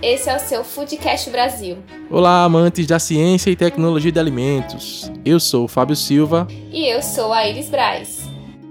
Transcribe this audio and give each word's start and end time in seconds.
Esse 0.00 0.30
é 0.30 0.36
o 0.36 0.38
seu 0.38 0.62
Foodcast 0.62 1.28
Brasil. 1.28 1.78
Olá, 2.08 2.44
amantes 2.44 2.86
da 2.86 3.00
ciência 3.00 3.50
e 3.50 3.56
tecnologia 3.56 4.12
de 4.12 4.18
alimentos. 4.20 5.10
Eu 5.24 5.40
sou 5.40 5.64
o 5.64 5.68
Fábio 5.68 5.96
Silva. 5.96 6.46
E 6.70 6.86
eu 6.86 7.02
sou 7.02 7.32
a 7.32 7.48
Iris 7.48 7.68
Braz. 7.68 8.28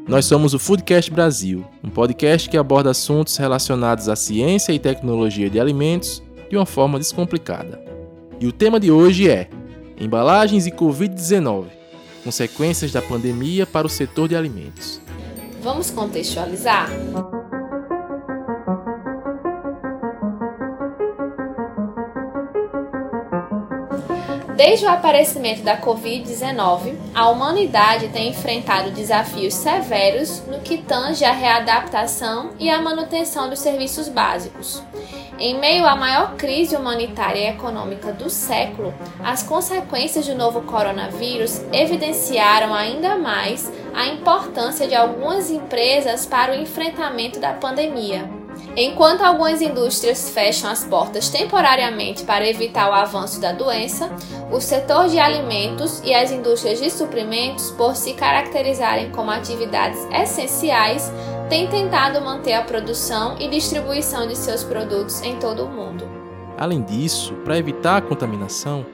Nós 0.08 0.26
somos 0.26 0.54
o 0.54 0.60
Foodcast 0.60 1.12
Brasil, 1.12 1.66
um 1.84 1.90
podcast 1.90 2.50
que 2.50 2.56
aborda 2.56 2.92
assuntos 2.92 3.36
relacionados 3.36 4.08
à 4.08 4.16
ciência 4.16 4.72
e 4.72 4.80
tecnologia 4.80 5.50
de 5.50 5.60
alimentos 5.60 6.24
de 6.50 6.56
uma 6.56 6.66
forma 6.66 6.98
descomplicada. 6.98 7.84
E 8.40 8.48
o 8.48 8.52
tema 8.54 8.80
de 8.80 8.90
hoje 8.90 9.30
é 9.30 9.50
Embalagens 10.00 10.66
e 10.66 10.72
Covid-19 10.72 11.66
Consequências 12.24 12.92
da 12.92 13.02
pandemia 13.02 13.66
para 13.66 13.88
o 13.88 13.90
setor 13.90 14.28
de 14.28 14.36
alimentos. 14.36 15.02
Vamos 15.62 15.90
contextualizar? 15.92 16.90
Desde 24.58 24.88
o 24.88 24.90
aparecimento 24.90 25.62
da 25.62 25.80
Covid-19, 25.80 26.96
a 27.14 27.30
humanidade 27.30 28.08
tem 28.08 28.30
enfrentado 28.30 28.90
desafios 28.90 29.54
severos 29.54 30.42
no 30.48 30.62
que 30.62 30.80
tange 30.80 31.24
à 31.24 31.32
readaptação 31.32 32.50
e 32.58 32.68
à 32.68 32.82
manutenção 32.82 33.52
dos 33.52 33.60
serviços 33.60 34.10
básicos. 34.10 34.82
Em 35.38 35.60
meio 35.60 35.86
à 35.86 35.96
maior 35.96 36.38
crise 36.38 36.76
humanitária 36.76 37.40
e 37.40 37.50
econômica 37.50 38.12
do 38.12 38.32
século, 38.32 38.96
as 39.24 39.44
consequências 39.44 40.26
do 40.26 40.34
novo 40.34 40.64
coronavírus 40.64 41.62
evidenciaram 41.72 42.74
ainda 42.74 43.16
mais 43.16 43.72
a 43.94 44.08
importância 44.08 44.88
de 44.88 44.96
algumas 44.96 45.52
empresas 45.52 46.26
para 46.26 46.54
o 46.54 46.60
enfrentamento 46.60 47.40
da 47.40 47.54
pandemia. 47.54 48.37
Enquanto 48.80 49.24
algumas 49.24 49.60
indústrias 49.60 50.30
fecham 50.30 50.70
as 50.70 50.84
portas 50.84 51.30
temporariamente 51.30 52.24
para 52.24 52.48
evitar 52.48 52.92
o 52.92 52.94
avanço 52.94 53.42
da 53.42 53.52
doença, 53.52 54.08
o 54.52 54.62
setor 54.62 55.08
de 55.08 55.18
alimentos 55.18 56.00
e 56.06 56.14
as 56.14 56.32
indústrias 56.32 56.80
de 56.80 56.92
suprimentos, 56.92 57.72
por 57.72 57.96
se 57.96 58.14
caracterizarem 58.14 59.10
como 59.10 59.32
atividades 59.32 59.98
essenciais, 60.14 61.12
têm 61.50 61.68
tentado 61.68 62.22
manter 62.22 62.54
a 62.54 62.62
produção 62.62 63.36
e 63.40 63.50
distribuição 63.50 64.28
de 64.28 64.38
seus 64.38 64.64
produtos 64.64 65.24
em 65.24 65.38
todo 65.38 65.66
o 65.66 65.72
mundo. 65.72 66.08
Além 66.56 66.84
disso, 66.84 67.34
para 67.44 67.58
evitar 67.58 67.98
a 67.98 68.02
contaminação, 68.02 68.86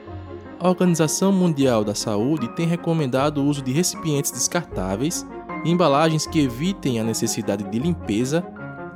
a 0.58 0.66
Organização 0.66 1.30
Mundial 1.30 1.84
da 1.84 1.94
Saúde 1.94 2.48
tem 2.56 2.66
recomendado 2.66 3.42
o 3.42 3.44
uso 3.44 3.60
de 3.60 3.70
recipientes 3.70 4.30
descartáveis 4.30 5.26
e 5.62 5.70
embalagens 5.70 6.26
que 6.26 6.40
evitem 6.40 6.98
a 6.98 7.04
necessidade 7.04 7.64
de 7.64 7.78
limpeza 7.78 8.42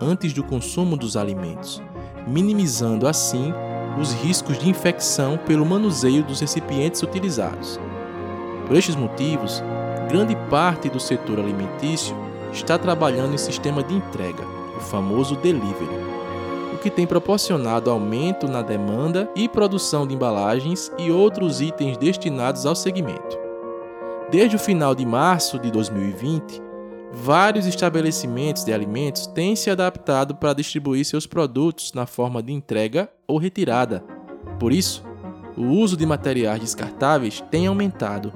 antes 0.00 0.32
do 0.32 0.42
consumo 0.42 0.96
dos 0.96 1.16
alimentos, 1.16 1.82
minimizando 2.26 3.06
assim 3.06 3.52
os 4.00 4.12
riscos 4.12 4.58
de 4.58 4.68
infecção 4.68 5.36
pelo 5.36 5.66
manuseio 5.66 6.22
dos 6.22 6.40
recipientes 6.40 7.02
utilizados. 7.02 7.80
Por 8.66 8.76
estes 8.76 8.94
motivos, 8.94 9.62
grande 10.08 10.36
parte 10.48 10.88
do 10.88 11.00
setor 11.00 11.40
alimentício 11.40 12.16
está 12.52 12.78
trabalhando 12.78 13.34
em 13.34 13.38
sistema 13.38 13.82
de 13.82 13.94
entrega, 13.94 14.44
o 14.76 14.80
famoso 14.80 15.36
delivery, 15.36 16.18
o 16.74 16.78
que 16.78 16.90
tem 16.90 17.06
proporcionado 17.06 17.90
aumento 17.90 18.46
na 18.46 18.62
demanda 18.62 19.28
e 19.34 19.48
produção 19.48 20.06
de 20.06 20.14
embalagens 20.14 20.92
e 20.98 21.10
outros 21.10 21.60
itens 21.60 21.96
destinados 21.96 22.64
ao 22.64 22.74
segmento. 22.74 23.38
Desde 24.30 24.56
o 24.56 24.58
final 24.58 24.94
de 24.94 25.04
março 25.04 25.58
de 25.58 25.70
2020, 25.70 26.67
vários 27.12 27.66
estabelecimentos 27.66 28.64
de 28.64 28.72
alimentos 28.72 29.26
têm 29.26 29.56
se 29.56 29.70
adaptado 29.70 30.34
para 30.34 30.52
distribuir 30.52 31.04
seus 31.04 31.26
produtos 31.26 31.92
na 31.92 32.06
forma 32.06 32.42
de 32.42 32.52
entrega 32.52 33.08
ou 33.26 33.38
retirada. 33.38 34.04
Por 34.58 34.72
isso, 34.72 35.04
o 35.56 35.64
uso 35.64 35.96
de 35.96 36.06
materiais 36.06 36.60
descartáveis 36.60 37.42
tem 37.50 37.66
aumentado, 37.66 38.32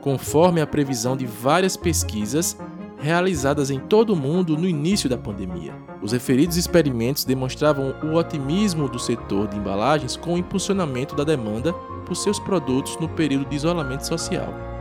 conforme 0.00 0.60
a 0.60 0.66
previsão 0.66 1.16
de 1.16 1.26
várias 1.26 1.76
pesquisas 1.76 2.56
realizadas 2.98 3.70
em 3.70 3.78
todo 3.78 4.14
o 4.14 4.16
mundo 4.16 4.56
no 4.56 4.68
início 4.68 5.08
da 5.08 5.18
pandemia. 5.18 5.74
Os 6.02 6.12
referidos 6.12 6.56
experimentos 6.56 7.24
demonstravam 7.24 7.94
o 8.02 8.14
otimismo 8.14 8.88
do 8.88 8.98
setor 8.98 9.48
de 9.48 9.56
embalagens 9.56 10.16
com 10.16 10.34
o 10.34 10.38
impulsionamento 10.38 11.14
da 11.14 11.24
demanda 11.24 11.72
por 12.04 12.14
seus 12.14 12.38
produtos 12.38 12.98
no 12.98 13.08
período 13.08 13.48
de 13.48 13.56
isolamento 13.56 14.06
social. 14.06 14.73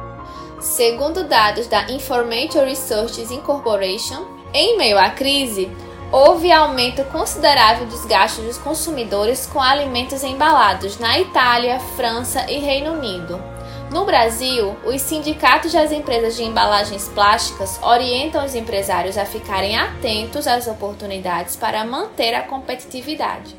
Segundo 0.63 1.25
dados 1.25 1.67
da 1.67 1.91
Information 1.91 2.63
Research 2.63 3.21
Incorporation, 3.33 4.25
em 4.53 4.77
meio 4.77 4.97
à 4.97 5.09
crise, 5.09 5.69
houve 6.09 6.53
aumento 6.53 7.03
considerável 7.11 7.85
dos 7.85 8.05
gastos 8.05 8.45
dos 8.45 8.57
consumidores 8.57 9.45
com 9.45 9.61
alimentos 9.61 10.23
embalados 10.23 10.97
na 10.97 11.19
Itália, 11.19 11.81
França 11.97 12.49
e 12.49 12.59
Reino 12.59 12.93
Unido. 12.93 13.43
No 13.91 14.05
Brasil, 14.05 14.73
os 14.85 15.01
sindicatos 15.01 15.73
das 15.73 15.91
empresas 15.91 16.37
de 16.37 16.43
embalagens 16.43 17.09
plásticas 17.09 17.77
orientam 17.83 18.45
os 18.45 18.55
empresários 18.55 19.17
a 19.17 19.25
ficarem 19.25 19.77
atentos 19.77 20.47
às 20.47 20.65
oportunidades 20.65 21.57
para 21.57 21.83
manter 21.83 22.33
a 22.33 22.41
competitividade. 22.41 23.53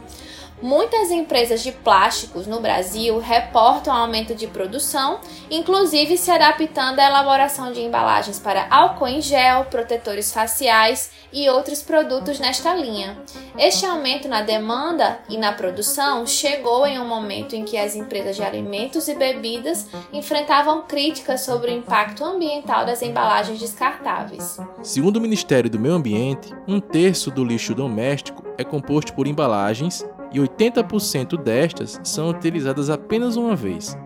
Muitas 0.62 1.10
empresas 1.10 1.62
de 1.62 1.72
plásticos 1.72 2.46
no 2.46 2.60
Brasil 2.60 3.18
reportam 3.18 3.92
aumento 3.92 4.34
de 4.34 4.46
produção, 4.46 5.18
inclusive 5.50 6.16
se 6.16 6.30
adaptando 6.30 7.00
à 7.00 7.06
elaboração 7.06 7.72
de 7.72 7.80
embalagens 7.80 8.38
para 8.38 8.66
álcool 8.70 9.08
em 9.08 9.20
gel, 9.20 9.64
protetores 9.64 10.32
faciais 10.32 11.10
e 11.32 11.50
outros 11.50 11.82
produtos 11.82 12.38
nesta 12.38 12.74
linha. 12.74 13.18
Este 13.58 13.84
aumento 13.84 14.28
na 14.28 14.42
demanda 14.42 15.18
e 15.28 15.36
na 15.36 15.52
produção 15.52 16.26
chegou 16.26 16.86
em 16.86 16.98
um 16.98 17.06
momento 17.06 17.54
em 17.54 17.64
que 17.64 17.76
as 17.76 17.96
empresas 17.96 18.36
de 18.36 18.42
alimentos 18.42 19.08
e 19.08 19.14
bebidas 19.14 19.88
enfrentavam 20.12 20.82
críticas 20.82 21.40
sobre 21.40 21.72
o 21.72 21.76
impacto 21.76 22.24
ambiental 22.24 22.86
das 22.86 23.02
embalagens 23.02 23.58
descartáveis. 23.58 24.56
Segundo 24.82 25.16
o 25.16 25.20
Ministério 25.20 25.68
do 25.68 25.78
Meio 25.78 25.94
Ambiente, 25.94 26.54
um 26.66 26.80
terço 26.80 27.30
do 27.30 27.44
lixo 27.44 27.74
doméstico 27.74 28.44
é 28.56 28.62
composto 28.62 29.12
por 29.14 29.26
embalagens 29.26 30.04
e 30.34 30.40
80% 30.40 31.40
destas 31.40 32.00
são 32.02 32.28
utilizadas 32.28 32.90
apenas 32.90 33.36
uma 33.36 33.54
vez, 33.54 33.96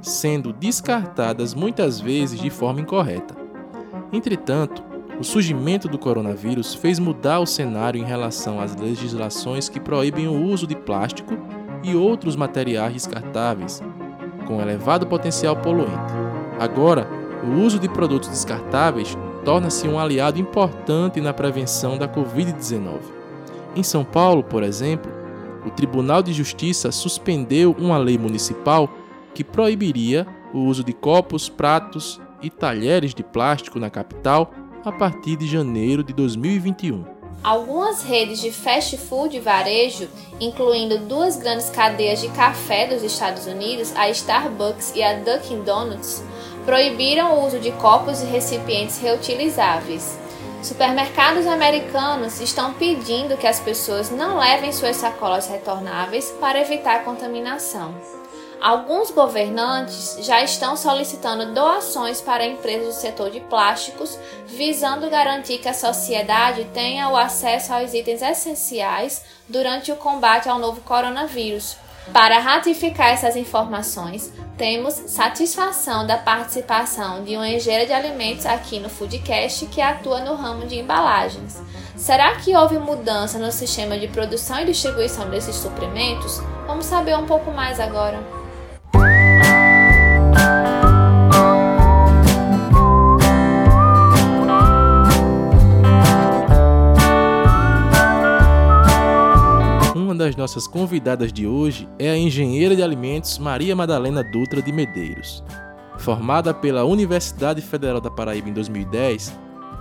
sendo 0.00 0.50
descartadas 0.50 1.54
muitas 1.54 2.00
vezes 2.00 2.40
de 2.40 2.48
forma 2.48 2.80
incorreta. 2.80 3.36
Entretanto, 4.10 4.82
o 5.20 5.24
surgimento 5.24 5.86
do 5.86 5.98
coronavírus 5.98 6.74
fez 6.74 6.98
mudar 6.98 7.40
o 7.40 7.46
cenário 7.46 8.00
em 8.00 8.04
relação 8.04 8.58
às 8.58 8.74
legislações 8.74 9.68
que 9.68 9.78
proíbem 9.78 10.26
o 10.26 10.44
uso 10.46 10.66
de 10.66 10.74
plástico 10.74 11.36
e 11.82 11.94
outros 11.94 12.36
materiais 12.36 12.94
descartáveis, 12.94 13.82
com 14.46 14.62
elevado 14.62 15.06
potencial 15.06 15.56
poluente. 15.56 16.14
Agora, 16.58 17.06
o 17.44 17.60
uso 17.60 17.78
de 17.78 17.88
produtos 17.88 18.30
descartáveis 18.30 19.16
torna-se 19.44 19.86
um 19.86 19.98
aliado 19.98 20.40
importante 20.40 21.20
na 21.20 21.34
prevenção 21.34 21.98
da 21.98 22.08
Covid-19. 22.08 22.98
Em 23.74 23.82
São 23.82 24.04
Paulo, 24.04 24.42
por 24.42 24.62
exemplo, 24.62 25.15
o 25.66 25.70
Tribunal 25.70 26.22
de 26.22 26.32
Justiça 26.32 26.92
suspendeu 26.92 27.74
uma 27.78 27.98
lei 27.98 28.16
municipal 28.16 28.88
que 29.34 29.42
proibiria 29.42 30.26
o 30.54 30.60
uso 30.60 30.84
de 30.84 30.92
copos, 30.92 31.48
pratos 31.48 32.20
e 32.40 32.48
talheres 32.48 33.12
de 33.12 33.24
plástico 33.24 33.78
na 33.80 33.90
capital 33.90 34.52
a 34.84 34.92
partir 34.92 35.36
de 35.36 35.46
janeiro 35.48 36.04
de 36.04 36.12
2021. 36.12 37.04
Algumas 37.42 38.02
redes 38.02 38.40
de 38.40 38.50
fast 38.50 38.96
food 38.96 39.36
e 39.36 39.40
varejo, 39.40 40.08
incluindo 40.40 40.98
duas 40.98 41.36
grandes 41.36 41.68
cadeias 41.68 42.20
de 42.20 42.28
café 42.28 42.86
dos 42.86 43.02
Estados 43.02 43.46
Unidos, 43.46 43.92
a 43.96 44.08
Starbucks 44.08 44.94
e 44.94 45.02
a 45.02 45.14
Dunkin' 45.18 45.62
Donuts, 45.62 46.24
proibiram 46.64 47.34
o 47.34 47.46
uso 47.46 47.58
de 47.58 47.72
copos 47.72 48.22
e 48.22 48.26
recipientes 48.26 48.98
reutilizáveis. 49.00 50.18
Supermercados 50.62 51.46
americanos 51.46 52.40
estão 52.40 52.74
pedindo 52.74 53.36
que 53.36 53.46
as 53.46 53.60
pessoas 53.60 54.10
não 54.10 54.38
levem 54.38 54.72
suas 54.72 54.96
sacolas 54.96 55.46
retornáveis 55.46 56.30
para 56.40 56.60
evitar 56.60 57.04
contaminação. 57.04 57.94
Alguns 58.60 59.10
governantes 59.10 60.18
já 60.22 60.42
estão 60.42 60.76
solicitando 60.76 61.52
doações 61.52 62.20
para 62.20 62.46
empresas 62.46 62.94
do 62.94 63.00
setor 63.00 63.30
de 63.30 63.38
plásticos, 63.38 64.18
visando 64.46 65.10
garantir 65.10 65.58
que 65.58 65.68
a 65.68 65.74
sociedade 65.74 66.64
tenha 66.72 67.08
o 67.10 67.16
acesso 67.16 67.72
aos 67.72 67.92
itens 67.92 68.22
essenciais 68.22 69.24
durante 69.46 69.92
o 69.92 69.96
combate 69.96 70.48
ao 70.48 70.58
novo 70.58 70.80
coronavírus. 70.80 71.76
Para 72.12 72.38
ratificar 72.38 73.08
essas 73.08 73.36
informações, 73.36 74.32
temos 74.56 74.94
satisfação 74.94 76.06
da 76.06 76.16
participação 76.16 77.24
de 77.24 77.36
uma 77.36 77.48
engenheira 77.48 77.84
de 77.84 77.92
alimentos 77.92 78.46
aqui 78.46 78.78
no 78.78 78.88
Foodcast 78.88 79.66
que 79.66 79.80
atua 79.80 80.20
no 80.20 80.34
ramo 80.34 80.66
de 80.66 80.78
embalagens. 80.78 81.60
Será 81.96 82.36
que 82.36 82.56
houve 82.56 82.78
mudança 82.78 83.38
no 83.38 83.50
sistema 83.50 83.98
de 83.98 84.08
produção 84.08 84.60
e 84.60 84.66
distribuição 84.66 85.28
desses 85.28 85.56
suprimentos? 85.56 86.40
Vamos 86.66 86.86
saber 86.86 87.16
um 87.16 87.26
pouco 87.26 87.50
mais 87.50 87.80
agora. 87.80 88.35
Das 100.16 100.36
nossas 100.36 100.66
convidadas 100.66 101.32
de 101.32 101.46
hoje 101.46 101.88
é 101.98 102.10
a 102.10 102.16
engenheira 102.16 102.74
de 102.74 102.82
alimentos 102.82 103.38
Maria 103.38 103.76
Madalena 103.76 104.22
Dutra 104.22 104.62
de 104.62 104.72
Medeiros. 104.72 105.44
Formada 105.98 106.52
pela 106.52 106.84
Universidade 106.84 107.60
Federal 107.60 108.00
da 108.00 108.10
Paraíba 108.10 108.48
em 108.48 108.52
2010, 108.52 109.32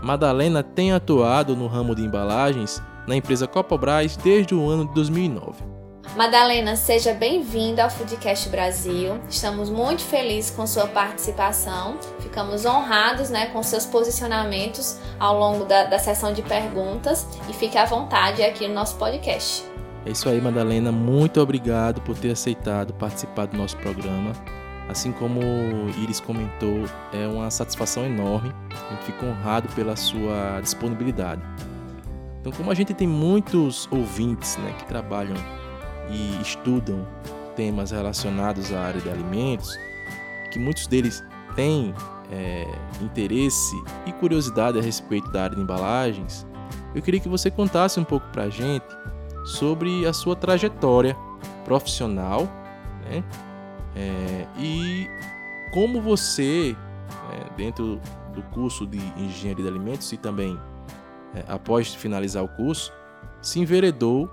Madalena 0.04 0.62
tem 0.62 0.92
atuado 0.92 1.56
no 1.56 1.68
ramo 1.68 1.96
de 1.96 2.04
embalagens 2.04 2.82
na 3.08 3.16
empresa 3.16 3.48
Copobras 3.48 4.16
desde 4.18 4.54
o 4.54 4.70
ano 4.70 4.88
de 4.88 4.94
2009. 4.94 5.76
Madalena, 6.16 6.78
seja 6.78 7.14
bem-vinda 7.14 7.84
ao 7.84 7.90
Foodcast 7.90 8.48
Brasil. 8.48 9.20
Estamos 9.30 9.70
muito 9.70 10.02
felizes 10.02 10.50
com 10.50 10.66
sua 10.66 10.88
participação. 10.88 11.98
Ficamos 12.20 12.64
honrados 12.64 13.30
né, 13.30 13.48
com 13.48 13.62
seus 13.62 13.86
posicionamentos 13.86 14.98
ao 15.20 15.38
longo 15.38 15.66
da, 15.66 15.84
da 15.84 16.00
sessão 16.00 16.32
de 16.32 16.42
perguntas 16.42 17.28
e 17.50 17.54
fique 17.54 17.78
à 17.78 17.84
vontade 17.84 18.42
aqui 18.44 18.66
no 18.68 18.74
nosso 18.74 18.96
podcast. 18.96 19.64
É 20.06 20.12
isso 20.12 20.30
aí, 20.30 20.40
Madalena. 20.40 20.92
Muito 20.92 21.42
obrigado 21.42 22.00
por 22.02 22.16
ter 22.16 22.32
aceitado 22.32 22.94
participar 22.94 23.48
do 23.48 23.58
nosso 23.58 23.76
programa. 23.78 24.34
Assim 24.88 25.12
como 25.12 25.42
Iris 26.00 26.20
comentou, 26.20 26.84
é 27.12 27.28
uma 27.28 27.50
satisfação 27.50 28.06
enorme. 28.06 28.54
Gente 28.92 29.04
fica 29.06 29.26
honrado 29.26 29.68
pela 29.70 29.96
sua 29.96 30.62
disponibilidade. 30.62 31.42
Então, 32.40 32.52
como 32.52 32.70
a 32.70 32.76
gente 32.76 32.94
tem 32.94 33.08
muitos 33.08 33.88
ouvintes 33.92 34.58
né, 34.58 34.76
que 34.78 34.86
trabalham 34.86 35.36
e 36.12 36.40
estudam 36.40 37.08
temas 37.56 37.90
relacionados 37.90 38.72
à 38.72 38.82
área 38.82 39.02
de 39.02 39.10
alimentos, 39.10 39.76
que 40.52 40.60
muitos 40.60 40.86
deles 40.86 41.24
têm 41.56 41.96
é, 42.32 42.68
interesse 43.02 43.76
e 44.06 44.12
curiosidade 44.12 44.78
a 44.78 44.82
respeito 44.84 45.32
da 45.32 45.46
área 45.46 45.56
de 45.56 45.64
embalagens, 45.64 46.46
eu 46.94 47.02
queria 47.02 47.20
que 47.20 47.28
você 47.28 47.50
contasse 47.50 48.00
um 48.00 48.04
pouco 48.04 48.28
para 48.28 48.44
a 48.44 48.50
gente 48.50 48.86
sobre 49.46 50.06
a 50.06 50.14
sua 50.14 50.36
trajetória 50.36 51.16
profissional 51.64 52.50
né? 53.06 53.24
É, 53.96 54.46
e 54.60 55.08
como 55.72 56.02
você, 56.02 56.76
é, 57.32 57.56
dentro 57.56 58.00
do 58.34 58.42
curso 58.54 58.86
de 58.86 58.98
Engenharia 59.18 59.64
de 59.64 59.70
Alimentos 59.70 60.12
e 60.12 60.18
também 60.18 60.60
é, 61.34 61.44
após 61.48 61.94
finalizar 61.94 62.44
o 62.44 62.50
curso, 62.50 62.92
se 63.42 63.60
enveredou 63.60 64.30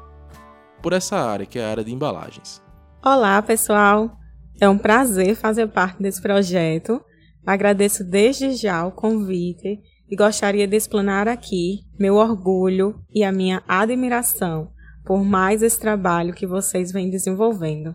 por 0.81 0.93
essa 0.93 1.17
área, 1.17 1.47
que 1.47 1.59
é 1.59 1.65
a 1.65 1.71
área 1.71 1.85
de 1.85 1.93
embalagens. 1.93 2.63
Olá, 3.05 3.41
pessoal! 3.43 4.17
É 4.61 4.69
um 4.69 4.79
prazer 4.79 5.37
fazer 5.37 5.69
parte 5.69 6.03
desse 6.03 6.21
projeto. 6.21 7.01
Agradeço 7.47 8.05
desde 8.05 8.53
já 8.53 8.85
o 8.85 8.93
convite 8.93 9.81
e 10.09 10.17
gostaria 10.17 10.67
de 10.67 10.77
explanar 10.77 11.29
aqui 11.29 11.81
meu 11.99 12.17
orgulho 12.17 13.01
e 13.13 13.25
a 13.25 13.33
minha 13.33 13.63
admiração 13.67 14.72
por 15.05 15.25
mais 15.25 15.63
esse 15.63 15.79
trabalho 15.79 16.35
que 16.35 16.47
vocês 16.47 16.93
vêm 16.93 17.11
desenvolvendo, 17.11 17.95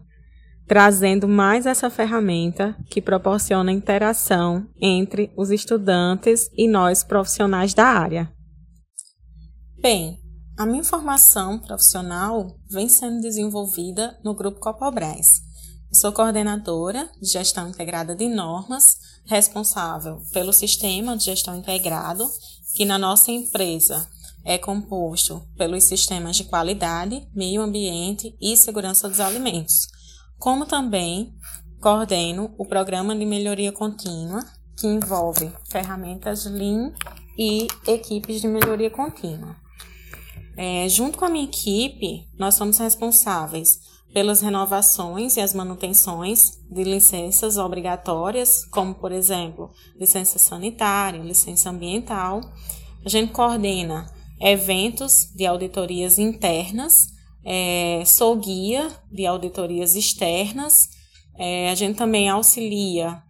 trazendo 0.68 1.28
mais 1.28 1.66
essa 1.66 1.90
ferramenta 1.90 2.76
que 2.90 3.02
proporciona 3.02 3.72
interação 3.72 4.68
entre 4.82 5.32
os 5.38 5.50
estudantes 5.50 6.50
e 6.58 6.68
nós 6.68 7.04
profissionais 7.04 7.74
da 7.74 7.86
área. 7.86 8.32
Bem, 9.80 10.20
a 10.58 10.66
minha 10.66 10.84
formação 10.84 11.60
profissional 11.60 12.58
vem 12.70 12.90
sendo 12.90 13.22
desenvolvida 13.22 14.20
no 14.24 14.34
Grupo 14.34 14.60
Copobras. 14.60 15.46
Sou 15.94 16.12
coordenadora 16.12 17.10
de 17.22 17.30
gestão 17.30 17.70
integrada 17.70 18.16
de 18.16 18.28
normas, 18.28 18.98
responsável 19.26 20.20
pelo 20.34 20.52
sistema 20.52 21.16
de 21.16 21.26
gestão 21.26 21.56
integrado, 21.56 22.28
que 22.76 22.86
na 22.86 22.98
nossa 22.98 23.32
empresa 23.32 24.08
é 24.48 24.58
composto 24.58 25.46
pelos 25.58 25.84
sistemas 25.84 26.38
de 26.38 26.46
qualidade, 26.46 27.28
meio 27.36 27.62
ambiente 27.62 28.34
e 28.42 28.56
segurança 28.56 29.10
dos 29.10 29.20
alimentos, 29.20 29.90
como 30.40 30.66
também 30.66 31.36
coordeno 31.82 32.56
o 32.58 32.66
programa 32.66 33.14
de 33.14 33.26
melhoria 33.26 33.74
contínua, 33.74 34.40
que 34.80 34.88
envolve 34.88 35.52
ferramentas 35.70 36.46
Lean 36.46 36.94
e 37.38 37.68
equipes 37.86 38.40
de 38.40 38.48
melhoria 38.48 38.90
contínua. 38.90 39.58
É, 40.56 40.88
junto 40.88 41.18
com 41.18 41.26
a 41.26 41.30
minha 41.30 41.44
equipe, 41.44 42.30
nós 42.40 42.56
somos 42.56 42.78
responsáveis 42.78 43.82
pelas 44.14 44.40
renovações 44.40 45.36
e 45.36 45.42
as 45.42 45.54
manutenções 45.54 46.58
de 46.72 46.86
licenças 46.86 47.58
obrigatórias, 47.58 48.64
como, 48.72 48.96
por 48.96 49.12
exemplo, 49.12 49.72
licença 50.00 50.40
sanitária, 50.40 51.22
licença 51.22 51.70
ambiental. 51.70 52.40
A 53.06 53.10
gente 53.10 53.34
coordena 53.34 54.17
eventos 54.40 55.32
de 55.36 55.46
auditorias 55.46 56.20
internas, 56.20 57.08
é, 57.46 58.04
sou 58.06 58.36
guia 58.36 58.90
de 59.12 59.26
auditorias 59.26 59.96
externas, 59.96 60.90
é, 61.38 61.70
a 61.70 61.76
gente 61.76 61.98
também 61.98 62.30
auxilia 62.30 63.22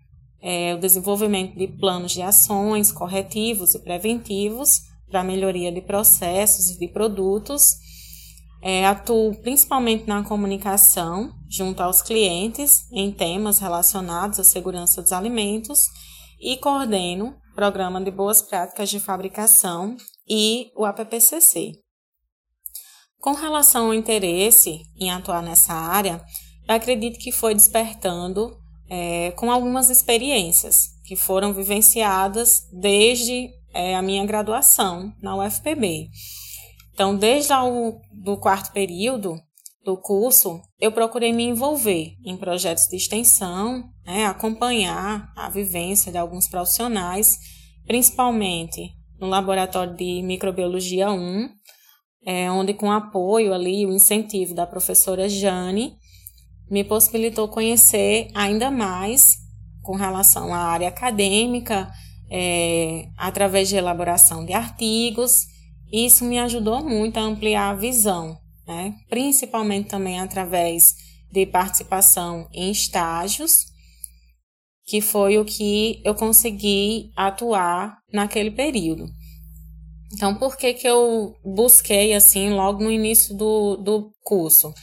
é, 0.41 0.73
o 0.73 0.79
desenvolvimento 0.79 1.57
de 1.57 1.67
planos 1.67 2.13
de 2.13 2.21
ações 2.21 2.91
corretivos 2.91 3.75
e 3.75 3.79
preventivos 3.79 4.81
para 5.09 5.23
melhoria 5.23 5.71
de 5.71 5.81
processos 5.81 6.69
e 6.69 6.79
de 6.79 6.87
produtos. 6.87 7.85
É, 8.61 8.87
atuo 8.87 9.35
principalmente 9.35 10.07
na 10.07 10.23
comunicação 10.23 11.31
junto 11.47 11.81
aos 11.81 12.01
clientes 12.01 12.91
em 12.91 13.11
temas 13.11 13.59
relacionados 13.59 14.39
à 14.39 14.43
segurança 14.43 14.99
dos 14.99 15.11
alimentos 15.11 15.85
e 16.41 16.57
coordeno 16.57 17.35
programa 17.55 18.01
de 18.01 18.09
boas 18.09 18.41
práticas 18.41 18.89
de 18.89 18.99
fabricação 18.99 19.95
e 20.27 20.71
o 20.75 20.85
APPCC. 20.85 21.73
Com 23.19 23.33
relação 23.33 23.87
ao 23.87 23.93
interesse 23.93 24.81
em 24.99 25.11
atuar 25.11 25.41
nessa 25.41 25.73
área, 25.73 26.23
eu 26.67 26.75
acredito 26.75 27.19
que 27.19 27.31
foi 27.31 27.53
despertando 27.53 28.55
é, 28.89 29.31
com 29.31 29.51
algumas 29.51 29.89
experiências 29.89 30.89
que 31.05 31.15
foram 31.15 31.53
vivenciadas 31.53 32.67
desde 32.71 33.49
é, 33.73 33.95
a 33.95 34.01
minha 34.01 34.25
graduação 34.25 35.13
na 35.21 35.35
UFPB. 35.37 36.09
Então, 36.93 37.15
desde 37.15 37.53
o 37.53 37.99
do 38.11 38.37
quarto 38.37 38.71
período 38.71 39.35
do 39.83 39.95
curso, 39.95 40.59
eu 40.79 40.91
procurei 40.91 41.31
me 41.31 41.43
envolver 41.43 42.13
em 42.25 42.35
projetos 42.35 42.87
de 42.87 42.97
extensão, 42.97 43.83
né, 44.05 44.25
acompanhar 44.25 45.31
a 45.35 45.49
vivência 45.49 46.11
de 46.11 46.17
alguns 46.17 46.47
profissionais, 46.47 47.37
principalmente 47.85 48.96
no 49.19 49.27
laboratório 49.27 49.95
de 49.95 50.21
microbiologia 50.21 51.11
1, 51.11 51.49
é, 52.25 52.51
onde 52.51 52.73
com 52.73 52.91
apoio 52.91 53.53
ali, 53.53 53.85
o 53.85 53.93
incentivo 53.93 54.53
da 54.53 54.65
professora 54.67 55.29
Jane, 55.29 55.95
me 56.69 56.83
possibilitou 56.83 57.47
conhecer 57.47 58.27
ainda 58.33 58.69
mais 58.69 59.37
com 59.81 59.95
relação 59.95 60.53
à 60.53 60.57
área 60.57 60.89
acadêmica 60.89 61.89
é, 62.29 63.07
através 63.17 63.69
de 63.69 63.77
elaboração 63.77 64.45
de 64.45 64.53
artigos. 64.53 65.45
Isso 65.91 66.25
me 66.25 66.37
ajudou 66.39 66.83
muito 66.83 67.17
a 67.17 67.21
ampliar 67.21 67.69
a 67.69 67.75
visão, 67.75 68.37
né? 68.67 68.93
principalmente 69.09 69.87
também 69.87 70.19
através 70.19 70.93
de 71.31 71.45
participação 71.45 72.47
em 72.53 72.71
estágios, 72.71 73.67
que 74.87 75.01
foi 75.01 75.37
o 75.37 75.43
que 75.43 76.01
eu 76.05 76.15
consegui 76.15 77.11
atuar 77.13 77.97
naquele 78.11 78.49
período. 78.49 79.05
Então, 80.13 80.33
por 80.35 80.55
que, 80.55 80.73
que 80.73 80.87
eu 80.87 81.35
busquei 81.43 82.13
assim 82.13 82.51
logo 82.51 82.81
no 82.81 82.89
início 82.89 83.35
do, 83.35 83.75
do 83.75 84.11
curso? 84.23 84.73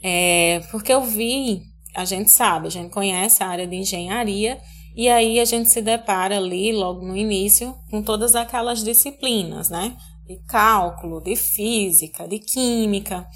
É, 0.00 0.60
porque 0.70 0.92
eu 0.92 1.02
vi, 1.02 1.60
a 1.96 2.04
gente 2.04 2.30
sabe, 2.30 2.68
a 2.68 2.70
gente 2.70 2.90
conhece 2.90 3.42
a 3.42 3.48
área 3.48 3.66
de 3.66 3.74
engenharia 3.74 4.60
e 4.96 5.08
aí 5.08 5.40
a 5.40 5.44
gente 5.44 5.68
se 5.68 5.82
depara 5.82 6.36
ali, 6.36 6.72
logo 6.72 7.04
no 7.04 7.16
início, 7.16 7.74
com 7.90 8.00
todas 8.00 8.36
aquelas 8.36 8.84
disciplinas, 8.84 9.68
né? 9.68 9.96
De 10.24 10.38
cálculo, 10.46 11.20
de 11.20 11.34
física, 11.34 12.28
de 12.28 12.38
química. 12.38 13.26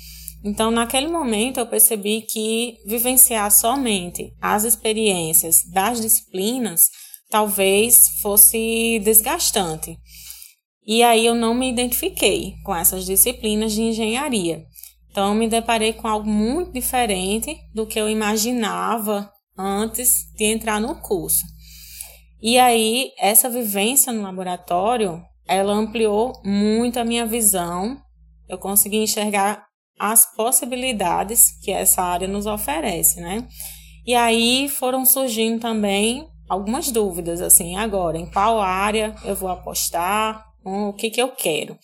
Então, 0.45 0.71
naquele 0.71 1.07
momento, 1.07 1.61
eu 1.61 1.67
percebi 1.67 2.23
que 2.23 2.79
vivenciar 2.85 3.51
somente 3.51 4.35
as 4.41 4.65
experiências 4.65 5.63
das 5.71 6.01
disciplinas 6.01 6.89
talvez 7.31 8.21
fosse 8.21 9.01
desgastante. 9.05 9.97
E 10.85 11.03
aí 11.03 11.25
eu 11.25 11.35
não 11.35 11.55
me 11.55 11.71
identifiquei 11.71 12.55
com 12.65 12.75
essas 12.75 13.07
disciplinas 13.07 13.73
de 13.73 13.83
engenharia. 13.83 14.65
Então, 15.11 15.29
eu 15.29 15.35
me 15.35 15.47
deparei 15.47 15.93
com 15.93 16.09
algo 16.09 16.29
muito 16.29 16.73
diferente 16.73 17.57
do 17.73 17.87
que 17.87 18.01
eu 18.01 18.09
imaginava 18.09 19.31
antes 19.57 20.25
de 20.37 20.45
entrar 20.45 20.81
no 20.81 20.97
curso. 20.97 21.45
E 22.41 22.59
aí, 22.59 23.13
essa 23.19 23.49
vivência 23.49 24.13
no 24.13 24.23
laboratório, 24.23 25.23
ela 25.47 25.73
ampliou 25.73 26.33
muito 26.45 26.99
a 26.99 27.05
minha 27.05 27.25
visão. 27.25 27.97
Eu 28.49 28.59
consegui 28.59 28.97
enxergar 28.97 29.65
as 30.03 30.27
possibilidades 30.35 31.53
que 31.63 31.71
essa 31.71 32.03
área 32.03 32.27
nos 32.27 32.45
oferece, 32.45 33.21
né? 33.21 33.47
E 34.05 34.17
aí 34.17 34.69
foram 34.69 35.07
surgindo 35.07 35.61
também 35.61 36.27
algumas 36.49 36.91
dúvidas, 36.91 37.41
assim, 37.41 37.77
agora, 37.77 38.19
em 38.19 38.27
qual 38.27 38.61
área 38.61 39.15
eu 39.25 39.37
vou 39.37 39.49
apostar, 39.49 40.45
o 40.65 40.93
que 40.93 41.09
que 41.09 41.23
eu 41.23 41.29
quero. 41.29 41.79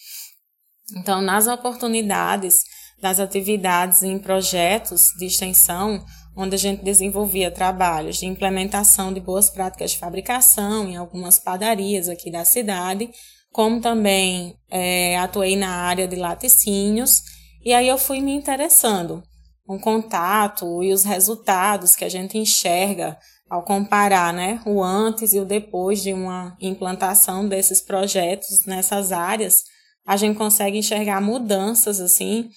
Então, 0.97 1.23
nas 1.23 1.47
oportunidades 1.47 2.65
das 3.01 3.21
atividades 3.21 4.03
em 4.03 4.19
projetos 4.19 5.11
de 5.17 5.27
extensão, 5.27 6.05
onde 6.37 6.57
a 6.57 6.59
gente 6.59 6.83
desenvolvia 6.83 7.53
trabalhos 7.53 8.17
de 8.17 8.27
implementação 8.27 9.13
de 9.13 9.21
boas 9.21 9.49
práticas 9.49 9.93
de 9.93 9.99
fabricação 9.99 10.89
em 10.89 10.97
algumas 10.97 11.39
padarias 11.39 12.09
aqui 12.09 12.33
da 12.33 12.45
cidade, 12.45 13.09
como 13.53 13.81
também 13.81 14.57
é, 14.69 15.17
atuei 15.19 15.55
na 15.55 15.71
área 15.71 16.09
de 16.09 16.17
laticínios, 16.17 17.38
e 17.69 17.75
aí 17.75 17.87
eu 17.87 17.99
fui 17.99 18.23
me 18.23 18.33
interessando 18.33 19.23
o 19.67 19.79
contato 19.79 20.83
e 20.83 20.91
os 20.91 21.05
resultados 21.05 21.95
que 21.95 22.03
a 22.03 22.09
gente 22.09 22.39
enxerga 22.39 23.19
ao 23.47 23.63
comparar 23.63 24.33
né, 24.33 24.59
o 24.65 24.83
antes 24.83 25.35
e 25.35 25.39
o 25.39 25.45
depois 25.45 26.03
de 26.03 26.15
uma 26.15 26.57
implantação 26.63 27.47
desses 27.47 27.83
projetos 27.83 28.65
nessas 28.65 29.13
áreas, 29.13 29.65
a 30.07 30.17
gente 30.17 30.39
consegue 30.39 30.79
enxergar 30.79 31.21
mudanças 31.21 32.01
assim, 32.01 32.49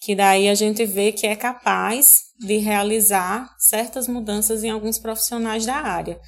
que 0.00 0.16
daí 0.16 0.48
a 0.48 0.54
gente 0.54 0.86
vê 0.86 1.12
que 1.12 1.26
é 1.26 1.36
capaz 1.36 2.20
de 2.40 2.56
realizar 2.56 3.54
certas 3.58 4.08
mudanças 4.08 4.64
em 4.64 4.70
alguns 4.70 4.98
profissionais 4.98 5.66
da 5.66 5.76
área. 5.76 6.18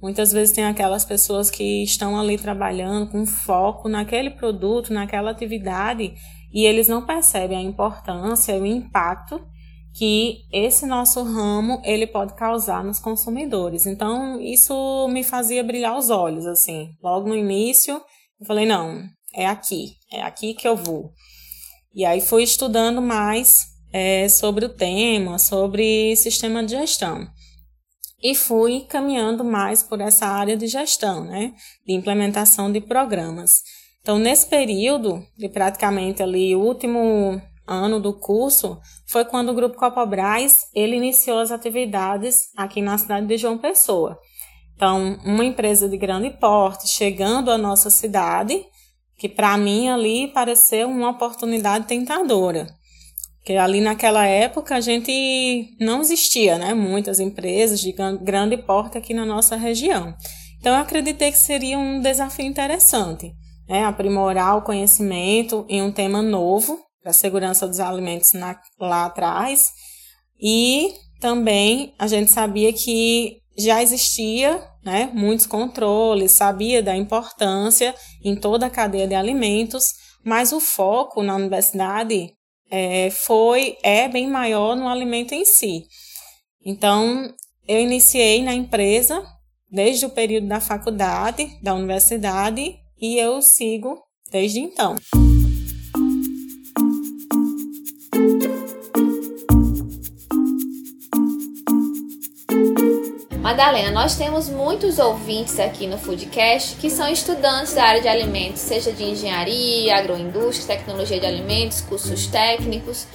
Muitas 0.00 0.32
vezes 0.32 0.54
tem 0.54 0.64
aquelas 0.64 1.04
pessoas 1.04 1.50
que 1.50 1.82
estão 1.82 2.18
ali 2.18 2.38
trabalhando 2.38 3.10
com 3.10 3.26
foco 3.26 3.86
naquele 3.86 4.30
produto, 4.30 4.94
naquela 4.94 5.30
atividade, 5.30 6.14
e 6.52 6.64
eles 6.64 6.88
não 6.88 7.06
percebem 7.06 7.58
a 7.58 7.62
importância 7.62 8.56
e 8.56 8.60
o 8.60 8.66
impacto 8.66 9.40
que 9.94 10.44
esse 10.52 10.86
nosso 10.86 11.22
ramo 11.22 11.80
ele 11.84 12.06
pode 12.06 12.34
causar 12.34 12.82
nos 12.82 12.98
consumidores. 12.98 13.86
Então, 13.86 14.40
isso 14.40 15.08
me 15.08 15.22
fazia 15.22 15.62
brilhar 15.62 15.96
os 15.96 16.08
olhos, 16.08 16.46
assim. 16.46 16.90
Logo 17.02 17.28
no 17.28 17.34
início, 17.34 17.94
eu 18.40 18.46
falei, 18.46 18.64
não, 18.64 19.02
é 19.34 19.46
aqui, 19.46 19.96
é 20.10 20.22
aqui 20.22 20.54
que 20.54 20.66
eu 20.66 20.76
vou. 20.76 21.12
E 21.94 22.04
aí 22.04 22.20
fui 22.20 22.42
estudando 22.42 23.02
mais 23.02 23.66
é, 23.92 24.28
sobre 24.28 24.64
o 24.64 24.70
tema, 24.70 25.38
sobre 25.38 26.16
sistema 26.16 26.64
de 26.64 26.72
gestão 26.72 27.28
e 28.22 28.34
fui 28.34 28.82
caminhando 28.88 29.42
mais 29.42 29.82
por 29.82 30.00
essa 30.00 30.26
área 30.26 30.56
de 30.56 30.68
gestão, 30.68 31.24
né, 31.24 31.52
de 31.84 31.92
implementação 31.92 32.70
de 32.70 32.80
programas. 32.80 33.62
Então, 34.02 34.18
nesse 34.18 34.46
período, 34.46 35.24
de 35.38 35.48
praticamente 35.48 36.22
ali 36.22 36.54
o 36.56 36.60
último 36.60 37.40
ano 37.66 38.00
do 38.00 38.12
curso, 38.12 38.80
foi 39.06 39.24
quando 39.24 39.50
o 39.50 39.54
Grupo 39.54 39.76
Copobras 39.76 40.66
ele 40.74 40.96
iniciou 40.96 41.38
as 41.38 41.52
atividades 41.52 42.48
aqui 42.56 42.82
na 42.82 42.98
cidade 42.98 43.26
de 43.26 43.36
João 43.36 43.56
Pessoa. 43.56 44.18
Então, 44.74 45.18
uma 45.24 45.44
empresa 45.44 45.88
de 45.88 45.96
grande 45.96 46.30
porte 46.30 46.88
chegando 46.88 47.50
à 47.52 47.56
nossa 47.56 47.90
cidade, 47.90 48.64
que 49.16 49.28
para 49.28 49.56
mim 49.56 49.88
ali 49.88 50.26
pareceu 50.32 50.88
uma 50.88 51.10
oportunidade 51.10 51.86
tentadora. 51.86 52.66
Porque 53.38 53.54
ali 53.54 53.80
naquela 53.80 54.26
época 54.26 54.74
a 54.74 54.80
gente 54.80 55.76
não 55.80 56.00
existia, 56.00 56.58
né? 56.58 56.74
Muitas 56.74 57.20
empresas 57.20 57.80
de 57.80 57.92
grande 58.20 58.56
porte 58.56 58.98
aqui 58.98 59.14
na 59.14 59.24
nossa 59.24 59.54
região. 59.54 60.14
Então 60.58 60.74
eu 60.74 60.80
acreditei 60.80 61.30
que 61.30 61.38
seria 61.38 61.78
um 61.78 62.00
desafio 62.00 62.46
interessante, 62.46 63.32
né? 63.72 63.86
Aprimorar 63.86 64.58
o 64.58 64.62
conhecimento 64.62 65.64
em 65.66 65.80
um 65.80 65.90
tema 65.90 66.20
novo 66.20 66.78
para 67.00 67.08
a 67.08 67.14
segurança 67.14 67.66
dos 67.66 67.80
alimentos 67.80 68.34
na, 68.34 68.60
lá 68.78 69.06
atrás. 69.06 69.70
E 70.38 70.92
também 71.18 71.94
a 71.98 72.06
gente 72.06 72.30
sabia 72.30 72.70
que 72.70 73.38
já 73.56 73.82
existia 73.82 74.62
né, 74.84 75.10
muitos 75.14 75.46
controles, 75.46 76.32
sabia 76.32 76.82
da 76.82 76.94
importância 76.94 77.94
em 78.22 78.36
toda 78.36 78.66
a 78.66 78.70
cadeia 78.70 79.08
de 79.08 79.14
alimentos, 79.14 79.94
mas 80.22 80.52
o 80.52 80.60
foco 80.60 81.22
na 81.22 81.34
universidade 81.34 82.30
é, 82.70 83.08
foi 83.08 83.78
é 83.82 84.06
bem 84.06 84.28
maior 84.28 84.76
no 84.76 84.86
alimento 84.86 85.32
em 85.32 85.46
si. 85.46 85.84
Então, 86.62 87.32
eu 87.66 87.80
iniciei 87.80 88.42
na 88.42 88.52
empresa 88.52 89.24
desde 89.70 90.04
o 90.04 90.10
período 90.10 90.46
da 90.46 90.60
faculdade, 90.60 91.58
da 91.62 91.72
universidade, 91.72 92.81
e 93.02 93.18
eu 93.18 93.42
sigo 93.42 94.00
desde 94.30 94.60
então. 94.60 94.94
Madalena, 103.40 103.90
nós 103.90 104.16
temos 104.16 104.48
muitos 104.48 105.00
ouvintes 105.00 105.58
aqui 105.58 105.88
no 105.88 105.98
Foodcast 105.98 106.76
que 106.76 106.88
são 106.88 107.08
estudantes 107.08 107.74
da 107.74 107.82
área 107.82 108.00
de 108.00 108.06
alimentos, 108.06 108.62
seja 108.62 108.92
de 108.92 109.02
engenharia, 109.02 109.96
agroindústria, 109.96 110.78
tecnologia 110.78 111.18
de 111.18 111.26
alimentos, 111.26 111.80
cursos 111.80 112.28
técnicos. 112.28 113.06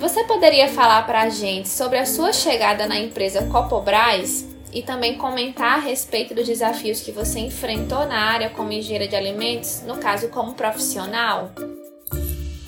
Você 0.00 0.24
poderia 0.24 0.68
falar 0.68 1.06
para 1.06 1.22
a 1.22 1.28
gente 1.30 1.68
sobre 1.68 1.98
a 1.98 2.04
sua 2.04 2.32
chegada 2.32 2.86
na 2.86 2.98
empresa 2.98 3.46
Copobras 3.46 4.55
e 4.72 4.82
também 4.82 5.16
comentar 5.16 5.78
a 5.78 5.80
respeito 5.80 6.34
dos 6.34 6.46
desafios 6.46 7.00
que 7.00 7.12
você 7.12 7.40
enfrentou 7.40 8.06
na 8.06 8.18
área 8.18 8.50
como 8.50 8.72
engenheira 8.72 9.08
de 9.08 9.16
alimentos, 9.16 9.82
no 9.82 9.98
caso 9.98 10.28
como 10.28 10.54
profissional? 10.54 11.50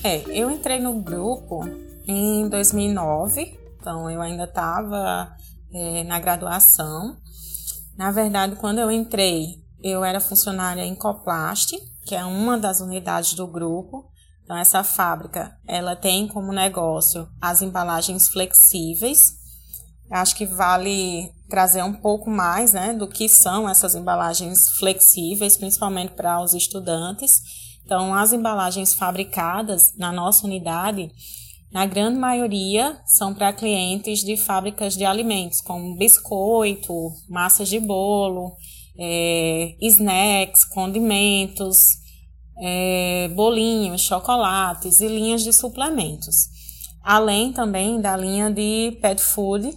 É, 0.02 0.22
eu 0.28 0.50
entrei 0.50 0.78
no 0.78 1.00
grupo 1.00 1.60
em 2.06 2.48
2009, 2.48 3.58
então 3.80 4.10
eu 4.10 4.22
ainda 4.22 4.44
estava 4.44 5.36
é, 5.72 6.04
na 6.04 6.18
graduação. 6.18 7.16
Na 7.96 8.10
verdade, 8.10 8.56
quando 8.56 8.78
eu 8.78 8.90
entrei, 8.90 9.56
eu 9.82 10.04
era 10.04 10.20
funcionária 10.20 10.84
em 10.84 10.94
Coplast, 10.94 11.76
que 12.06 12.14
é 12.14 12.24
uma 12.24 12.56
das 12.56 12.80
unidades 12.80 13.34
do 13.34 13.46
grupo. 13.46 14.08
Então, 14.44 14.56
essa 14.56 14.82
fábrica, 14.82 15.58
ela 15.66 15.94
tem 15.94 16.26
como 16.26 16.52
negócio 16.52 17.28
as 17.40 17.60
embalagens 17.60 18.28
flexíveis. 18.28 19.34
Acho 20.10 20.34
que 20.36 20.46
vale 20.46 21.30
trazer 21.48 21.82
um 21.82 21.94
pouco 21.94 22.30
mais 22.30 22.72
né, 22.72 22.92
do 22.92 23.08
que 23.08 23.28
são 23.28 23.68
essas 23.68 23.94
embalagens 23.94 24.68
flexíveis, 24.78 25.56
principalmente 25.56 26.12
para 26.12 26.42
os 26.42 26.54
estudantes. 26.54 27.40
Então, 27.84 28.14
as 28.14 28.32
embalagens 28.32 28.94
fabricadas 28.94 29.94
na 29.96 30.12
nossa 30.12 30.46
unidade, 30.46 31.10
na 31.72 31.86
grande 31.86 32.18
maioria, 32.18 33.00
são 33.06 33.34
para 33.34 33.52
clientes 33.52 34.20
de 34.20 34.36
fábricas 34.36 34.94
de 34.94 35.04
alimentos, 35.04 35.60
como 35.60 35.96
biscoito, 35.96 36.92
massas 37.28 37.68
de 37.68 37.80
bolo, 37.80 38.52
é, 38.98 39.74
snacks, 39.80 40.64
condimentos, 40.66 41.78
é, 42.60 43.28
bolinhos, 43.28 44.02
chocolates 44.02 45.00
e 45.00 45.08
linhas 45.08 45.42
de 45.42 45.52
suplementos. 45.52 46.48
Além 47.02 47.52
também 47.52 48.00
da 48.00 48.16
linha 48.16 48.50
de 48.50 48.98
pet 49.00 49.22
food, 49.22 49.70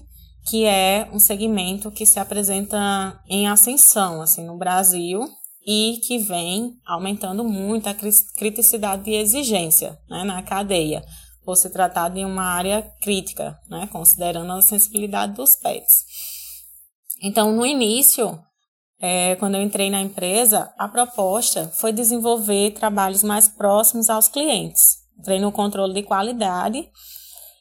que 0.47 0.65
é 0.65 1.09
um 1.13 1.19
segmento 1.19 1.91
que 1.91 2.05
se 2.05 2.19
apresenta 2.19 3.19
em 3.29 3.47
ascensão 3.47 4.21
assim 4.21 4.45
no 4.45 4.57
Brasil 4.57 5.21
e 5.65 5.99
que 6.05 6.17
vem 6.17 6.73
aumentando 6.85 7.43
muito 7.43 7.87
a 7.87 7.93
criticidade 7.93 9.03
de 9.03 9.11
exigência 9.11 9.97
né, 10.09 10.23
na 10.23 10.41
cadeia, 10.41 11.03
por 11.43 11.55
se 11.55 11.69
tratar 11.69 12.09
de 12.09 12.25
uma 12.25 12.43
área 12.43 12.81
crítica, 13.01 13.57
né, 13.69 13.87
considerando 13.91 14.51
a 14.51 14.61
sensibilidade 14.61 15.33
dos 15.33 15.55
pets. 15.55 16.05
Então, 17.21 17.55
no 17.55 17.65
início, 17.65 18.39
é, 18.99 19.35
quando 19.35 19.55
eu 19.55 19.61
entrei 19.61 19.89
na 19.89 20.01
empresa, 20.01 20.73
a 20.77 20.87
proposta 20.87 21.71
foi 21.75 21.91
desenvolver 21.91 22.71
trabalhos 22.71 23.23
mais 23.23 23.47
próximos 23.47 24.09
aos 24.09 24.27
clientes. 24.27 24.97
Entrei 25.19 25.39
no 25.39 25.51
controle 25.51 25.93
de 25.93 26.03
qualidade 26.03 26.87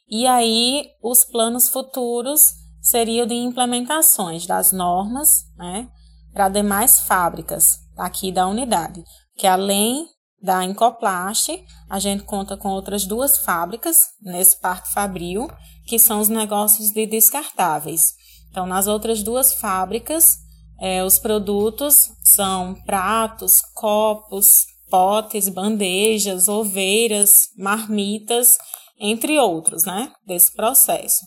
e 0.09 0.25
aí 0.25 0.87
os 1.01 1.23
planos 1.23 1.69
futuros 1.69 2.60
seriam 2.81 3.27
de 3.27 3.35
implementações 3.35 4.45
das 4.45 4.71
normas 4.71 5.45
né, 5.57 5.87
para 6.33 6.49
demais 6.49 7.01
fábricas 7.01 7.79
aqui 7.97 8.31
da 8.31 8.47
unidade, 8.47 9.03
que 9.37 9.45
além 9.45 10.07
da 10.41 10.63
Incoplast, 10.63 11.63
a 11.87 11.99
gente 11.99 12.23
conta 12.23 12.57
com 12.57 12.69
outras 12.69 13.05
duas 13.05 13.37
fábricas 13.37 14.07
nesse 14.19 14.59
Parque 14.59 14.91
Fabril, 14.91 15.47
que 15.85 15.99
são 15.99 16.19
os 16.19 16.29
negócios 16.29 16.89
de 16.89 17.05
descartáveis. 17.05 18.13
Então, 18.49 18.65
nas 18.65 18.87
outras 18.87 19.21
duas 19.21 19.53
fábricas, 19.53 20.37
é, 20.79 21.03
os 21.03 21.19
produtos 21.19 22.11
são 22.23 22.73
pratos, 22.85 23.61
copos, 23.75 24.65
potes, 24.89 25.47
bandejas, 25.47 26.47
oveiras, 26.47 27.49
marmitas, 27.55 28.57
entre 28.99 29.39
outros, 29.39 29.85
né, 29.85 30.11
desse 30.25 30.53
processo. 30.53 31.25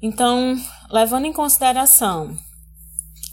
Então, 0.00 0.56
levando 0.90 1.26
em 1.26 1.32
consideração 1.32 2.36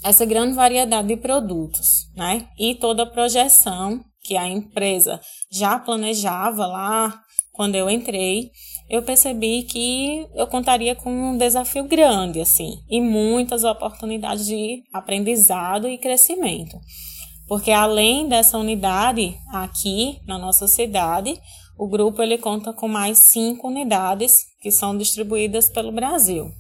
essa 0.04 0.26
grande 0.26 0.56
variedade 0.56 1.08
de 1.08 1.18
produtos, 1.18 2.12
né, 2.16 2.48
e 2.60 2.76
toda 2.76 3.04
a 3.04 3.10
projeção 3.10 4.04
que 4.24 4.36
a 4.38 4.48
empresa 4.48 5.20
já 5.52 5.78
planejava 5.80 6.66
lá 6.66 7.22
quando 7.52 7.76
eu 7.76 7.90
entrei, 7.90 8.52
eu 8.90 9.02
percebi 9.02 9.64
que 9.64 10.28
eu 10.36 10.46
contaria 10.48 10.96
com 10.96 11.10
um 11.10 11.38
desafio 11.38 11.86
grande, 11.86 12.40
assim, 12.40 12.72
e 12.90 13.02
muitas 13.02 13.64
oportunidades 13.64 14.46
de 14.46 14.84
aprendizado 14.94 15.88
e 15.88 15.98
crescimento. 15.98 16.78
Porque 17.48 17.72
além 17.72 18.28
dessa 18.28 18.58
unidade 18.58 19.36
aqui 19.52 20.20
na 20.28 20.38
nossa 20.38 20.68
cidade, 20.68 21.40
o 21.78 21.88
grupo 21.88 22.22
ele 22.22 22.38
conta 22.38 22.72
com 22.74 22.88
mais 22.88 23.18
cinco 23.20 23.68
unidades 23.68 24.46
que 24.62 24.72
são 24.72 24.98
distribuídas 24.98 25.70
pelo 25.70 25.92
Brasil. 25.92 26.52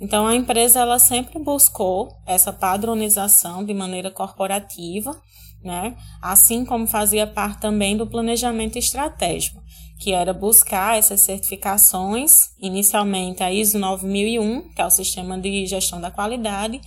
Então 0.00 0.26
a 0.26 0.34
empresa 0.34 0.80
ela 0.80 0.98
sempre 0.98 1.38
buscou 1.38 2.08
essa 2.26 2.52
padronização 2.52 3.64
de 3.64 3.74
maneira 3.74 4.10
corporativa, 4.10 5.20
né? 5.62 5.94
Assim 6.22 6.64
como 6.64 6.86
fazia 6.86 7.26
parte 7.26 7.60
também 7.60 7.96
do 7.96 8.06
planejamento 8.06 8.78
estratégico, 8.78 9.62
que 9.98 10.12
era 10.12 10.32
buscar 10.32 10.96
essas 10.96 11.20
certificações, 11.20 12.50
inicialmente 12.58 13.42
a 13.42 13.52
ISO 13.52 13.78
9001, 13.78 14.70
que 14.70 14.80
é 14.80 14.86
o 14.86 14.90
sistema 14.90 15.38
de 15.38 15.66
gestão 15.66 16.00
da 16.00 16.10
qualidade, 16.10 16.80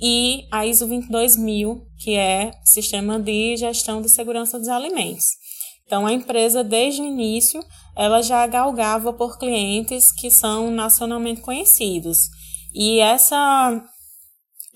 e 0.00 0.44
a 0.50 0.66
ISO 0.66 0.86
22000, 0.86 1.86
que 1.98 2.16
é 2.16 2.50
sistema 2.64 3.18
de 3.18 3.56
gestão 3.56 4.02
de 4.02 4.08
segurança 4.08 4.58
dos 4.58 4.68
alimentos. 4.68 5.45
Então 5.86 6.04
a 6.06 6.12
empresa 6.12 6.64
desde 6.64 7.00
o 7.00 7.06
início, 7.06 7.64
ela 7.94 8.20
já 8.20 8.46
galgava 8.46 9.12
por 9.12 9.38
clientes 9.38 10.10
que 10.12 10.30
são 10.30 10.70
nacionalmente 10.70 11.40
conhecidos. 11.40 12.28
E 12.74 13.00
essa 13.00 13.82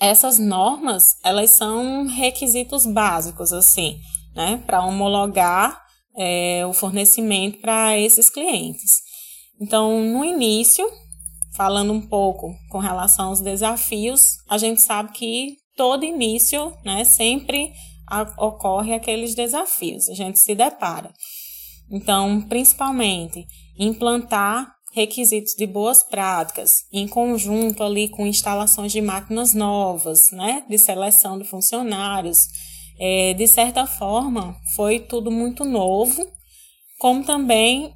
essas 0.00 0.38
normas, 0.38 1.16
elas 1.22 1.50
são 1.50 2.06
requisitos 2.06 2.86
básicos 2.86 3.52
assim, 3.52 4.00
né, 4.34 4.62
para 4.66 4.82
homologar 4.82 5.78
é, 6.16 6.64
o 6.66 6.72
fornecimento 6.72 7.60
para 7.60 7.98
esses 7.98 8.30
clientes. 8.30 9.02
Então, 9.60 10.02
no 10.02 10.24
início, 10.24 10.86
falando 11.54 11.92
um 11.92 12.00
pouco 12.00 12.54
com 12.70 12.78
relação 12.78 13.28
aos 13.28 13.42
desafios, 13.42 14.38
a 14.48 14.56
gente 14.56 14.80
sabe 14.80 15.12
que 15.12 15.56
todo 15.76 16.04
início, 16.04 16.72
né, 16.82 17.04
sempre 17.04 17.70
ocorre 18.36 18.94
aqueles 18.94 19.34
desafios, 19.34 20.08
a 20.08 20.14
gente 20.14 20.38
se 20.38 20.54
depara. 20.54 21.12
Então, 21.90 22.40
principalmente, 22.42 23.46
implantar 23.78 24.72
requisitos 24.92 25.54
de 25.56 25.66
boas 25.66 26.02
práticas, 26.02 26.84
em 26.92 27.06
conjunto 27.06 27.82
ali 27.82 28.08
com 28.08 28.26
instalações 28.26 28.92
de 28.92 29.00
máquinas 29.00 29.54
novas, 29.54 30.30
né, 30.32 30.64
de 30.68 30.78
seleção 30.78 31.38
de 31.38 31.44
funcionários. 31.44 32.38
É, 32.98 33.32
de 33.34 33.46
certa 33.46 33.86
forma, 33.86 34.56
foi 34.74 35.00
tudo 35.00 35.30
muito 35.30 35.64
novo, 35.64 36.22
como 36.98 37.24
também 37.24 37.94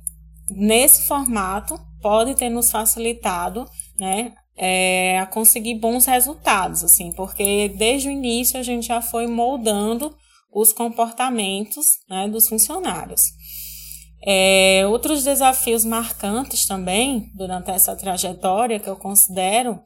nesse 0.49 1.07
formato 1.07 1.79
pode 2.01 2.35
ter 2.37 2.49
nos 2.49 2.71
facilitado, 2.71 3.67
né, 3.99 4.33
é, 4.57 5.19
a 5.19 5.27
conseguir 5.27 5.75
bons 5.77 6.07
resultados, 6.07 6.85
assim, 6.85 7.13
porque 7.13 7.69
desde 7.77 8.09
o 8.09 8.13
início 8.13 8.59
a 8.59 8.63
gente 8.63 8.87
já 8.87 9.03
foi 9.03 9.27
moldando 9.27 10.15
os 10.53 10.73
comportamentos 10.73 11.99
né, 12.09 12.29
dos 12.29 12.49
funcionários. 12.49 13.23
É, 14.27 14.87
outros 14.87 15.25
desafios 15.25 15.85
marcantes 15.85 16.67
também 16.67 17.31
durante 17.35 17.71
essa 17.71 17.95
trajetória 17.95 18.81
que 18.81 18.89
eu 18.89 18.97
considero 18.97 19.79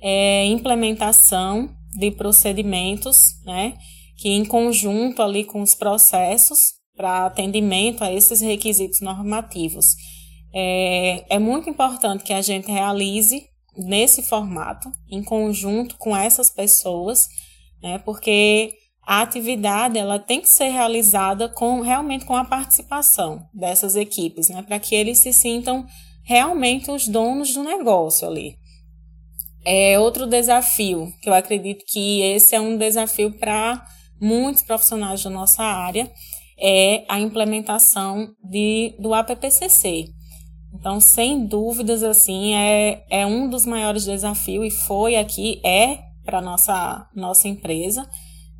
é 0.00 0.46
implementação 0.46 1.68
de 1.98 2.10
procedimentos, 2.10 3.34
né, 3.44 3.76
que 4.16 4.30
em 4.30 4.44
conjunto 4.44 5.20
ali 5.20 5.44
com 5.44 5.60
os 5.60 5.74
processos 5.74 6.74
para 6.96 7.26
atendimento 7.26 8.02
a 8.02 8.12
esses 8.12 8.40
requisitos 8.40 9.00
normativos. 9.00 9.94
É, 10.54 11.24
é 11.34 11.38
muito 11.38 11.68
importante 11.68 12.24
que 12.24 12.32
a 12.32 12.42
gente 12.42 12.70
realize 12.70 13.51
nesse 13.76 14.22
formato, 14.22 14.90
em 15.10 15.22
conjunto 15.22 15.96
com 15.96 16.16
essas 16.16 16.50
pessoas, 16.50 17.28
né, 17.82 17.98
porque 17.98 18.74
a 19.04 19.22
atividade 19.22 19.98
ela 19.98 20.18
tem 20.18 20.40
que 20.40 20.48
ser 20.48 20.68
realizada 20.68 21.48
com 21.48 21.80
realmente 21.80 22.24
com 22.24 22.36
a 22.36 22.44
participação 22.44 23.48
dessas 23.52 23.96
equipes, 23.96 24.48
né, 24.48 24.62
para 24.62 24.78
que 24.78 24.94
eles 24.94 25.18
se 25.18 25.32
sintam 25.32 25.86
realmente 26.24 26.90
os 26.90 27.08
donos 27.08 27.52
do 27.52 27.64
negócio 27.64 28.28
ali. 28.28 28.56
É 29.64 29.98
outro 29.98 30.26
desafio 30.26 31.12
que 31.20 31.28
eu 31.28 31.34
acredito 31.34 31.84
que 31.86 32.20
esse 32.22 32.54
é 32.54 32.60
um 32.60 32.76
desafio 32.76 33.32
para 33.38 33.84
muitos 34.20 34.62
profissionais 34.62 35.22
da 35.22 35.30
nossa 35.30 35.62
área 35.62 36.10
é 36.62 37.04
a 37.08 37.18
implementação 37.18 38.28
de, 38.42 38.94
do 39.00 39.12
APPCC. 39.12 40.06
Então, 40.74 41.00
sem 41.00 41.46
dúvidas, 41.46 42.02
assim, 42.02 42.54
é, 42.54 43.04
é 43.10 43.26
um 43.26 43.48
dos 43.48 43.66
maiores 43.66 44.04
desafios 44.04 44.66
e 44.66 44.70
foi 44.70 45.16
aqui, 45.16 45.60
é 45.64 45.98
para 46.24 46.40
nossa 46.40 47.08
nossa 47.14 47.48
empresa 47.48 48.08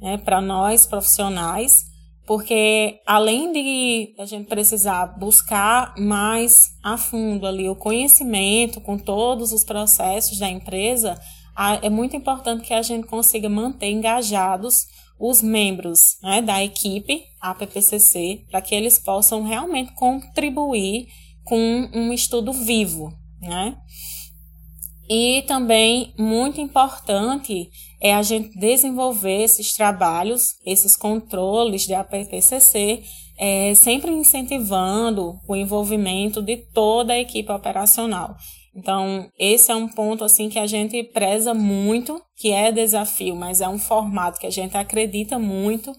né, 0.03 0.19
para 0.19 0.41
nós 0.41 0.85
profissionais, 0.85 1.85
porque 2.27 3.01
além 3.07 3.53
de 3.53 4.15
a 4.19 4.27
gente 4.27 4.49
precisar 4.49 5.07
buscar 5.19 5.95
mais 5.97 6.73
a 6.83 6.99
fundo 6.99 7.47
ali 7.47 7.69
o 7.69 7.77
conhecimento 7.77 8.81
com 8.81 8.99
todos 8.99 9.53
os 9.53 9.65
processos 9.65 10.39
da 10.39 10.51
empresa, 10.51 11.19
é 11.83 11.89
muito 11.89 12.17
importante 12.17 12.67
que 12.67 12.75
a 12.75 12.83
gente 12.83 13.07
consiga 13.07 13.49
manter 13.49 13.91
engajados 13.91 14.87
os 15.21 15.41
membros 15.41 16.17
né, 16.23 16.43
da 16.43 16.65
equipe 16.65 17.23
APPCC 17.41 18.45
para 18.51 18.61
que 18.61 18.75
eles 18.75 18.99
possam 18.99 19.45
realmente 19.45 19.95
contribuir 19.95 21.07
com 21.45 21.89
um 21.93 22.13
estudo 22.13 22.53
vivo, 22.53 23.13
né? 23.41 23.77
E 25.09 25.43
também 25.47 26.15
muito 26.19 26.61
importante 26.61 27.69
é 28.01 28.15
a 28.15 28.23
gente 28.23 28.59
desenvolver 28.59 29.43
esses 29.43 29.73
trabalhos, 29.75 30.55
esses 30.65 30.97
controles 30.97 31.83
de 31.87 31.95
APPCC, 31.95 33.03
é, 33.39 33.75
sempre 33.75 34.11
incentivando 34.11 35.39
o 35.49 35.55
envolvimento 35.55 36.41
de 36.41 36.57
toda 36.73 37.13
a 37.13 37.19
equipe 37.19 37.51
operacional. 37.53 38.37
Então, 38.75 39.29
esse 39.39 39.71
é 39.71 39.77
um 39.77 39.87
ponto 39.87 40.25
assim 40.25 40.49
que 40.49 40.59
a 40.59 40.67
gente 40.67 41.03
preza 41.05 41.53
muito, 41.53 42.21
que 42.37 42.51
é 42.51 42.73
desafio, 42.73 43.37
mas 43.37 43.61
é 43.61 43.69
um 43.69 43.79
formato 43.79 44.41
que 44.41 44.47
a 44.47 44.51
gente 44.51 44.77
acredita 44.77 45.39
muito, 45.39 45.93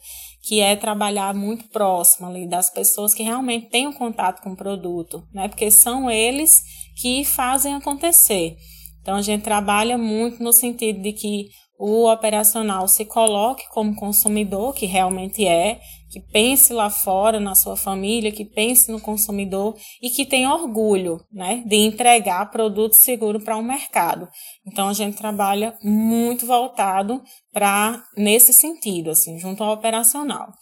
que 0.43 0.59
é 0.59 0.75
trabalhar 0.75 1.33
muito 1.33 1.69
próximo 1.69 2.27
ali 2.27 2.45
das 2.45 2.69
pessoas 2.69 3.13
que 3.13 3.23
realmente 3.23 3.69
têm 3.69 3.87
um 3.87 3.93
contato 3.93 4.41
com 4.41 4.51
o 4.51 4.57
produto, 4.57 5.23
né? 5.33 5.47
Porque 5.47 5.71
são 5.71 6.11
eles 6.11 6.61
que 6.97 7.23
fazem 7.23 7.73
acontecer. 7.73 8.57
Então, 9.01 9.15
a 9.15 9.21
gente 9.21 9.43
trabalha 9.43 9.97
muito 9.97 10.43
no 10.43 10.51
sentido 10.51 11.01
de 11.01 11.13
que 11.13 11.49
o 11.79 12.09
operacional 12.11 12.87
se 12.87 13.05
coloque 13.05 13.67
como 13.69 13.95
consumidor, 13.95 14.73
que 14.73 14.85
realmente 14.85 15.47
é, 15.47 15.79
que 16.13 16.19
pense 16.19 16.71
lá 16.71 16.91
fora 16.91 17.39
na 17.39 17.55
sua 17.55 17.75
família, 17.75 18.31
que 18.31 18.45
pense 18.45 18.91
no 18.91 19.01
consumidor 19.01 19.75
e 19.99 20.11
que 20.11 20.27
tenha 20.27 20.53
orgulho 20.53 21.19
né, 21.31 21.63
de 21.65 21.75
entregar 21.75 22.51
produto 22.51 22.93
seguro 22.93 23.39
para 23.39 23.57
o 23.57 23.61
um 23.61 23.63
mercado. 23.63 24.29
Então 24.63 24.89
a 24.89 24.93
gente 24.93 25.17
trabalha 25.17 25.75
muito 25.81 26.45
voltado 26.45 27.19
para 27.51 28.03
nesse 28.15 28.53
sentido, 28.53 29.09
assim, 29.09 29.39
junto 29.39 29.63
ao 29.63 29.73
operacional. 29.73 30.53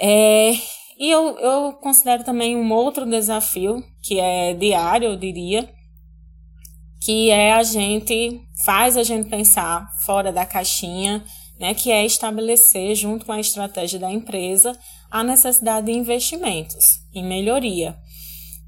É, 0.00 0.50
e 0.98 1.08
eu, 1.08 1.38
eu 1.38 1.74
considero 1.74 2.24
também 2.24 2.56
um 2.56 2.72
outro 2.72 3.08
desafio, 3.08 3.80
que 4.02 4.18
é 4.18 4.52
diário, 4.52 5.10
eu 5.10 5.16
diria, 5.16 5.72
que 7.04 7.30
é 7.30 7.52
a 7.52 7.62
gente 7.62 8.40
faz 8.64 8.96
a 8.96 9.04
gente 9.04 9.30
pensar 9.30 9.86
fora 10.04 10.32
da 10.32 10.44
caixinha, 10.44 11.24
né, 11.60 11.74
que 11.74 11.92
é 11.92 12.04
estabelecer 12.06 12.94
junto 12.94 13.26
com 13.26 13.32
a 13.32 13.38
estratégia 13.38 14.00
da 14.00 14.10
empresa 14.10 14.72
a 15.10 15.22
necessidade 15.22 15.86
de 15.86 15.92
investimentos 15.92 17.00
em 17.14 17.22
melhoria. 17.22 17.96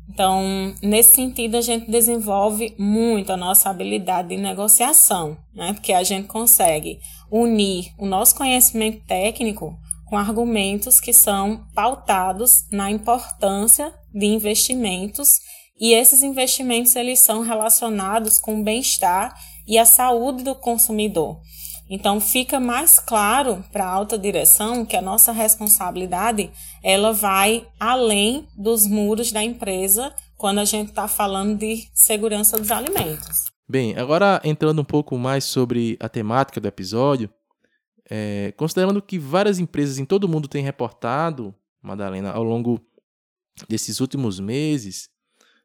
Então, 0.08 0.74
nesse 0.82 1.14
sentido, 1.14 1.56
a 1.56 1.62
gente 1.62 1.90
desenvolve 1.90 2.74
muito 2.78 3.32
a 3.32 3.36
nossa 3.36 3.70
habilidade 3.70 4.28
de 4.28 4.36
negociação, 4.36 5.38
né? 5.54 5.72
Porque 5.72 5.92
a 5.92 6.02
gente 6.02 6.28
consegue 6.28 7.00
unir 7.30 7.94
o 7.96 8.04
nosso 8.04 8.34
conhecimento 8.34 9.02
técnico 9.06 9.74
com 10.04 10.18
argumentos 10.18 11.00
que 11.00 11.14
são 11.14 11.64
pautados 11.74 12.66
na 12.70 12.90
importância 12.90 13.94
de 14.12 14.26
investimentos 14.26 15.38
e 15.80 15.94
esses 15.94 16.22
investimentos 16.22 16.94
eles 16.94 17.20
são 17.20 17.40
relacionados 17.40 18.38
com 18.38 18.60
o 18.60 18.62
bem-estar 18.62 19.34
e 19.66 19.78
a 19.78 19.86
saúde 19.86 20.42
do 20.42 20.54
consumidor. 20.54 21.40
Então 21.88 22.20
fica 22.20 22.58
mais 22.58 22.98
claro 22.98 23.64
para 23.70 23.84
a 23.84 23.90
alta 23.90 24.18
direção 24.18 24.84
que 24.84 24.96
a 24.96 25.02
nossa 25.02 25.32
responsabilidade 25.32 26.50
ela 26.82 27.12
vai 27.12 27.66
além 27.78 28.46
dos 28.56 28.86
muros 28.86 29.30
da 29.30 29.42
empresa 29.42 30.14
quando 30.36 30.58
a 30.58 30.64
gente 30.64 30.88
está 30.88 31.06
falando 31.06 31.58
de 31.58 31.88
segurança 31.94 32.58
dos 32.58 32.70
alimentos. 32.70 33.44
Bem, 33.68 33.96
agora 33.96 34.40
entrando 34.44 34.82
um 34.82 34.84
pouco 34.84 35.16
mais 35.16 35.44
sobre 35.44 35.96
a 36.00 36.08
temática 36.08 36.60
do 36.60 36.68
episódio, 36.68 37.30
é, 38.10 38.52
considerando 38.56 39.00
que 39.00 39.18
várias 39.18 39.58
empresas 39.58 39.98
em 39.98 40.04
todo 40.04 40.24
o 40.24 40.28
mundo 40.28 40.48
têm 40.48 40.62
reportado, 40.62 41.54
Madalena, 41.80 42.30
ao 42.32 42.42
longo 42.42 42.80
desses 43.68 44.00
últimos 44.00 44.40
meses, 44.40 45.08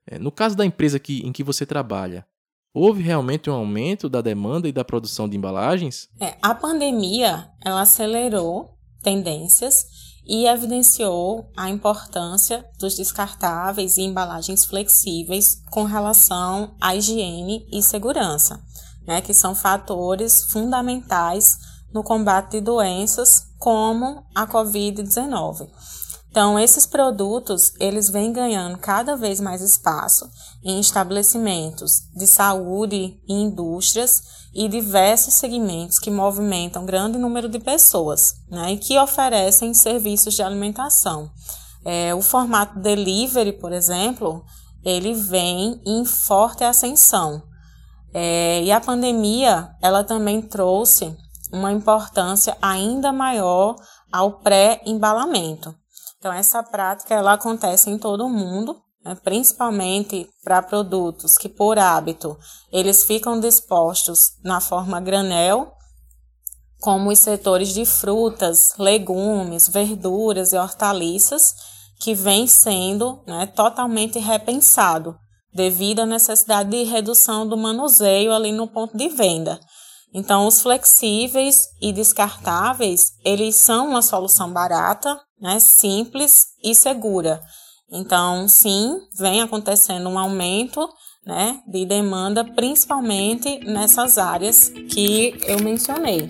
é, 0.05 0.17
no 0.19 0.31
caso 0.31 0.55
da 0.55 0.65
empresa 0.65 0.99
que, 0.99 1.19
em 1.25 1.31
que 1.31 1.43
você 1.43 1.65
trabalha, 1.65 2.25
houve 2.73 3.01
realmente 3.01 3.49
um 3.49 3.53
aumento 3.53 4.07
da 4.07 4.21
demanda 4.21 4.67
e 4.67 4.71
da 4.71 4.85
produção 4.85 5.27
de 5.27 5.37
embalagens? 5.37 6.09
É, 6.19 6.35
a 6.41 6.53
pandemia 6.53 7.49
ela 7.63 7.81
acelerou 7.81 8.77
tendências 9.01 9.85
e 10.25 10.45
evidenciou 10.45 11.49
a 11.55 11.69
importância 11.69 12.65
dos 12.77 12.95
descartáveis 12.95 13.97
e 13.97 14.01
embalagens 14.01 14.65
flexíveis 14.65 15.61
com 15.71 15.85
relação 15.85 16.75
à 16.81 16.95
higiene 16.95 17.65
e 17.71 17.81
segurança, 17.81 18.61
né, 19.07 19.21
que 19.21 19.33
são 19.33 19.55
fatores 19.55 20.51
fundamentais 20.51 21.57
no 21.93 22.03
combate 22.03 22.51
de 22.51 22.61
doenças 22.61 23.47
como 23.57 24.25
a 24.35 24.45
COVID-19. 24.45 25.69
Então, 26.37 26.59
esses 26.59 26.85
produtos, 26.85 27.73
eles 27.79 28.11
vêm 28.11 28.31
ganhando 28.31 28.77
cada 28.77 29.15
vez 29.15 29.39
mais 29.39 29.59
espaço 29.59 30.29
em 30.63 30.79
estabelecimentos 30.79 32.01
de 32.15 32.27
saúde 32.27 33.19
e 33.27 33.33
indústrias 33.33 34.21
e 34.53 34.67
diversos 34.67 35.33
segmentos 35.33 35.97
que 35.97 36.11
movimentam 36.11 36.85
grande 36.85 37.17
número 37.17 37.49
de 37.49 37.57
pessoas 37.57 38.35
né, 38.51 38.73
e 38.73 38.77
que 38.77 38.99
oferecem 38.99 39.73
serviços 39.73 40.35
de 40.35 40.43
alimentação. 40.43 41.27
É, 41.83 42.13
o 42.13 42.21
formato 42.21 42.77
delivery, 42.77 43.53
por 43.53 43.73
exemplo, 43.73 44.45
ele 44.85 45.15
vem 45.15 45.81
em 45.87 46.05
forte 46.05 46.63
ascensão. 46.63 47.41
É, 48.13 48.61
e 48.61 48.71
a 48.71 48.79
pandemia, 48.79 49.71
ela 49.81 50.03
também 50.03 50.43
trouxe 50.43 51.17
uma 51.51 51.71
importância 51.71 52.55
ainda 52.61 53.11
maior 53.11 53.75
ao 54.11 54.33
pré-embalamento. 54.33 55.73
Então, 56.17 56.33
essa 56.33 56.63
prática 56.63 57.13
ela 57.13 57.33
acontece 57.33 57.89
em 57.89 57.97
todo 57.97 58.25
o 58.25 58.29
mundo, 58.29 58.81
né, 59.03 59.15
principalmente 59.23 60.27
para 60.43 60.61
produtos 60.61 61.37
que, 61.37 61.47
por 61.47 61.77
hábito, 61.77 62.37
eles 62.71 63.03
ficam 63.03 63.39
dispostos 63.39 64.31
na 64.43 64.59
forma 64.59 64.99
granel, 64.99 65.71
como 66.79 67.11
os 67.11 67.19
setores 67.19 67.73
de 67.73 67.85
frutas, 67.85 68.73
legumes, 68.77 69.67
verduras 69.67 70.53
e 70.53 70.57
hortaliças, 70.57 71.53
que 71.99 72.13
vem 72.13 72.45
sendo 72.47 73.23
né, 73.25 73.47
totalmente 73.47 74.19
repensado 74.19 75.17
devido 75.53 76.01
à 76.01 76.05
necessidade 76.05 76.69
de 76.69 76.83
redução 76.83 77.47
do 77.47 77.57
manuseio 77.57 78.31
ali 78.31 78.51
no 78.51 78.67
ponto 78.67 78.95
de 78.95 79.09
venda. 79.09 79.59
Então, 80.13 80.47
os 80.47 80.61
flexíveis 80.61 81.67
e 81.81 81.91
descartáveis, 81.91 83.13
eles 83.25 83.55
são 83.55 83.89
uma 83.89 84.01
solução 84.01 84.51
barata, 84.51 85.19
né, 85.39 85.59
simples 85.59 86.47
e 86.63 86.73
segura. 86.73 87.41
Então, 87.89 88.47
sim, 88.47 88.99
vem 89.17 89.41
acontecendo 89.41 90.09
um 90.09 90.19
aumento 90.19 90.87
né, 91.25 91.61
de 91.67 91.85
demanda, 91.85 92.43
principalmente 92.43 93.59
nessas 93.65 94.17
áreas 94.17 94.69
que 94.69 95.37
eu 95.47 95.59
mencionei. 95.61 96.29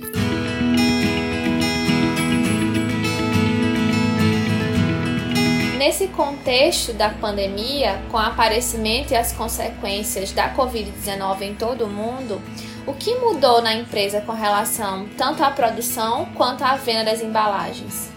Nesse 5.78 6.08
contexto 6.10 6.92
da 6.94 7.10
pandemia, 7.10 8.04
com 8.12 8.18
o 8.18 8.20
aparecimento 8.20 9.14
e 9.14 9.16
as 9.16 9.32
consequências 9.32 10.32
da 10.32 10.54
Covid-19 10.54 11.42
em 11.42 11.56
todo 11.56 11.86
o 11.86 11.90
mundo, 11.90 12.42
o 12.86 12.94
que 12.94 13.16
mudou 13.16 13.62
na 13.62 13.74
empresa 13.74 14.22
com 14.22 14.34
relação 14.34 15.08
tanto 15.18 15.44
à 15.44 15.52
produção 15.52 16.26
quanto 16.36 16.64
à 16.64 16.76
venda 16.76 17.06
das 17.06 17.22
embalagens? 17.22 18.17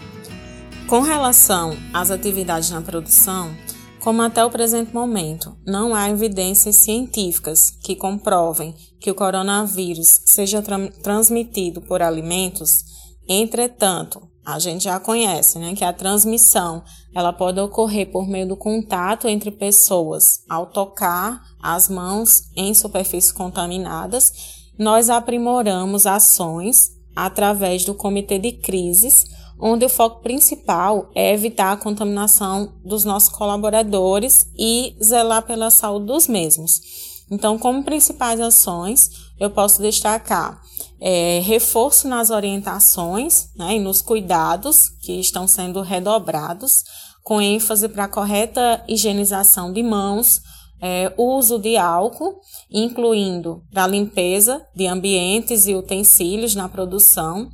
Com 0.91 0.99
relação 0.99 1.77
às 1.93 2.11
atividades 2.11 2.69
na 2.69 2.81
produção, 2.81 3.55
como 4.01 4.21
até 4.23 4.43
o 4.43 4.49
presente 4.49 4.93
momento 4.93 5.55
não 5.65 5.95
há 5.95 6.09
evidências 6.09 6.75
científicas 6.75 7.71
que 7.81 7.95
comprovem 7.95 8.75
que 8.99 9.09
o 9.09 9.15
coronavírus 9.15 10.19
seja 10.25 10.61
tra 10.61 10.91
transmitido 11.01 11.79
por 11.79 12.01
alimentos, 12.01 12.83
entretanto, 13.25 14.21
a 14.45 14.59
gente 14.59 14.83
já 14.83 14.99
conhece, 14.99 15.57
né, 15.59 15.73
que 15.73 15.85
a 15.85 15.93
transmissão 15.93 16.83
ela 17.15 17.31
pode 17.31 17.61
ocorrer 17.61 18.11
por 18.11 18.27
meio 18.27 18.49
do 18.49 18.57
contato 18.57 19.29
entre 19.29 19.49
pessoas 19.49 20.43
ao 20.49 20.65
tocar 20.65 21.41
as 21.63 21.87
mãos 21.87 22.49
em 22.53 22.73
superfícies 22.73 23.31
contaminadas. 23.31 24.33
Nós 24.77 25.09
aprimoramos 25.09 26.05
ações 26.05 26.89
através 27.15 27.85
do 27.85 27.95
comitê 27.95 28.37
de 28.37 28.51
crises 28.51 29.23
onde 29.61 29.85
o 29.85 29.89
foco 29.89 30.21
principal 30.23 31.09
é 31.13 31.33
evitar 31.33 31.71
a 31.71 31.77
contaminação 31.77 32.73
dos 32.83 33.05
nossos 33.05 33.29
colaboradores 33.29 34.47
e 34.57 34.95
zelar 35.01 35.43
pela 35.43 35.69
saúde 35.69 36.07
dos 36.07 36.27
mesmos. 36.27 36.81
Então, 37.29 37.57
como 37.57 37.83
principais 37.83 38.41
ações, 38.41 39.09
eu 39.39 39.51
posso 39.51 39.81
destacar 39.81 40.59
é, 40.99 41.39
reforço 41.43 42.07
nas 42.07 42.29
orientações 42.29 43.49
né, 43.55 43.75
e 43.75 43.79
nos 43.79 44.01
cuidados 44.01 44.89
que 45.01 45.19
estão 45.19 45.47
sendo 45.47 45.81
redobrados, 45.81 46.83
com 47.23 47.39
ênfase 47.39 47.87
para 47.87 48.05
a 48.05 48.09
correta 48.09 48.83
higienização 48.87 49.71
de 49.71 49.83
mãos, 49.83 50.41
é, 50.81 51.13
uso 51.15 51.59
de 51.59 51.77
álcool, 51.77 52.39
incluindo 52.69 53.63
para 53.71 53.85
limpeza 53.85 54.65
de 54.75 54.87
ambientes 54.87 55.67
e 55.67 55.75
utensílios 55.75 56.55
na 56.55 56.67
produção, 56.67 57.47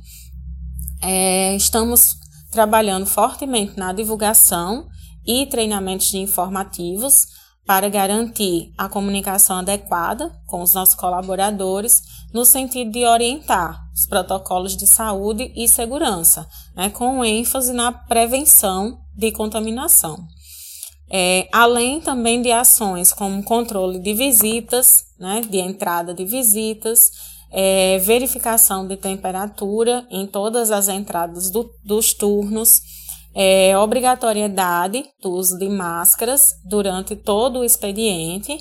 é, 1.02 1.54
estamos 1.56 2.16
trabalhando 2.50 3.06
fortemente 3.06 3.76
na 3.76 3.92
divulgação 3.92 4.88
e 5.26 5.46
treinamentos 5.46 6.12
informativos 6.14 7.26
para 7.66 7.90
garantir 7.90 8.72
a 8.78 8.88
comunicação 8.88 9.58
adequada 9.58 10.32
com 10.46 10.62
os 10.62 10.72
nossos 10.72 10.94
colaboradores 10.94 12.02
no 12.32 12.46
sentido 12.46 12.90
de 12.90 13.04
orientar 13.04 13.78
os 13.94 14.06
protocolos 14.06 14.74
de 14.74 14.86
saúde 14.86 15.52
e 15.54 15.68
segurança, 15.68 16.48
né, 16.74 16.88
com 16.88 17.22
ênfase 17.22 17.74
na 17.74 17.92
prevenção 17.92 18.98
de 19.14 19.30
contaminação. 19.32 20.16
É, 21.10 21.46
além 21.52 22.00
também 22.00 22.40
de 22.40 22.50
ações 22.50 23.12
como 23.12 23.42
controle 23.42 23.98
de 23.98 24.14
visitas, 24.14 25.04
né, 25.18 25.42
de 25.42 25.58
entrada 25.58 26.14
de 26.14 26.24
visitas, 26.24 27.10
é, 27.50 27.98
verificação 27.98 28.86
de 28.86 28.96
temperatura 28.96 30.06
em 30.10 30.26
todas 30.26 30.70
as 30.70 30.88
entradas 30.88 31.50
do, 31.50 31.70
dos 31.84 32.12
turnos, 32.12 32.80
é, 33.34 33.76
obrigatoriedade 33.78 35.04
do 35.22 35.30
uso 35.30 35.58
de 35.58 35.68
máscaras 35.68 36.54
durante 36.64 37.14
todo 37.14 37.60
o 37.60 37.64
expediente, 37.64 38.58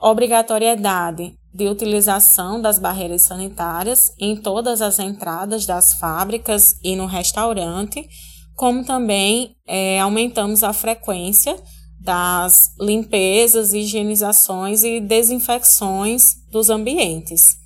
obrigatoriedade 0.00 1.34
de 1.52 1.66
utilização 1.66 2.60
das 2.60 2.78
barreiras 2.78 3.22
sanitárias 3.22 4.12
em 4.18 4.36
todas 4.36 4.80
as 4.80 4.98
entradas 4.98 5.66
das 5.66 5.94
fábricas 5.94 6.74
e 6.84 6.94
no 6.94 7.06
restaurante, 7.06 8.06
como 8.54 8.84
também 8.84 9.56
é, 9.66 9.98
aumentamos 10.00 10.62
a 10.62 10.72
frequência 10.72 11.56
das 12.00 12.74
limpezas, 12.80 13.72
higienizações 13.72 14.82
e 14.82 15.00
desinfecções 15.00 16.34
dos 16.50 16.70
ambientes. 16.70 17.56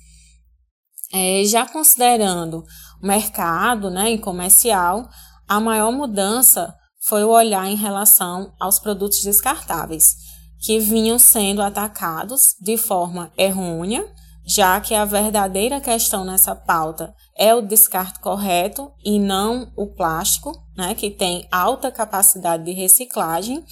É, 1.13 1.43
já 1.45 1.67
considerando 1.67 2.65
o 3.01 3.05
mercado 3.05 3.91
né, 3.91 4.11
e 4.11 4.17
comercial, 4.17 5.07
a 5.47 5.59
maior 5.59 5.91
mudança 5.91 6.75
foi 7.07 7.23
o 7.23 7.29
olhar 7.29 7.67
em 7.67 7.75
relação 7.75 8.51
aos 8.59 8.79
produtos 8.79 9.21
descartáveis, 9.21 10.15
que 10.59 10.79
vinham 10.79 11.19
sendo 11.19 11.61
atacados 11.61 12.55
de 12.59 12.77
forma 12.77 13.31
errônea, 13.37 14.03
já 14.45 14.81
que 14.81 14.95
a 14.95 15.05
verdadeira 15.05 15.79
questão 15.79 16.25
nessa 16.25 16.55
pauta 16.55 17.13
é 17.37 17.53
o 17.53 17.61
descarte 17.61 18.19
correto 18.19 18.91
e 19.05 19.19
não 19.19 19.71
o 19.75 19.87
plástico, 19.87 20.51
né, 20.75 20.95
que 20.95 21.11
tem 21.11 21.47
alta 21.51 21.91
capacidade 21.91 22.63
de 22.63 22.71
reciclagem. 22.71 23.63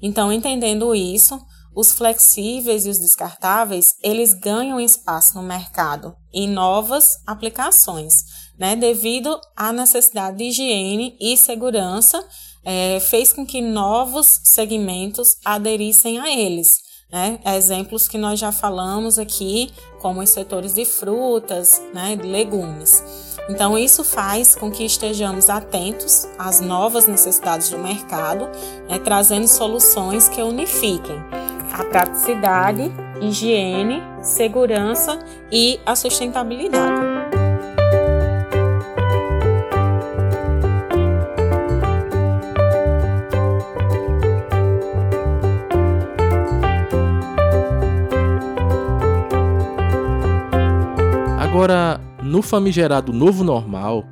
Então, 0.00 0.32
entendendo 0.32 0.94
isso, 0.94 1.40
os 1.74 1.92
flexíveis 1.92 2.86
e 2.86 2.90
os 2.90 2.98
descartáveis, 2.98 3.94
eles 4.02 4.32
ganham 4.32 4.80
espaço 4.80 5.34
no 5.34 5.42
mercado 5.42 6.14
em 6.32 6.48
novas 6.48 7.18
aplicações, 7.26 8.24
né? 8.58 8.76
Devido 8.76 9.38
à 9.56 9.72
necessidade 9.72 10.38
de 10.38 10.44
higiene 10.44 11.16
e 11.20 11.36
segurança, 11.36 12.24
é, 12.64 12.98
fez 13.00 13.32
com 13.32 13.44
que 13.44 13.60
novos 13.60 14.40
segmentos 14.44 15.36
aderissem 15.44 16.18
a 16.20 16.30
eles. 16.30 16.82
Né? 17.12 17.38
Exemplos 17.54 18.08
que 18.08 18.18
nós 18.18 18.40
já 18.40 18.50
falamos 18.50 19.18
aqui, 19.18 19.70
como 20.00 20.20
os 20.20 20.30
setores 20.30 20.74
de 20.74 20.84
frutas, 20.84 21.80
né, 21.92 22.16
de 22.16 22.26
legumes. 22.26 23.04
Então, 23.48 23.78
isso 23.78 24.02
faz 24.02 24.56
com 24.56 24.70
que 24.70 24.84
estejamos 24.84 25.48
atentos 25.48 26.26
às 26.38 26.60
novas 26.60 27.06
necessidades 27.06 27.68
do 27.68 27.78
mercado, 27.78 28.46
né, 28.88 28.98
trazendo 28.98 29.46
soluções 29.46 30.28
que 30.28 30.42
unifiquem 30.42 31.43
a 31.74 31.82
praticidade, 31.82 32.92
higiene, 33.20 34.00
segurança 34.22 35.18
e 35.50 35.80
a 35.84 35.96
sustentabilidade. 35.96 37.02
Agora, 51.40 52.00
no 52.22 52.40
famigerado 52.40 53.12
novo 53.12 53.42
normal, 53.42 54.04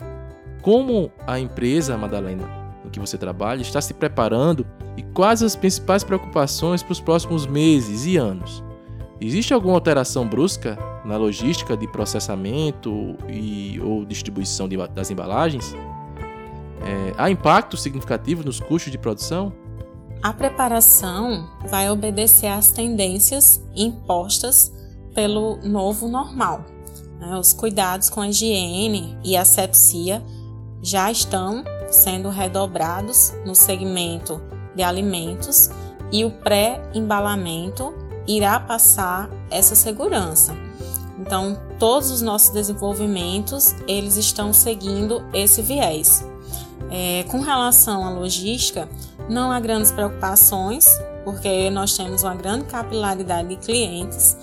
como 0.63 1.13
a 1.27 1.39
empresa, 1.39 1.97
Madalena, 1.97 2.62
que 2.93 3.01
você 3.01 3.19
trabalha 3.19 3.63
está 3.63 3.81
se 3.81 3.95
preparando 3.95 4.67
e 4.97 5.03
quais 5.03 5.43
as 5.43 5.57
principais 5.57 6.05
preocupações 6.05 6.83
para 6.83 6.93
os 6.93 7.01
próximos 7.01 7.47
meses 7.47 8.07
e 8.07 8.17
anos? 8.17 8.63
Existe 9.21 9.55
alguma 9.55 9.75
alteração 9.75 10.27
brusca 10.27 10.79
na 11.05 11.17
logística 11.17 11.77
de 11.77 11.87
processamento 11.89 13.17
e, 13.29 13.81
ou 13.81 14.05
distribuição 14.05 14.69
de, 14.69 14.77
das 14.89 15.11
embalagens? 15.11 15.75
É, 16.85 17.15
há 17.17 17.31
impacto 17.31 17.77
significativo 17.77 18.45
nos 18.45 18.61
custos 18.61 18.91
de 18.91 18.99
produção? 18.99 19.53
A 20.23 20.33
preparação 20.33 21.49
vai 21.69 21.91
obedecer 21.91 22.49
às 22.49 22.71
tendências 22.71 23.65
impostas 23.75 24.73
pelo 25.15 25.57
novo 25.63 26.09
normal. 26.09 26.65
Né? 27.19 27.37
Os 27.37 27.53
cuidados 27.53 28.11
com 28.11 28.21
a 28.21 28.29
higiene 28.29 29.17
e 29.25 29.37
asepsia 29.37 30.23
já 30.83 31.11
estão 31.11 31.65
sendo 31.93 32.31
redobrados 32.31 33.33
no 33.45 33.55
segmento 33.55 34.41
de 34.75 34.83
alimentos 34.83 35.71
e 36.11 36.25
o 36.25 36.31
pré-embalamento 36.31 37.95
irá 38.27 38.59
passar 38.59 39.31
essa 39.51 39.75
segurança. 39.75 40.55
Então, 41.19 41.59
todos 41.79 42.11
os 42.11 42.23
nossos 42.23 42.51
desenvolvimentos, 42.51 43.75
eles 43.87 44.17
estão 44.17 44.53
seguindo 44.53 45.23
esse 45.33 45.63
viés. 45.63 46.27
É, 46.91 47.25
com 47.29 47.41
relação 47.41 48.05
à 48.05 48.11
logística, 48.11 48.89
não 49.29 49.53
há 49.53 49.61
grandes 49.61 49.93
preocupações, 49.93 50.87
porque 51.25 51.71
nós 51.71 51.97
temos 51.97 52.23
uma 52.23 52.35
grande 52.35 52.65
capilaridade 52.65 53.49
de 53.49 53.57
clientes. 53.57 54.37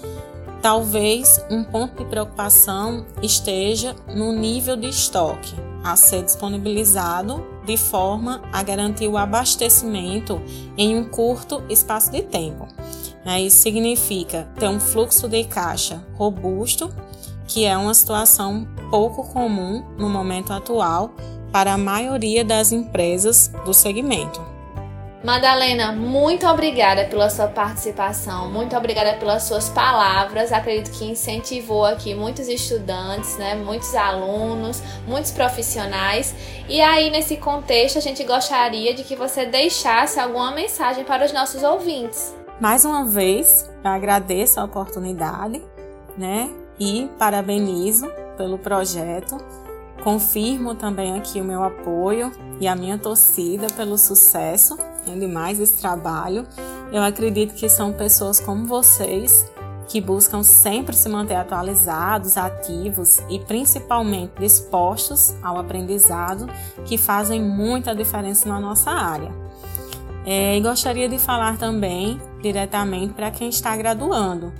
Talvez 0.61 1.43
um 1.49 1.63
ponto 1.63 2.03
de 2.03 2.09
preocupação 2.09 3.05
esteja 3.21 3.95
no 4.07 4.31
nível 4.31 4.75
de 4.75 4.87
estoque 4.87 5.68
a 5.91 5.95
ser 5.95 6.23
disponibilizado 6.23 7.45
de 7.65 7.77
forma 7.77 8.41
a 8.51 8.63
garantir 8.63 9.07
o 9.07 9.17
abastecimento 9.17 10.41
em 10.77 10.97
um 10.97 11.05
curto 11.05 11.63
espaço 11.69 12.11
de 12.11 12.21
tempo. 12.21 12.67
Né? 13.25 13.41
Isso 13.41 13.57
significa 13.57 14.47
ter 14.57 14.67
um 14.67 14.79
fluxo 14.79 15.27
de 15.27 15.43
caixa 15.43 16.03
robusto, 16.15 16.91
que 17.47 17.65
é 17.65 17.77
uma 17.77 17.93
situação 17.93 18.67
pouco 18.89 19.23
comum 19.31 19.83
no 19.97 20.09
momento 20.09 20.51
atual 20.51 21.13
para 21.51 21.73
a 21.73 21.77
maioria 21.77 22.45
das 22.45 22.71
empresas 22.71 23.51
do 23.65 23.73
segmento. 23.73 24.48
Madalena, 25.21 25.91
muito 25.91 26.47
obrigada 26.47 27.03
pela 27.03 27.29
sua 27.29 27.47
participação, 27.47 28.49
muito 28.49 28.73
obrigada 28.77 29.17
pelas 29.17 29.43
suas 29.43 29.67
palavras. 29.67 30.53
Acredito 30.53 30.97
que 30.97 31.03
incentivou 31.03 31.83
aqui 31.83 32.15
muitos 32.15 32.47
estudantes, 32.47 33.37
né, 33.37 33.53
muitos 33.53 33.93
alunos, 33.95 34.81
muitos 35.05 35.31
profissionais. 35.31 36.33
E 36.69 36.79
aí, 36.79 37.09
nesse 37.09 37.35
contexto, 37.35 37.97
a 37.97 38.01
gente 38.01 38.23
gostaria 38.23 38.93
de 38.93 39.03
que 39.03 39.13
você 39.13 39.45
deixasse 39.45 40.17
alguma 40.21 40.51
mensagem 40.51 41.03
para 41.03 41.25
os 41.25 41.33
nossos 41.33 41.63
ouvintes. 41.63 42.33
Mais 42.61 42.85
uma 42.85 43.03
vez, 43.03 43.69
eu 43.83 43.91
agradeço 43.91 44.57
a 44.57 44.63
oportunidade, 44.63 45.61
né? 46.17 46.49
E 46.79 47.09
parabenizo 47.19 48.09
pelo 48.37 48.57
projeto. 48.57 49.37
Confirmo 50.01 50.75
também 50.75 51.17
aqui 51.17 51.41
o 51.41 51.43
meu 51.43 51.61
apoio 51.61 52.31
e 52.61 52.69
a 52.69 52.75
minha 52.75 52.97
torcida 52.97 53.67
pelo 53.75 53.97
sucesso 53.97 54.77
né, 55.09 55.19
de 55.19 55.27
mais 55.31 55.59
esse 55.59 55.79
trabalho. 55.79 56.45
Eu 56.91 57.03
acredito 57.03 57.53
que 57.53 57.69
são 57.69 57.93
pessoas 57.93 58.39
como 58.39 58.65
vocês 58.65 59.49
que 59.89 59.99
buscam 59.99 60.43
sempre 60.43 60.95
se 60.95 61.09
manter 61.09 61.35
atualizados, 61.35 62.37
ativos 62.37 63.17
e 63.27 63.39
principalmente 63.39 64.33
dispostos 64.39 65.35
ao 65.41 65.57
aprendizado, 65.57 66.47
que 66.85 66.97
fazem 66.97 67.41
muita 67.41 67.95
diferença 67.95 68.47
na 68.47 68.59
nossa 68.59 68.91
área. 68.91 69.31
É, 70.25 70.55
e 70.55 70.61
gostaria 70.61 71.09
de 71.09 71.17
falar 71.17 71.57
também 71.57 72.21
diretamente 72.41 73.13
para 73.13 73.31
quem 73.31 73.49
está 73.49 73.75
graduando. 73.75 74.53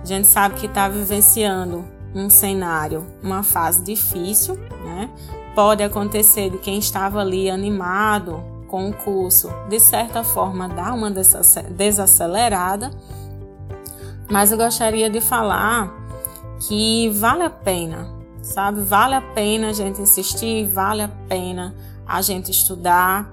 A 0.00 0.06
gente 0.06 0.28
sabe 0.28 0.54
que 0.54 0.66
está 0.66 0.88
vivenciando 0.88 1.84
um 2.14 2.30
cenário, 2.30 3.04
uma 3.22 3.42
fase 3.42 3.82
difícil, 3.82 4.54
né? 4.84 5.10
Pode 5.54 5.82
acontecer 5.82 6.50
de 6.50 6.58
quem 6.58 6.78
estava 6.78 7.20
ali 7.20 7.50
animado 7.50 8.51
com 8.72 8.88
o 8.88 8.92
curso, 8.94 9.50
de 9.68 9.78
certa 9.78 10.24
forma, 10.24 10.66
dar 10.66 10.94
uma 10.94 11.10
desacelerada, 11.10 12.90
mas 14.30 14.50
eu 14.50 14.56
gostaria 14.56 15.10
de 15.10 15.20
falar 15.20 15.94
que 16.66 17.10
vale 17.10 17.42
a 17.42 17.50
pena, 17.50 18.08
sabe? 18.40 18.80
Vale 18.80 19.14
a 19.14 19.20
pena 19.20 19.68
a 19.68 19.72
gente 19.74 20.00
insistir, 20.00 20.66
vale 20.68 21.02
a 21.02 21.08
pena 21.28 21.74
a 22.06 22.22
gente 22.22 22.50
estudar, 22.50 23.30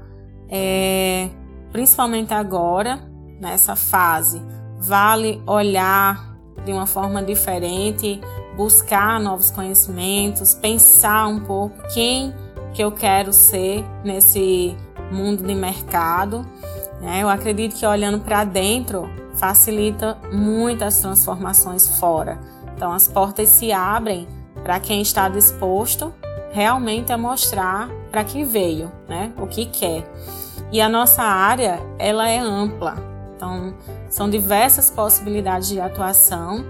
é, 0.50 1.30
principalmente 1.72 2.34
agora, 2.34 3.00
nessa 3.40 3.78
fase, 3.78 4.42
vale 4.78 5.42
olhar 5.48 6.36
de 6.66 6.74
uma 6.74 6.86
forma 6.86 7.24
diferente, 7.24 8.20
buscar 8.58 9.22
novos 9.22 9.52
conhecimentos, 9.52 10.54
pensar 10.54 11.28
um 11.28 11.40
pouco 11.40 11.78
quem 11.94 12.36
que 12.80 12.84
eu 12.86 12.94
quero 12.94 13.34
ser 13.34 13.84
nesse 14.06 14.74
mundo 15.12 15.46
de 15.46 15.54
mercado. 15.54 16.48
Né? 17.02 17.22
Eu 17.22 17.28
acredito 17.28 17.76
que 17.76 17.86
olhando 17.86 18.22
para 18.22 18.46
dentro 18.46 19.10
facilita 19.36 20.18
muitas 20.32 20.98
transformações 21.02 22.00
fora. 22.00 22.40
Então 22.74 22.94
as 22.94 23.06
portas 23.06 23.50
se 23.50 23.74
abrem 23.74 24.30
para 24.64 24.80
quem 24.80 25.02
está 25.02 25.28
disposto 25.28 26.14
realmente 26.54 27.12
a 27.12 27.18
mostrar 27.18 27.90
para 28.10 28.24
que 28.24 28.46
veio, 28.46 28.90
né? 29.10 29.34
O 29.38 29.46
que 29.46 29.66
quer. 29.66 30.10
E 30.72 30.80
a 30.80 30.88
nossa 30.88 31.22
área, 31.22 31.82
ela 32.00 32.30
é 32.30 32.40
ampla. 32.40 32.96
Então, 33.36 33.76
são 34.10 34.30
diversas 34.30 34.90
possibilidades 34.90 35.68
de 35.68 35.82
atuação. 35.82 36.64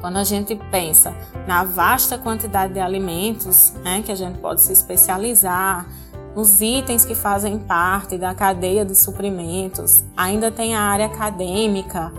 Quando 0.00 0.16
a 0.16 0.24
gente 0.24 0.54
pensa 0.70 1.14
na 1.46 1.64
vasta 1.64 2.18
quantidade 2.18 2.74
de 2.74 2.80
alimentos, 2.80 3.72
né, 3.82 4.02
que 4.04 4.12
a 4.12 4.14
gente 4.14 4.38
pode 4.38 4.62
se 4.62 4.72
especializar, 4.72 5.86
os 6.34 6.60
itens 6.60 7.04
que 7.04 7.14
fazem 7.14 7.58
parte 7.58 8.18
da 8.18 8.34
cadeia 8.34 8.84
de 8.84 8.94
suprimentos, 8.94 10.04
ainda 10.16 10.50
tem 10.50 10.74
a 10.74 10.80
área 10.80 11.06
acadêmica. 11.06 12.12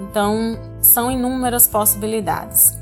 Então, 0.00 0.58
são 0.82 1.10
inúmeras 1.10 1.68
possibilidades. 1.68 2.76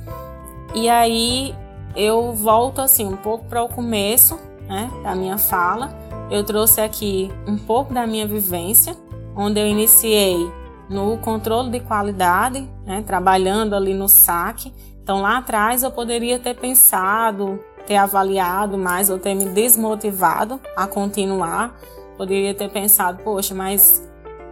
E 0.74 0.88
aí 0.88 1.54
eu 1.94 2.32
volto 2.32 2.80
assim 2.80 3.06
um 3.06 3.16
pouco 3.16 3.44
para 3.44 3.62
o 3.62 3.68
começo, 3.68 4.38
né, 4.66 4.90
da 5.02 5.14
minha 5.14 5.36
fala 5.36 6.02
eu 6.32 6.42
trouxe 6.42 6.80
aqui 6.80 7.30
um 7.46 7.58
pouco 7.58 7.92
da 7.92 8.06
minha 8.06 8.26
vivência, 8.26 8.96
onde 9.36 9.60
eu 9.60 9.66
iniciei 9.66 10.50
no 10.88 11.18
controle 11.18 11.70
de 11.70 11.80
qualidade, 11.80 12.68
né, 12.84 13.02
trabalhando 13.06 13.74
ali 13.74 13.94
no 13.94 14.08
saque. 14.08 14.72
Então 15.02 15.20
lá 15.20 15.38
atrás 15.38 15.82
eu 15.82 15.90
poderia 15.90 16.38
ter 16.38 16.54
pensado, 16.54 17.58
ter 17.86 17.96
avaliado 17.96 18.78
mais 18.78 19.10
ou 19.10 19.18
ter 19.18 19.34
me 19.34 19.46
desmotivado 19.46 20.60
a 20.76 20.86
continuar. 20.86 21.78
Poderia 22.16 22.54
ter 22.54 22.70
pensado, 22.70 23.22
poxa, 23.22 23.54
mas 23.54 24.06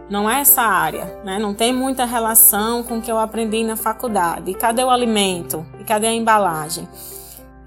não 0.09 0.29
é 0.29 0.41
essa 0.41 0.61
área, 0.61 1.21
né? 1.23 1.39
Não 1.39 1.53
tem 1.53 1.73
muita 1.73 2.03
relação 2.03 2.83
com 2.83 2.97
o 2.97 3.01
que 3.01 3.11
eu 3.11 3.17
aprendi 3.17 3.63
na 3.63 3.77
faculdade. 3.77 4.51
E 4.51 4.53
cadê 4.53 4.83
o 4.83 4.89
alimento? 4.89 5.65
E 5.79 5.83
cadê 5.83 6.07
a 6.07 6.13
embalagem? 6.13 6.87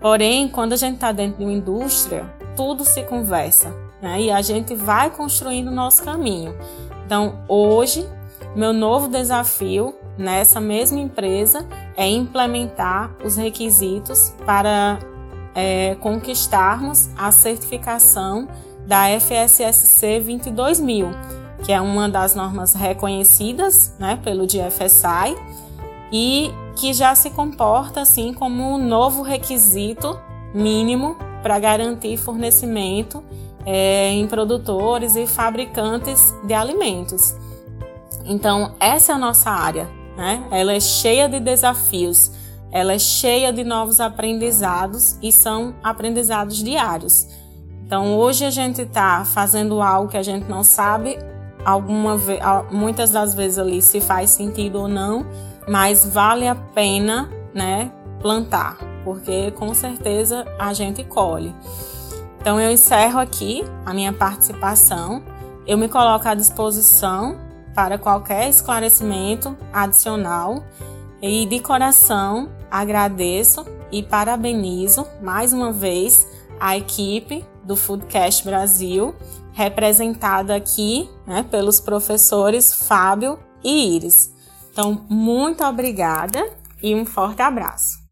Porém, 0.01 0.49
quando 0.49 0.75
a 0.75 0.77
gente 0.77 0.97
está 0.97 1.13
dentro 1.13 1.39
de 1.39 1.45
uma 1.45 1.53
indústria, 1.53 2.31
tudo 2.55 2.85
se 2.85 3.03
conversa 3.05 3.85
né? 4.05 4.21
E 4.21 4.31
a 4.31 4.43
gente 4.43 4.75
vai 4.75 5.09
construindo 5.09 5.69
o 5.69 5.75
nosso 5.75 6.05
caminho. 6.05 6.55
Então, 7.07 7.43
hoje, 7.49 8.07
meu 8.55 8.73
novo 8.73 9.09
desafio 9.09 9.95
nessa 10.17 10.61
mesma 10.61 11.01
empresa 11.01 11.67
é 11.97 12.09
implementar 12.09 13.17
os 13.25 13.37
requisitos 13.37 14.33
para 14.47 14.99
é, 15.55 15.97
conquistarmos 15.97 17.11
a 17.17 17.33
certificação 17.33 18.49
da 18.87 19.09
FSSC 19.19 20.21
22000, 20.21 21.09
que 21.65 21.73
é 21.73 21.81
uma 21.81 22.09
das 22.09 22.35
normas 22.35 22.75
reconhecidas 22.75 23.95
né, 23.99 24.21
pelo 24.23 24.47
DFSI 24.47 25.37
e 26.13 26.53
que 26.77 26.93
já 26.93 27.15
se 27.15 27.31
comporta 27.31 28.03
assim 28.03 28.33
como 28.33 28.75
um 28.75 28.79
novo 28.79 29.23
requisito 29.23 30.19
mínimo 30.55 31.17
para 31.43 31.59
garantir 31.59 32.17
fornecimento 32.17 33.23
é, 33.67 34.11
em 34.11 34.27
produtores 34.27 35.17
e 35.17 35.27
fabricantes 35.27 36.35
de 36.45 36.55
alimentos. 36.55 37.35
Então, 38.25 38.75
essa 38.81 39.13
é 39.13 39.15
a 39.15 39.19
nossa 39.19 39.51
área, 39.51 39.89
né? 40.17 40.47
Ela 40.51 40.73
é 40.73 40.81
cheia 40.81 41.29
de 41.29 41.39
desafios, 41.41 42.31
ela 42.73 42.95
é 42.95 42.99
cheia 42.99 43.53
de 43.53 43.63
novos 43.63 44.01
aprendizados 44.01 45.19
e 45.23 45.31
são 45.31 45.75
aprendizados 45.83 46.57
diários. 46.57 47.29
Então, 47.87 48.17
hoje 48.17 48.45
a 48.45 48.51
gente 48.51 48.83
está 48.83 49.25
fazendo 49.25 49.83
algo 49.83 50.11
que 50.11 50.17
a 50.17 50.23
gente 50.23 50.49
não 50.49 50.65
sabe 50.65 51.19
alguma 51.65 52.17
muitas 52.71 53.11
das 53.11 53.35
vezes 53.35 53.59
ali 53.59 53.81
se 53.81 54.01
faz 54.01 54.31
sentido 54.31 54.81
ou 54.81 54.89
não, 54.89 55.27
mas 55.69 56.07
vale 56.07 56.47
a 56.47 56.55
pena, 56.55 57.31
né, 57.55 57.91
plantar, 58.21 58.79
porque 59.05 59.51
com 59.53 59.73
certeza 59.75 60.45
a 60.59 60.73
gente 60.73 61.05
colhe. 61.05 61.55
Então 62.41 62.61
eu 62.61 62.71
encerro 62.71 63.19
aqui 63.19 63.65
a 63.87 63.95
minha 63.95 64.13
participação. 64.13 65.23
Eu 65.67 65.79
me 65.79 65.89
coloco 65.89 66.29
à 66.29 66.35
disposição 66.35 67.39
para 67.75 67.99
qualquer 67.99 68.49
esclarecimento 68.49 69.57
adicional 69.73 70.65
e 71.21 71.47
de 71.47 71.61
coração 71.61 72.51
agradeço 72.71 73.65
e 73.91 74.03
parabenizo 74.03 75.07
mais 75.23 75.53
uma 75.53 75.73
vez 75.73 76.27
a 76.61 76.77
equipe 76.77 77.45
do 77.65 77.77
Foodcast 77.77 78.45
Brasil, 78.45 79.15
representada 79.53 80.55
aqui 80.55 81.09
né, 81.27 81.45
pelos 81.51 81.81
professores 81.81 82.75
Fábio 82.75 83.39
e 83.63 83.97
Iris. 83.97 84.33
Então, 84.71 85.05
muito 85.09 85.65
obrigada 85.65 86.45
e 86.83 86.95
um 86.95 87.07
forte 87.07 87.41
abraço. 87.41 88.04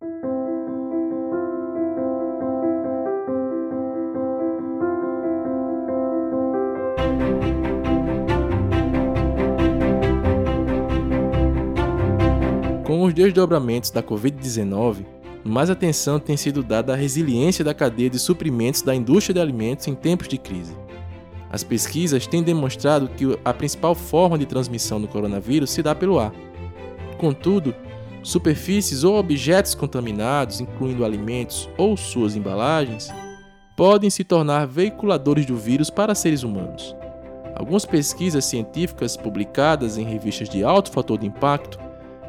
Os 13.12 13.14
desdobramentos 13.14 13.90
da 13.90 14.02
Covid-19, 14.02 15.04
mais 15.44 15.68
atenção 15.68 16.18
tem 16.18 16.36
sido 16.36 16.62
dada 16.62 16.94
à 16.94 16.96
resiliência 16.96 17.64
da 17.64 17.74
cadeia 17.74 18.08
de 18.08 18.18
suprimentos 18.18 18.80
da 18.80 18.94
indústria 18.94 19.34
de 19.34 19.40
alimentos 19.40 19.86
em 19.86 19.94
tempos 19.94 20.28
de 20.28 20.38
crise. 20.38 20.74
As 21.50 21.62
pesquisas 21.62 22.26
têm 22.26 22.42
demonstrado 22.42 23.08
que 23.08 23.38
a 23.44 23.52
principal 23.52 23.94
forma 23.94 24.38
de 24.38 24.46
transmissão 24.46 24.98
do 24.98 25.06
coronavírus 25.06 25.70
se 25.70 25.82
dá 25.82 25.94
pelo 25.94 26.18
ar. 26.18 26.32
Contudo, 27.18 27.74
superfícies 28.22 29.04
ou 29.04 29.16
objetos 29.18 29.74
contaminados, 29.74 30.60
incluindo 30.60 31.04
alimentos 31.04 31.68
ou 31.76 31.96
suas 31.96 32.34
embalagens, 32.34 33.10
podem 33.76 34.08
se 34.08 34.24
tornar 34.24 34.66
veiculadores 34.66 35.44
do 35.44 35.56
vírus 35.56 35.90
para 35.90 36.14
seres 36.14 36.42
humanos. 36.42 36.96
Algumas 37.54 37.84
pesquisas 37.84 38.46
científicas 38.46 39.16
publicadas 39.18 39.98
em 39.98 40.04
revistas 40.04 40.48
de 40.48 40.64
alto 40.64 40.90
fator 40.90 41.18
de 41.18 41.26
impacto 41.26 41.78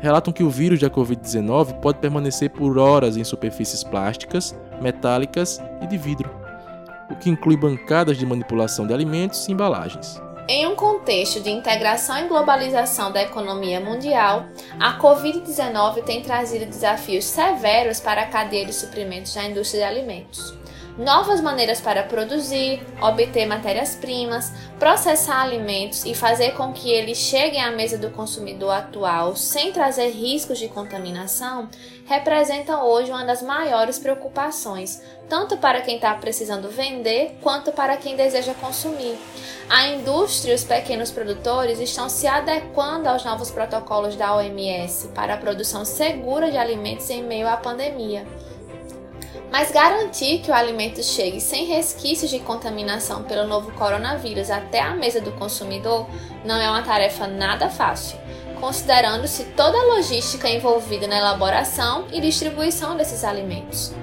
relatam 0.03 0.33
que 0.33 0.43
o 0.43 0.49
vírus 0.49 0.81
da 0.81 0.89
Covid-19 0.89 1.79
pode 1.79 1.99
permanecer 1.99 2.49
por 2.49 2.77
horas 2.77 3.15
em 3.15 3.23
superfícies 3.23 3.85
plásticas, 3.85 4.53
metálicas 4.81 5.61
e 5.81 5.87
de 5.87 5.97
vidro, 5.97 6.29
o 7.09 7.15
que 7.15 7.29
inclui 7.29 7.55
bancadas 7.55 8.17
de 8.17 8.25
manipulação 8.25 8.85
de 8.85 8.93
alimentos 8.93 9.47
e 9.47 9.53
embalagens. 9.53 10.21
Em 10.45 10.67
um 10.67 10.75
contexto 10.75 11.39
de 11.39 11.49
integração 11.49 12.17
e 12.17 12.27
globalização 12.27 13.13
da 13.13 13.23
economia 13.23 13.79
mundial, 13.79 14.45
a 14.77 14.99
Covid-19 14.99 16.03
tem 16.03 16.21
trazido 16.21 16.65
desafios 16.65 17.23
severos 17.23 18.01
para 18.01 18.23
a 18.23 18.27
cadeia 18.27 18.65
de 18.65 18.73
suprimentos 18.73 19.33
da 19.33 19.45
indústria 19.45 19.85
de 19.85 19.89
alimentos 19.89 20.62
novas 20.97 21.41
maneiras 21.41 21.81
para 21.81 22.03
produzir, 22.03 22.81
obter 23.01 23.45
matérias-primas, 23.45 24.51
processar 24.77 25.41
alimentos 25.41 26.05
e 26.05 26.13
fazer 26.13 26.53
com 26.53 26.71
que 26.71 26.91
eles 26.91 27.17
cheguem 27.17 27.61
à 27.61 27.71
mesa 27.71 27.97
do 27.97 28.09
consumidor 28.11 28.71
atual 28.71 29.35
sem 29.35 29.71
trazer 29.71 30.09
riscos 30.09 30.59
de 30.59 30.67
contaminação, 30.67 31.67
representam 32.05 32.85
hoje 32.85 33.11
uma 33.11 33.25
das 33.25 33.41
maiores 33.41 33.97
preocupações, 33.97 35.01
tanto 35.27 35.57
para 35.57 35.81
quem 35.81 35.95
está 35.95 36.13
precisando 36.13 36.69
vender 36.69 37.37
quanto 37.41 37.71
para 37.71 37.97
quem 37.97 38.15
deseja 38.15 38.53
consumir. 38.53 39.17
A 39.69 39.87
indústria 39.87 40.51
e 40.51 40.55
os 40.55 40.63
pequenos 40.63 41.09
produtores 41.09 41.79
estão 41.79 42.09
se 42.09 42.27
adequando 42.27 43.09
aos 43.09 43.23
novos 43.23 43.49
protocolos 43.49 44.15
da 44.15 44.35
OMS 44.35 45.07
para 45.09 45.33
a 45.33 45.37
produção 45.37 45.85
segura 45.85 46.51
de 46.51 46.57
alimentos 46.57 47.09
em 47.09 47.23
meio 47.23 47.47
à 47.47 47.57
pandemia. 47.57 48.27
Mas 49.51 49.71
garantir 49.71 50.39
que 50.39 50.49
o 50.49 50.53
alimento 50.53 51.03
chegue 51.03 51.39
sem 51.39 51.65
resquícios 51.65 52.31
de 52.31 52.39
contaminação 52.39 53.23
pelo 53.23 53.47
novo 53.47 53.71
coronavírus 53.73 54.49
até 54.49 54.81
a 54.81 54.95
mesa 54.95 55.21
do 55.21 55.31
consumidor 55.33 56.07
não 56.43 56.55
é 56.55 56.69
uma 56.69 56.81
tarefa 56.81 57.27
nada 57.27 57.69
fácil, 57.69 58.17
considerando-se 58.59 59.45
toda 59.55 59.77
a 59.77 59.95
logística 59.95 60.49
envolvida 60.49 61.07
na 61.07 61.17
elaboração 61.17 62.05
e 62.11 62.19
distribuição 62.19 62.97
desses 62.97 63.23
alimentos. 63.23 63.93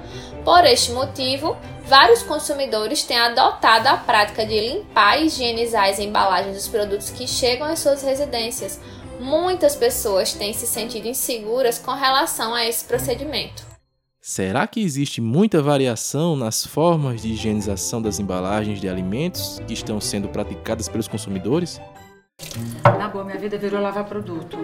Por 0.43 0.65
este 0.65 0.91
motivo, 0.91 1.55
vários 1.83 2.23
consumidores 2.23 3.03
têm 3.03 3.19
adotado 3.19 3.87
a 3.87 3.97
prática 3.97 4.45
de 4.45 4.59
limpar 4.59 5.21
e 5.21 5.25
higienizar 5.25 5.89
as 5.89 5.99
embalagens 5.99 6.55
dos 6.55 6.67
produtos 6.67 7.09
que 7.09 7.27
chegam 7.27 7.67
às 7.67 7.79
suas 7.79 8.01
residências. 8.01 8.79
Muitas 9.19 9.75
pessoas 9.75 10.33
têm 10.33 10.51
se 10.51 10.65
sentido 10.65 11.07
inseguras 11.07 11.77
com 11.77 11.91
relação 11.91 12.55
a 12.55 12.65
esse 12.65 12.83
procedimento. 12.85 13.70
Será 14.23 14.67
que 14.67 14.79
existe 14.79 15.19
muita 15.19 15.63
variação 15.63 16.35
nas 16.35 16.63
formas 16.63 17.23
de 17.23 17.29
higienização 17.29 17.99
das 17.99 18.19
embalagens 18.19 18.79
de 18.79 18.87
alimentos 18.87 19.59
que 19.65 19.73
estão 19.73 19.99
sendo 19.99 20.29
praticadas 20.29 20.87
pelos 20.87 21.07
consumidores? 21.07 21.81
Na 22.83 23.09
boa, 23.09 23.23
minha 23.23 23.39
vida 23.39 23.57
virou 23.57 23.81
lavar 23.81 24.05
produto. 24.05 24.59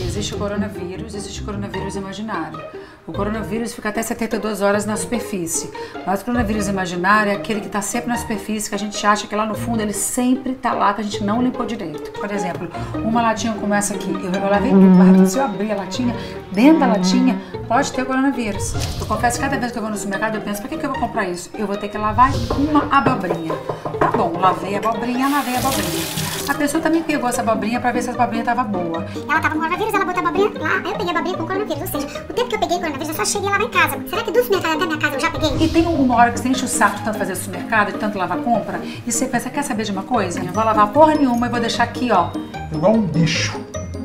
Existe 0.00 0.34
o 0.34 0.38
coronavírus, 0.38 1.14
existe 1.14 1.40
o 1.40 1.44
coronavírus 1.44 1.96
imaginário. 1.96 2.60
O 3.06 3.12
coronavírus 3.12 3.72
fica 3.72 3.88
até 3.88 4.02
72 4.02 4.60
horas 4.62 4.84
na 4.84 4.96
superfície, 4.96 5.70
mas 6.04 6.20
o 6.20 6.24
coronavírus 6.24 6.66
imaginário 6.66 7.30
é 7.30 7.36
aquele 7.36 7.60
que 7.60 7.66
está 7.66 7.80
sempre 7.80 8.08
na 8.08 8.16
superfície, 8.16 8.68
que 8.68 8.74
a 8.74 8.78
gente 8.78 9.06
acha 9.06 9.28
que 9.28 9.34
lá 9.36 9.46
no 9.46 9.54
fundo 9.54 9.80
ele 9.80 9.92
sempre 9.92 10.52
está 10.52 10.72
lá, 10.72 10.92
que 10.92 11.02
a 11.02 11.04
gente 11.04 11.22
não 11.22 11.40
limpou 11.40 11.64
direito. 11.64 12.10
Por 12.10 12.30
exemplo, 12.32 12.68
uma 12.94 13.22
latinha 13.22 13.52
começa 13.54 13.94
aqui, 13.94 14.10
eu, 14.10 14.50
lavei 14.50 14.70
tudo, 14.70 14.86
mas 14.86 15.30
se 15.30 15.38
eu 15.38 15.44
abrir 15.44 15.70
a 15.70 15.76
latinha, 15.76 16.16
dentro 16.50 16.80
da 16.80 16.86
latinha 16.86 17.40
pode 17.68 17.92
ter 17.92 18.04
coronavírus. 18.04 18.74
Eu 19.00 19.06
confesso 19.06 19.38
que 19.38 19.44
cada 19.44 19.56
vez 19.56 19.70
que 19.70 19.78
eu 19.78 19.82
vou 19.82 19.90
no 19.90 19.96
supermercado 19.96 20.34
eu 20.34 20.40
penso, 20.40 20.60
por 20.60 20.68
que, 20.68 20.76
que 20.76 20.84
eu 20.84 20.90
vou 20.90 20.98
comprar 20.98 21.28
isso? 21.28 21.48
Eu 21.54 21.66
vou 21.66 21.76
ter 21.76 21.88
que 21.88 21.96
lavar 21.96 22.32
uma 22.58 22.88
abobrinha. 22.90 23.54
Tá 24.00 24.08
bom, 24.08 24.36
lavei 24.36 24.74
a 24.74 24.78
abobrinha, 24.78 25.28
lavei 25.28 25.54
a 25.54 25.58
abobrinha. 25.58 26.25
A 26.48 26.54
pessoa 26.54 26.82
também 26.82 27.02
pegou 27.02 27.28
essa 27.28 27.40
abobrinha 27.42 27.80
para 27.80 27.92
ver 27.92 28.02
se 28.02 28.10
a 28.10 28.12
abobrinha 28.12 28.42
estava 28.42 28.62
boa. 28.62 29.04
Ela 29.14 29.36
estava 29.36 29.50
com 29.50 29.60
coronavírus, 29.60 29.94
ela 29.94 30.04
botou 30.04 30.24
a 30.24 30.28
abobrinha 30.28 30.62
lá, 30.62 30.76
aí 30.76 30.90
eu 30.90 30.96
peguei 30.96 31.06
a 31.06 31.10
abobrinha 31.10 31.36
com 31.36 31.46
coronavírus. 31.46 31.94
Ou 31.94 32.00
seja, 32.00 32.26
o 32.28 32.32
tempo 32.32 32.48
que 32.48 32.54
eu 32.54 32.58
peguei 32.60 32.76
coronavírus, 32.78 33.08
eu 33.08 33.14
só 33.14 33.24
cheguei 33.24 33.50
lá 33.50 33.62
em 33.62 33.68
casa. 33.68 33.98
Será 34.08 34.22
que 34.22 34.30
do 34.30 34.42
supermercado 34.42 34.76
até 34.76 34.86
minha 34.86 34.98
casa 34.98 35.14
eu 35.14 35.20
já 35.20 35.30
peguei? 35.30 35.66
E 35.66 35.68
tem 35.68 35.86
uma 35.86 36.14
hora 36.16 36.30
que 36.32 36.40
você 36.40 36.48
enche 36.48 36.64
o 36.64 36.68
saco 36.68 36.98
de 36.98 37.04
tanto 37.04 37.18
fazer 37.18 37.34
supermercado, 37.34 37.92
de 37.92 37.98
tanto 37.98 38.16
lavar 38.16 38.38
compra, 38.38 38.80
e 39.06 39.12
você 39.12 39.26
pensa, 39.26 39.50
quer 39.50 39.62
saber 39.62 39.84
de 39.84 39.92
uma 39.92 40.04
coisa? 40.04 40.40
Eu 40.40 40.52
vou 40.52 40.64
lavar 40.64 40.88
porra 40.92 41.14
nenhuma 41.14 41.46
e 41.46 41.50
vou 41.50 41.60
deixar 41.60 41.84
aqui, 41.84 42.10
ó. 42.12 42.30
Igual 42.72 42.94
um 42.94 43.02
bicho. 43.02 43.58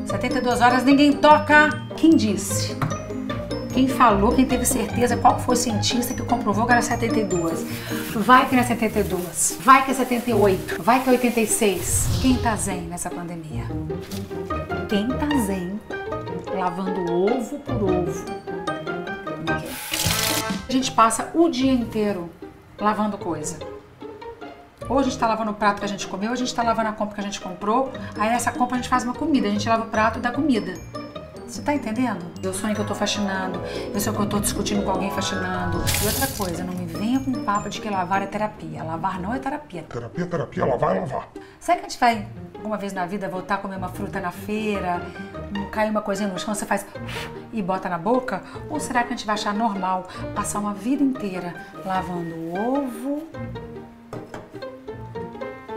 72 0.06 0.60
horas 0.60 0.84
ninguém 0.84 1.12
toca. 1.12 1.70
Quem 1.96 2.10
disse? 2.10 2.76
Quem 3.72 3.88
falou, 3.88 4.32
quem 4.32 4.44
teve 4.44 4.66
certeza, 4.66 5.16
qual 5.16 5.38
foi 5.40 5.54
o 5.54 5.56
cientista 5.56 6.12
que 6.12 6.22
comprovou 6.22 6.66
que 6.66 6.72
era 6.72 6.82
72? 6.82 7.64
Vai 8.16 8.46
que 8.46 8.54
não 8.54 8.62
é 8.62 8.66
72, 8.66 9.58
vai 9.60 9.82
que 9.84 9.90
é 9.90 9.94
78, 9.94 10.82
vai 10.82 11.02
que 11.02 11.08
é 11.08 11.12
86. 11.12 12.18
Quem 12.20 12.36
tá 12.36 12.54
zen 12.54 12.82
nessa 12.82 13.08
pandemia? 13.08 13.64
Quem 14.90 15.08
tá 15.08 15.26
zen 15.46 15.80
lavando 16.54 17.10
ovo 17.10 17.58
por 17.60 17.82
ovo? 17.82 18.24
A 20.68 20.72
gente 20.72 20.92
passa 20.92 21.30
o 21.34 21.48
dia 21.48 21.72
inteiro 21.72 22.28
lavando 22.78 23.16
coisa. 23.16 23.58
Ou 24.86 24.98
a 24.98 25.02
gente 25.02 25.12
está 25.12 25.26
lavando 25.26 25.52
o 25.52 25.54
prato 25.54 25.78
que 25.78 25.84
a 25.84 25.88
gente 25.88 26.06
comeu, 26.06 26.28
ou 26.28 26.34
a 26.34 26.36
gente 26.36 26.48
está 26.48 26.62
lavando 26.62 26.90
a 26.90 26.92
compra 26.92 27.14
que 27.14 27.20
a 27.20 27.24
gente 27.24 27.40
comprou. 27.40 27.90
Aí 28.18 28.28
nessa 28.28 28.52
compra 28.52 28.76
a 28.76 28.78
gente 28.78 28.90
faz 28.90 29.04
uma 29.04 29.14
comida, 29.14 29.48
a 29.48 29.50
gente 29.50 29.66
lava 29.66 29.84
o 29.84 29.86
prato 29.86 30.18
da 30.18 30.30
comida. 30.30 30.74
Você 31.52 31.60
tá 31.60 31.74
entendendo? 31.74 32.24
Eu 32.42 32.54
sonho 32.54 32.74
que 32.74 32.80
eu 32.80 32.86
tô 32.86 32.94
faxinando, 32.94 33.60
eu 33.92 34.00
sonho 34.00 34.16
que 34.16 34.22
eu 34.22 34.26
tô 34.26 34.40
discutindo 34.40 34.82
com 34.82 34.90
alguém 34.90 35.10
faxinando. 35.10 35.84
E 36.02 36.06
outra 36.06 36.26
coisa, 36.28 36.64
não 36.64 36.72
me 36.72 36.86
venha 36.86 37.20
com 37.20 37.30
um 37.30 37.44
papo 37.44 37.68
de 37.68 37.78
que 37.78 37.90
lavar 37.90 38.22
é 38.22 38.26
terapia. 38.26 38.82
Lavar 38.82 39.20
não 39.20 39.34
é 39.34 39.38
terapia. 39.38 39.82
Terapia, 39.82 40.26
terapia, 40.26 40.64
lavar 40.64 40.96
é 40.96 41.00
lavar. 41.00 41.28
Sabe 41.60 41.80
que 41.80 41.86
a 41.86 41.88
gente 41.90 42.00
vai, 42.00 42.26
uma 42.64 42.78
vez 42.78 42.94
na 42.94 43.04
vida, 43.04 43.28
voltar 43.28 43.56
a 43.56 43.58
comer 43.58 43.76
uma 43.76 43.90
fruta 43.90 44.18
na 44.18 44.30
feira, 44.30 45.02
cair 45.70 45.90
uma 45.90 46.00
coisinha 46.00 46.26
no 46.26 46.38
chão, 46.38 46.54
você 46.54 46.64
faz 46.64 46.86
e 47.52 47.60
bota 47.60 47.86
na 47.86 47.98
boca? 47.98 48.42
Ou 48.70 48.80
será 48.80 49.02
que 49.02 49.12
a 49.12 49.16
gente 49.16 49.26
vai 49.26 49.34
achar 49.34 49.52
normal 49.52 50.08
passar 50.34 50.58
uma 50.58 50.72
vida 50.72 51.04
inteira 51.04 51.54
lavando 51.84 52.34
ovo 52.54 53.26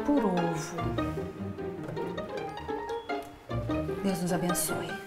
por 0.05 0.23
ovo? 0.23 0.77
Deus 4.01 4.21
nos 4.21 4.31
abençoe. 4.31 5.04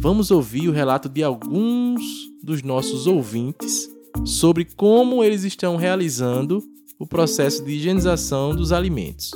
Vamos 0.00 0.30
ouvir 0.30 0.68
o 0.68 0.72
relato 0.72 1.08
de 1.08 1.22
alguns 1.22 2.02
dos 2.42 2.62
nossos 2.62 3.06
ouvintes 3.06 3.90
sobre 4.24 4.64
como 4.64 5.22
eles 5.22 5.44
estão 5.44 5.76
realizando 5.76 6.62
o 6.98 7.06
processo 7.06 7.64
de 7.64 7.72
higienização 7.72 8.54
dos 8.54 8.72
alimentos. 8.72 9.30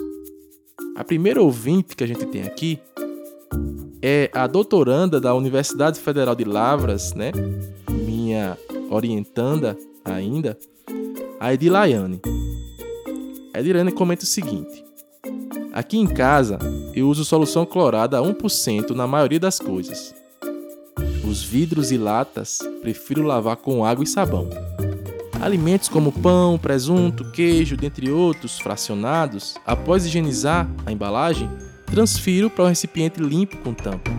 A 0.97 1.05
primeira 1.05 1.43
ouvinte 1.43 1.97
que 1.97 2.05
a 2.05 2.07
gente 2.07 2.25
tem 2.27 2.43
aqui 2.43 2.79
é 4.01 4.31
a 4.33 4.47
doutoranda 4.47 5.21
da 5.21 5.35
Universidade 5.35 5.99
Federal 6.01 6.35
de 6.35 6.45
Lavras, 6.45 7.13
né? 7.15 7.33
Minha 7.91 8.57
orientanda 8.91 9.77
ainda, 10.05 10.57
a 11.41 11.53
Edilaiane. 11.53 12.21
A 13.53 13.61
Edilaiane 13.61 13.93
comenta 13.93 14.25
o 14.25 14.27
seguinte: 14.27 14.85
Aqui 15.73 15.99
em 15.99 16.07
casa, 16.07 16.59
eu 16.95 17.07
uso 17.07 17.23
solução 17.23 17.67
clorada 17.67 18.19
a 18.19 18.23
1% 18.23 18.93
na 18.93 19.07
maioria 19.07 19.39
das 19.39 19.59
coisas. 19.59 20.15
Os 21.27 21.43
vidros 21.43 21.91
e 21.91 21.99
latas 21.99 22.61
prefiro 22.81 23.23
lavar 23.23 23.57
com 23.57 23.85
água 23.85 24.05
e 24.05 24.07
sabão. 24.07 24.49
Alimentos 25.41 25.89
como 25.89 26.13
pão, 26.13 26.57
presunto, 26.57 27.31
queijo, 27.33 27.77
dentre 27.77 28.11
outros, 28.11 28.59
fracionados, 28.61 29.57
após 29.67 30.07
higienizar 30.07 30.69
a 30.87 30.93
embalagem, 30.93 31.51
transfiro 31.85 32.49
para 32.49 32.65
um 32.65 32.69
recipiente 32.69 33.21
limpo 33.21 33.57
com 33.59 33.75
tampa. 33.75 34.11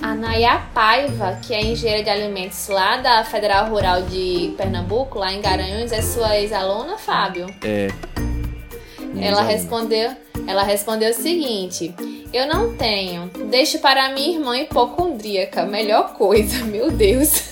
A 0.00 0.14
Naya 0.14 0.58
Paiva, 0.72 1.38
que 1.42 1.52
é 1.52 1.64
engenheira 1.64 2.02
de 2.02 2.10
alimentos 2.10 2.68
lá 2.68 2.96
da 2.96 3.24
Federal 3.24 3.68
Rural 3.68 4.02
de 4.02 4.54
Pernambuco, 4.56 5.18
lá 5.18 5.32
em 5.32 5.42
Garanhuns, 5.42 5.92
é 5.92 6.00
sua 6.00 6.38
ex-aluna, 6.38 6.96
Fábio? 6.96 7.46
É. 7.62 7.88
Ela 9.20 9.42
respondeu, 9.42 10.10
ela 10.46 10.62
respondeu 10.62 11.10
o 11.10 11.14
seguinte: 11.14 11.94
Eu 12.32 12.46
não 12.46 12.76
tenho. 12.76 13.30
Deixo 13.50 13.78
para 13.78 14.10
minha 14.10 14.36
irmã 14.36 14.58
hipocondríaca. 14.58 15.64
Melhor 15.64 16.14
coisa, 16.14 16.62
meu 16.64 16.90
Deus. 16.90 17.50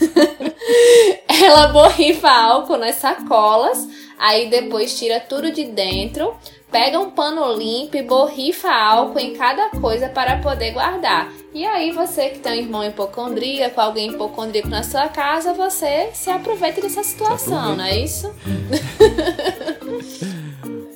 ela 1.42 1.68
borrifa 1.68 2.30
álcool 2.30 2.78
nas 2.78 2.96
sacolas, 2.96 3.88
aí 4.18 4.48
depois 4.48 4.98
tira 4.98 5.20
tudo 5.20 5.50
de 5.50 5.64
dentro, 5.64 6.34
pega 6.70 6.98
um 6.98 7.10
pano 7.10 7.52
limpo 7.52 7.96
e 7.96 8.02
borrifa 8.02 8.70
álcool 8.70 9.18
em 9.18 9.34
cada 9.34 9.70
coisa 9.70 10.08
para 10.08 10.38
poder 10.38 10.72
guardar. 10.72 11.30
E 11.54 11.66
aí 11.66 11.92
você 11.92 12.30
que 12.30 12.38
tem 12.38 12.52
um 12.52 12.56
irmão 12.56 12.84
hipocondríaco, 12.84 13.80
alguém 13.80 14.10
hipocondríaco 14.10 14.68
na 14.68 14.82
sua 14.82 15.08
casa, 15.08 15.52
você 15.52 16.10
se 16.14 16.30
aproveita 16.30 16.80
dessa 16.80 17.02
situação, 17.02 17.76
não 17.76 17.84
é 17.84 17.98
isso? 17.98 18.32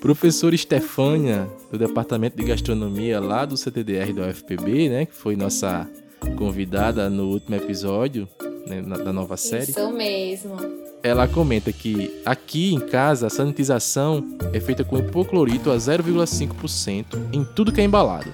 Professora 0.07 0.55
Estefânia, 0.55 1.49
do 1.69 1.77
Departamento 1.77 2.37
de 2.37 2.45
Gastronomia 2.45 3.19
lá 3.19 3.45
do 3.45 3.57
CTDR 3.57 4.13
da 4.13 4.29
UFPB, 4.29 4.89
né, 4.89 5.07
que 5.07 5.13
foi 5.13 5.35
nossa 5.35 5.91
convidada 6.37 7.11
no 7.11 7.25
último 7.25 7.57
episódio 7.57 8.29
né, 8.69 8.83
da 8.83 9.13
nova 9.13 9.37
série. 9.37 9.73
Isso 9.73 9.91
mesmo. 9.91 10.59
Ela 11.03 11.27
comenta 11.27 11.73
que 11.73 12.23
aqui 12.25 12.73
em 12.73 12.79
casa 12.79 13.27
a 13.27 13.31
sanitização 13.31 14.25
é 14.53 14.61
feita 14.61 14.85
com 14.85 14.97
hipoclorito 14.97 15.73
a 15.73 15.77
0,5% 15.77 17.05
em 17.33 17.43
tudo 17.43 17.73
que 17.73 17.81
é 17.81 17.85
embalado. 17.85 18.33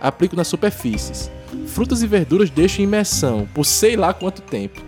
Aplico 0.00 0.34
nas 0.34 0.48
superfícies. 0.48 1.30
Frutas 1.68 2.02
e 2.02 2.08
verduras 2.08 2.50
deixo 2.50 2.80
em 2.80 2.84
imersão 2.86 3.46
por 3.54 3.64
sei 3.64 3.94
lá 3.94 4.12
quanto 4.12 4.42
tempo. 4.42 4.82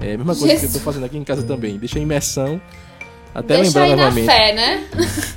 É 0.00 0.14
a 0.14 0.18
mesma 0.18 0.36
coisa 0.36 0.50
Jesus. 0.50 0.70
que 0.70 0.76
eu 0.76 0.80
tô 0.80 0.84
fazendo 0.84 1.04
aqui 1.04 1.18
em 1.18 1.24
casa 1.24 1.42
também. 1.42 1.76
Deixa 1.78 1.98
em 1.98 2.02
imersão 2.02 2.60
até 3.34 3.56
Deixa 3.56 3.62
lembrar 3.62 3.82
aí 3.82 3.90
novamente. 3.90 4.24
na 4.24 4.32
fé, 4.32 4.54
né? 4.54 4.88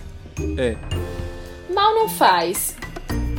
É. 0.57 0.75
Mal 1.73 1.93
não 1.93 2.09
faz. 2.09 2.75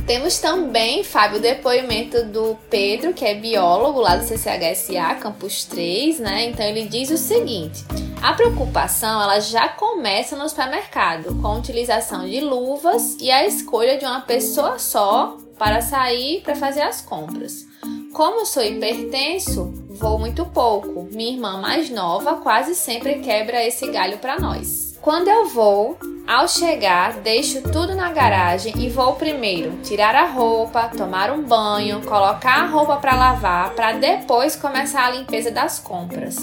Temos 0.05 0.39
também, 0.39 1.01
Fábio, 1.01 1.37
o 1.37 1.41
depoimento 1.41 2.25
do 2.25 2.57
Pedro, 2.69 3.13
que 3.13 3.23
é 3.23 3.35
biólogo 3.35 4.01
lá 4.01 4.17
do 4.17 4.25
CCHSA, 4.25 5.15
Campus 5.15 5.63
3, 5.63 6.19
né? 6.19 6.45
Então 6.45 6.65
ele 6.65 6.85
diz 6.85 7.09
o 7.09 7.17
seguinte: 7.17 7.85
a 8.21 8.33
preocupação 8.33 9.21
ela 9.21 9.39
já 9.39 9.69
começa 9.69 10.35
no 10.35 10.49
supermercado, 10.49 11.39
com 11.41 11.47
a 11.47 11.57
utilização 11.57 12.27
de 12.27 12.41
luvas 12.41 13.17
e 13.21 13.31
a 13.31 13.45
escolha 13.45 13.97
de 13.97 14.03
uma 14.03 14.21
pessoa 14.21 14.77
só 14.77 15.37
para 15.57 15.79
sair 15.79 16.41
para 16.41 16.55
fazer 16.55 16.81
as 16.81 17.01
compras. 17.01 17.65
Como 18.13 18.45
sou 18.45 18.63
hipertenso, 18.63 19.73
vou 19.89 20.19
muito 20.19 20.45
pouco. 20.45 21.07
Minha 21.11 21.31
irmã 21.31 21.57
mais 21.61 21.89
nova 21.89 22.35
quase 22.35 22.75
sempre 22.75 23.19
quebra 23.19 23.65
esse 23.65 23.89
galho 23.89 24.17
para 24.17 24.37
nós. 24.37 24.97
Quando 25.01 25.29
eu 25.29 25.47
vou, 25.47 25.97
ao 26.27 26.47
chegar, 26.47 27.13
deixo 27.19 27.61
tudo 27.61 27.95
na 27.95 28.11
garagem 28.11 28.73
e 28.77 28.89
vou 28.89 29.13
primeiro 29.13 29.77
tirar 29.83 30.15
a 30.15 30.25
roupa, 30.25 30.89
tomar 30.89 31.31
um 31.31 31.43
banho, 31.43 32.01
colocar 32.01 32.63
a 32.63 32.65
roupa 32.67 32.95
para 32.97 33.15
lavar, 33.15 33.71
para 33.71 33.93
depois 33.93 34.55
começar 34.55 35.05
a 35.05 35.11
limpeza 35.11 35.51
das 35.51 35.79
compras. 35.79 36.37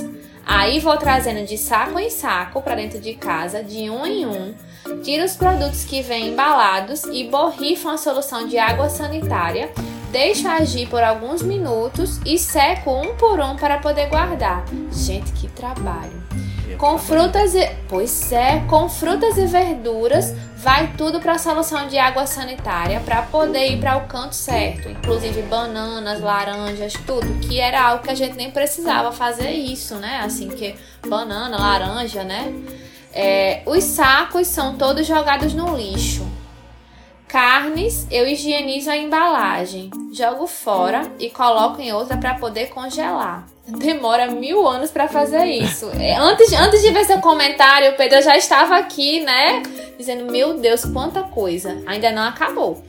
Aí 0.46 0.80
vou 0.80 0.96
trazendo 0.96 1.46
de 1.46 1.56
saco 1.56 1.98
em 1.98 2.10
saco 2.10 2.60
para 2.60 2.74
dentro 2.74 3.00
de 3.00 3.14
casa, 3.14 3.62
de 3.62 3.88
um 3.88 4.04
em 4.04 4.26
um, 4.26 4.54
tiro 5.02 5.24
os 5.24 5.36
produtos 5.36 5.84
que 5.84 6.02
vêm 6.02 6.28
embalados 6.28 7.04
e 7.04 7.24
borrifo 7.24 7.88
a 7.88 7.96
solução 7.96 8.46
de 8.46 8.58
água 8.58 8.88
sanitária, 8.88 9.70
deixo 10.10 10.48
agir 10.48 10.88
por 10.88 11.02
alguns 11.02 11.40
minutos 11.42 12.18
e 12.26 12.38
seco 12.38 12.90
um 12.90 13.14
por 13.14 13.40
um 13.40 13.56
para 13.56 13.78
poder 13.78 14.08
guardar. 14.08 14.64
Gente, 14.90 15.32
que 15.32 15.48
trabalho! 15.48 16.49
Com 16.76 16.98
frutas 16.98 17.54
e. 17.54 17.68
Pois 17.88 18.32
é, 18.32 18.62
com 18.68 18.88
frutas 18.88 19.36
e 19.36 19.46
verduras, 19.46 20.34
vai 20.56 20.92
tudo 20.96 21.20
para 21.20 21.32
a 21.32 21.38
solução 21.38 21.88
de 21.88 21.98
água 21.98 22.26
sanitária 22.26 23.00
para 23.00 23.22
poder 23.22 23.72
ir 23.72 23.80
para 23.80 23.96
o 23.96 24.06
canto 24.06 24.34
certo. 24.34 24.88
Inclusive 24.88 25.42
bananas, 25.42 26.20
laranjas, 26.20 26.92
tudo. 27.06 27.26
Que 27.40 27.58
era 27.58 27.82
algo 27.82 28.02
que 28.02 28.10
a 28.10 28.14
gente 28.14 28.36
nem 28.36 28.50
precisava 28.50 29.10
fazer 29.12 29.50
isso, 29.50 29.96
né? 29.96 30.20
Assim 30.22 30.48
que 30.48 30.74
banana, 31.08 31.58
laranja, 31.58 32.22
né? 32.22 32.52
É, 33.12 33.62
os 33.66 33.82
sacos 33.82 34.46
são 34.46 34.76
todos 34.76 35.06
jogados 35.06 35.52
no 35.52 35.76
lixo. 35.76 36.29
Carnes, 37.30 38.08
eu 38.10 38.26
higienizo 38.26 38.90
a 38.90 38.96
embalagem, 38.96 39.88
jogo 40.12 40.48
fora 40.48 41.02
e 41.20 41.30
coloco 41.30 41.80
em 41.80 41.92
outra 41.92 42.16
para 42.16 42.34
poder 42.34 42.70
congelar. 42.70 43.46
Demora 43.68 44.26
mil 44.26 44.66
anos 44.66 44.90
para 44.90 45.06
fazer 45.06 45.44
isso. 45.44 45.88
É, 45.96 46.16
Antes, 46.16 46.52
antes 46.52 46.82
de 46.82 46.90
ver 46.90 47.04
seu 47.04 47.20
comentário, 47.20 47.92
o 47.92 47.96
Pedro 47.96 48.20
já 48.20 48.36
estava 48.36 48.76
aqui, 48.76 49.20
né? 49.20 49.62
Dizendo: 49.96 50.30
Meu 50.32 50.54
Deus, 50.58 50.84
quanta 50.84 51.22
coisa! 51.22 51.80
Ainda 51.86 52.10
não 52.10 52.22
acabou. 52.24 52.82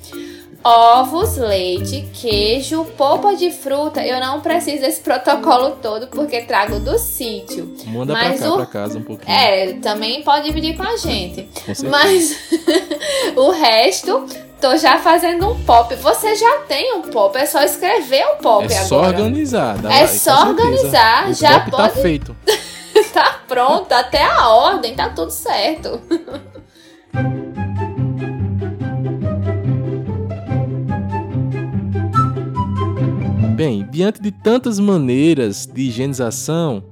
Ovos, 0.63 1.37
leite, 1.37 2.07
queijo, 2.13 2.85
polpa 2.97 3.35
de 3.35 3.49
fruta. 3.49 4.05
Eu 4.05 4.19
não 4.19 4.41
preciso 4.41 4.81
desse 4.81 5.01
protocolo 5.01 5.71
todo 5.81 6.07
porque 6.07 6.41
trago 6.43 6.79
do 6.79 6.99
sítio. 6.99 7.75
Manda 7.87 8.13
Mas 8.13 8.37
pra 8.39 8.47
cá, 8.47 8.53
o- 8.53 8.57
pra 8.57 8.65
casa 8.67 8.99
um 8.99 9.03
pouquinho. 9.03 9.35
É, 9.35 9.73
também 9.73 10.21
pode 10.23 10.45
dividir 10.45 10.77
com 10.77 10.83
a 10.83 10.97
gente. 10.97 11.49
Com. 11.65 11.89
Mas 11.89 12.37
o 13.35 13.49
resto, 13.49 14.25
tô 14.61 14.77
já 14.77 14.99
fazendo 14.99 15.49
um 15.49 15.63
pop. 15.63 15.95
Você 15.95 16.35
já 16.35 16.59
tem 16.67 16.93
um 16.95 17.01
pop, 17.01 17.35
é 17.37 17.45
só 17.47 17.63
escrever 17.63 18.23
o 18.33 18.35
pop 18.37 18.63
É 18.71 18.75
agora. 18.77 18.85
só 18.87 19.01
organizar. 19.01 19.77
dá- 19.79 19.91
É 19.93 20.05
só 20.05 20.47
organizar, 20.49 21.29
O 21.29 21.33
já 21.33 21.59
copo 21.61 21.71
pode- 21.77 21.93
tá 21.95 22.01
feito. 22.01 22.35
tá 23.13 23.39
pronto, 23.47 23.91
até 23.91 24.23
a 24.23 24.49
ordem, 24.49 24.93
tá 24.93 25.09
tudo 25.09 25.31
certo. 25.31 25.99
Bem, 33.63 33.87
diante 33.91 34.19
de 34.19 34.31
tantas 34.31 34.79
maneiras 34.79 35.67
de 35.67 35.83
higienização 35.83 36.83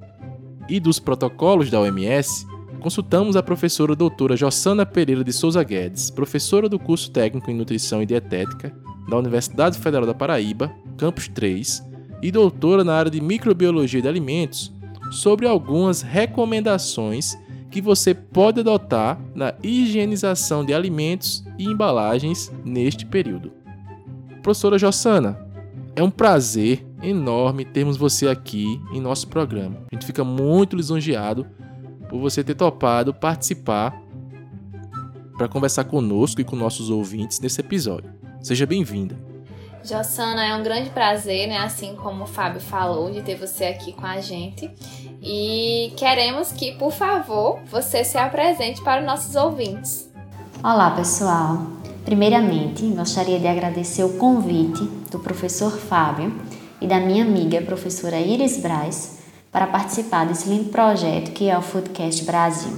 e 0.70 0.80
dos 0.80 1.00
protocolos 1.00 1.72
da 1.72 1.80
OMS, 1.80 2.46
consultamos 2.80 3.36
a 3.36 3.42
professora 3.42 3.96
doutora 3.96 4.38
Jossana 4.38 4.86
Pereira 4.86 5.24
de 5.24 5.34
Souza 5.34 5.64
Guedes, 5.64 6.12
professora 6.12 6.70
do 6.70 6.78
curso 6.78 7.10
técnico 7.10 7.50
em 7.50 7.56
Nutrição 7.56 8.04
e 8.04 8.06
Dietética 8.06 8.72
da 9.10 9.18
Universidade 9.18 9.80
Federal 9.80 10.06
da 10.06 10.14
Paraíba, 10.14 10.72
Campus 10.96 11.28
3, 11.30 11.84
e 12.22 12.32
doutora 12.32 12.84
na 12.84 12.94
área 12.94 13.10
de 13.10 13.20
Microbiologia 13.20 14.04
de 14.04 14.08
Alimentos, 14.08 14.72
sobre 15.10 15.48
algumas 15.48 16.04
recomendações 16.04 17.36
que 17.72 17.82
você 17.82 18.14
pode 18.14 18.60
adotar 18.60 19.20
na 19.34 19.56
higienização 19.64 20.64
de 20.64 20.76
alimentos 20.76 21.44
e 21.58 21.66
embalagens 21.66 22.52
neste 22.64 23.08
período. 23.08 23.52
Professora 24.44 24.78
Jossana, 24.78 25.49
é 25.96 26.04
um 26.04 26.10
prazer 26.10 26.86
enorme 27.02 27.66
termos 27.66 27.98
você 27.98 28.28
aqui 28.28 28.82
em 28.92 29.00
nosso 29.00 29.28
programa. 29.28 29.84
A 29.92 29.96
gente 29.96 30.06
fica 30.06 30.24
muito 30.24 30.76
lisonjeado 30.76 31.46
por 32.08 32.20
você 32.20 32.44
ter 32.44 32.56
topado 32.56 33.14
participar 33.14 34.02
para 35.38 35.48
conversar 35.48 35.86
conosco 35.86 36.42
e 36.42 36.44
com 36.44 36.56
nossos 36.56 36.90
ouvintes 36.90 37.40
nesse 37.40 37.62
episódio. 37.62 38.12
Seja 38.42 38.66
bem-vinda. 38.66 39.18
Jossana, 39.84 40.46
é 40.46 40.56
um 40.56 40.62
grande 40.62 40.90
prazer, 40.90 41.48
né? 41.48 41.58
Assim 41.58 41.96
como 41.96 42.26
o 42.26 42.28
Fábio 42.28 42.60
falou, 42.60 43.10
de 43.10 43.22
ter 43.22 43.36
você 43.36 43.66
aqui 43.66 43.94
com 43.94 44.06
a 44.06 44.20
gente. 44.20 44.70
E 45.22 45.94
queremos 45.96 46.52
que, 46.52 46.74
por 46.74 46.92
favor, 46.92 47.60
você 47.66 48.04
se 48.04 48.18
apresente 48.18 48.82
para 48.84 49.00
os 49.00 49.06
nossos 49.06 49.36
ouvintes. 49.36 50.12
Olá, 50.62 50.92
pessoal. 50.92 51.79
Primeiramente, 52.10 52.88
gostaria 52.88 53.40
de 53.40 53.46
agradecer 53.46 54.04
o 54.04 54.18
convite 54.18 54.84
do 55.12 55.20
professor 55.20 55.78
Fábio 55.78 56.34
e 56.82 56.88
da 56.88 57.00
minha 57.00 57.24
amiga 57.24 57.62
professora 57.62 58.20
Iris 58.20 58.58
Braz 58.58 59.20
para 59.52 59.68
participar 59.68 60.26
desse 60.26 60.50
lindo 60.50 60.72
projeto 60.72 61.30
que 61.30 61.48
é 61.48 61.56
o 61.56 61.62
Foodcast 61.62 62.24
Brasil 62.24 62.76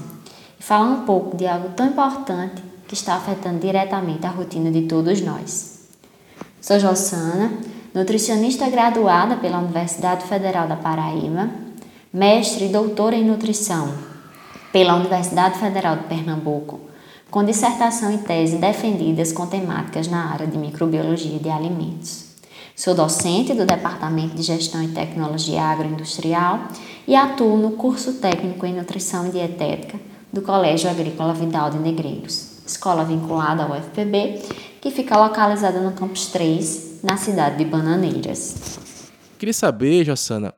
e 0.59 0.61
falar 0.61 0.83
um 0.83 1.05
pouco 1.05 1.37
de 1.37 1.47
algo 1.47 1.69
tão 1.69 1.87
importante 1.87 2.61
que 2.85 2.93
está 2.93 3.15
afetando 3.15 3.59
diretamente 3.59 4.25
a 4.25 4.29
rotina 4.29 4.69
de 4.69 4.81
todos 4.81 5.21
nós. 5.21 5.87
Sou 6.59 6.77
Jossana, 6.77 7.53
nutricionista 7.95 8.69
graduada 8.69 9.37
pela 9.37 9.59
Universidade 9.59 10.25
Federal 10.25 10.67
da 10.67 10.75
Paraíba, 10.75 11.49
mestre 12.11 12.65
e 12.65 12.69
doutora 12.69 13.15
em 13.15 13.23
nutrição 13.23 13.93
pela 14.73 14.95
Universidade 14.95 15.57
Federal 15.57 15.95
de 15.95 16.03
Pernambuco, 16.03 16.90
com 17.31 17.45
dissertação 17.45 18.13
e 18.13 18.17
tese 18.17 18.57
defendidas 18.57 19.31
com 19.31 19.47
temáticas 19.47 20.05
na 20.05 20.33
área 20.33 20.45
de 20.45 20.57
microbiologia 20.57 21.39
de 21.39 21.49
alimentos. 21.49 22.25
Sou 22.75 22.93
docente 22.93 23.53
do 23.53 23.65
Departamento 23.65 24.35
de 24.35 24.41
Gestão 24.41 24.83
e 24.83 24.89
Tecnologia 24.89 25.63
Agroindustrial 25.63 26.67
e 27.07 27.15
atuo 27.15 27.55
no 27.55 27.71
curso 27.71 28.15
técnico 28.15 28.65
em 28.65 28.75
nutrição 28.75 29.27
e 29.27 29.31
dietética 29.31 29.97
do 30.31 30.41
Colégio 30.41 30.89
Agrícola 30.89 31.33
Vidal 31.33 31.69
de 31.69 31.79
Negreiros, 31.79 32.65
escola 32.67 33.05
vinculada 33.05 33.63
ao 33.63 33.71
UFPB, 33.71 34.41
que 34.81 34.91
fica 34.91 35.17
localizada 35.17 35.79
no 35.79 35.93
campus 35.93 36.27
3, 36.27 37.01
na 37.01 37.15
cidade 37.15 37.57
de 37.57 37.65
Bananeiras. 37.65 38.77
Queria 39.39 39.53
saber, 39.53 40.03
Jossana, 40.03 40.53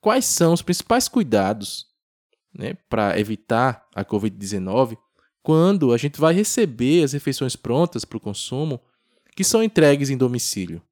quais 0.00 0.24
são 0.24 0.52
os 0.52 0.62
principais 0.62 1.06
cuidados 1.06 1.86
né, 2.52 2.74
para 2.88 3.18
evitar 3.18 3.86
a 3.94 4.04
Covid-19 4.04 4.96
quando 5.48 5.94
a 5.94 5.96
gente 5.96 6.20
vai 6.20 6.34
receber 6.34 7.02
as 7.02 7.14
refeições 7.14 7.56
prontas 7.56 8.04
para 8.04 8.18
o 8.18 8.20
consumo 8.20 8.78
que 9.34 9.42
são 9.42 9.62
entregues 9.62 10.10
em 10.10 10.16
domicílio? 10.18 10.82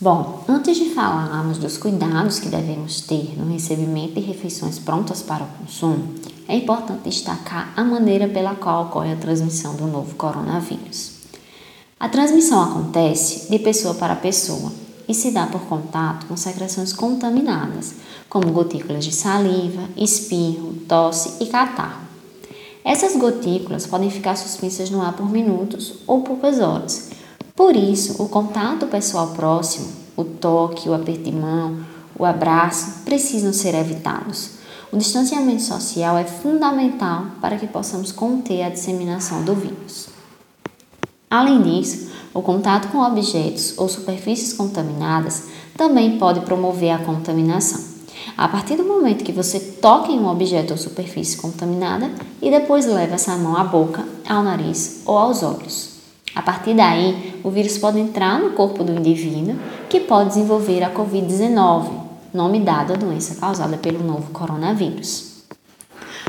Bom, 0.00 0.42
antes 0.48 0.78
de 0.78 0.88
falarmos 0.94 1.58
dos 1.58 1.76
cuidados 1.76 2.38
que 2.38 2.48
devemos 2.48 3.02
ter 3.02 3.38
no 3.38 3.52
recebimento 3.52 4.14
de 4.14 4.20
refeições 4.20 4.78
prontas 4.78 5.20
para 5.20 5.44
o 5.44 5.48
consumo, 5.58 6.14
é 6.48 6.56
importante 6.56 7.02
destacar 7.02 7.74
a 7.76 7.84
maneira 7.84 8.26
pela 8.26 8.54
qual 8.54 8.86
ocorre 8.86 9.12
a 9.12 9.16
transmissão 9.16 9.76
do 9.76 9.86
novo 9.86 10.14
coronavírus. 10.14 11.12
A 12.00 12.08
transmissão 12.08 12.62
acontece 12.62 13.50
de 13.50 13.58
pessoa 13.58 13.96
para 13.96 14.16
pessoa 14.16 14.72
e 15.06 15.12
se 15.12 15.30
dá 15.30 15.46
por 15.46 15.60
contato 15.66 16.24
com 16.24 16.38
secreções 16.38 16.90
contaminadas, 16.90 17.96
como 18.30 18.50
gotículas 18.50 19.04
de 19.04 19.12
saliva, 19.12 19.90
espirro, 19.94 20.72
tosse 20.88 21.44
e 21.44 21.48
catarro. 21.48 22.05
Essas 22.86 23.16
gotículas 23.16 23.84
podem 23.84 24.08
ficar 24.08 24.36
suspensas 24.36 24.90
no 24.90 25.02
ar 25.02 25.12
por 25.12 25.28
minutos 25.28 25.94
ou 26.06 26.20
poucas 26.20 26.60
horas. 26.60 27.10
Por 27.56 27.74
isso, 27.74 28.22
o 28.22 28.28
contato 28.28 28.86
pessoal 28.86 29.32
próximo, 29.32 29.88
o 30.16 30.22
toque, 30.22 30.88
o 30.88 30.94
aperto 30.94 31.24
de 31.24 31.32
mão, 31.32 31.84
o 32.16 32.24
abraço 32.24 33.02
precisam 33.04 33.52
ser 33.52 33.74
evitados. 33.74 34.50
O 34.92 34.96
distanciamento 34.96 35.62
social 35.62 36.16
é 36.16 36.22
fundamental 36.22 37.26
para 37.40 37.56
que 37.56 37.66
possamos 37.66 38.12
conter 38.12 38.62
a 38.62 38.68
disseminação 38.68 39.42
do 39.42 39.56
vírus. 39.56 40.06
Além 41.28 41.60
disso, 41.62 42.08
o 42.32 42.40
contato 42.40 42.86
com 42.92 42.98
objetos 42.98 43.76
ou 43.76 43.88
superfícies 43.88 44.52
contaminadas 44.52 45.48
também 45.76 46.18
pode 46.18 46.38
promover 46.42 46.92
a 46.92 47.04
contaminação. 47.04 47.85
A 48.36 48.48
partir 48.48 48.76
do 48.76 48.84
momento 48.84 49.24
que 49.24 49.32
você 49.32 49.58
toca 49.58 50.10
em 50.10 50.18
um 50.18 50.28
objeto 50.28 50.72
ou 50.72 50.78
superfície 50.78 51.36
contaminada 51.36 52.10
e 52.40 52.50
depois 52.50 52.86
leva 52.86 53.14
essa 53.14 53.36
mão 53.36 53.56
à 53.56 53.64
boca, 53.64 54.04
ao 54.28 54.42
nariz 54.42 55.02
ou 55.04 55.16
aos 55.16 55.42
olhos. 55.42 55.96
A 56.34 56.42
partir 56.42 56.74
daí, 56.74 57.40
o 57.42 57.50
vírus 57.50 57.78
pode 57.78 57.98
entrar 57.98 58.38
no 58.38 58.50
corpo 58.50 58.84
do 58.84 58.92
indivíduo, 58.92 59.56
que 59.88 60.00
pode 60.00 60.30
desenvolver 60.30 60.82
a 60.82 60.92
Covid-19, 60.92 61.88
nome 62.34 62.60
dado 62.60 62.92
à 62.92 62.96
doença 62.96 63.36
causada 63.36 63.78
pelo 63.78 64.04
novo 64.04 64.30
coronavírus. 64.32 65.36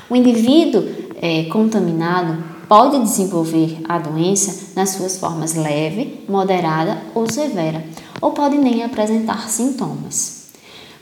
O 0.09 0.15
indivíduo 0.15 0.83
é, 1.21 1.43
contaminado 1.45 2.41
pode 2.69 2.99
desenvolver 2.99 3.79
a 3.87 3.97
doença 3.97 4.71
nas 4.75 4.91
suas 4.91 5.17
formas 5.17 5.55
leve, 5.55 6.23
moderada 6.29 7.01
ou 7.13 7.29
severa, 7.29 7.83
ou 8.21 8.31
pode 8.31 8.57
nem 8.57 8.83
apresentar 8.83 9.49
sintomas. 9.49 10.36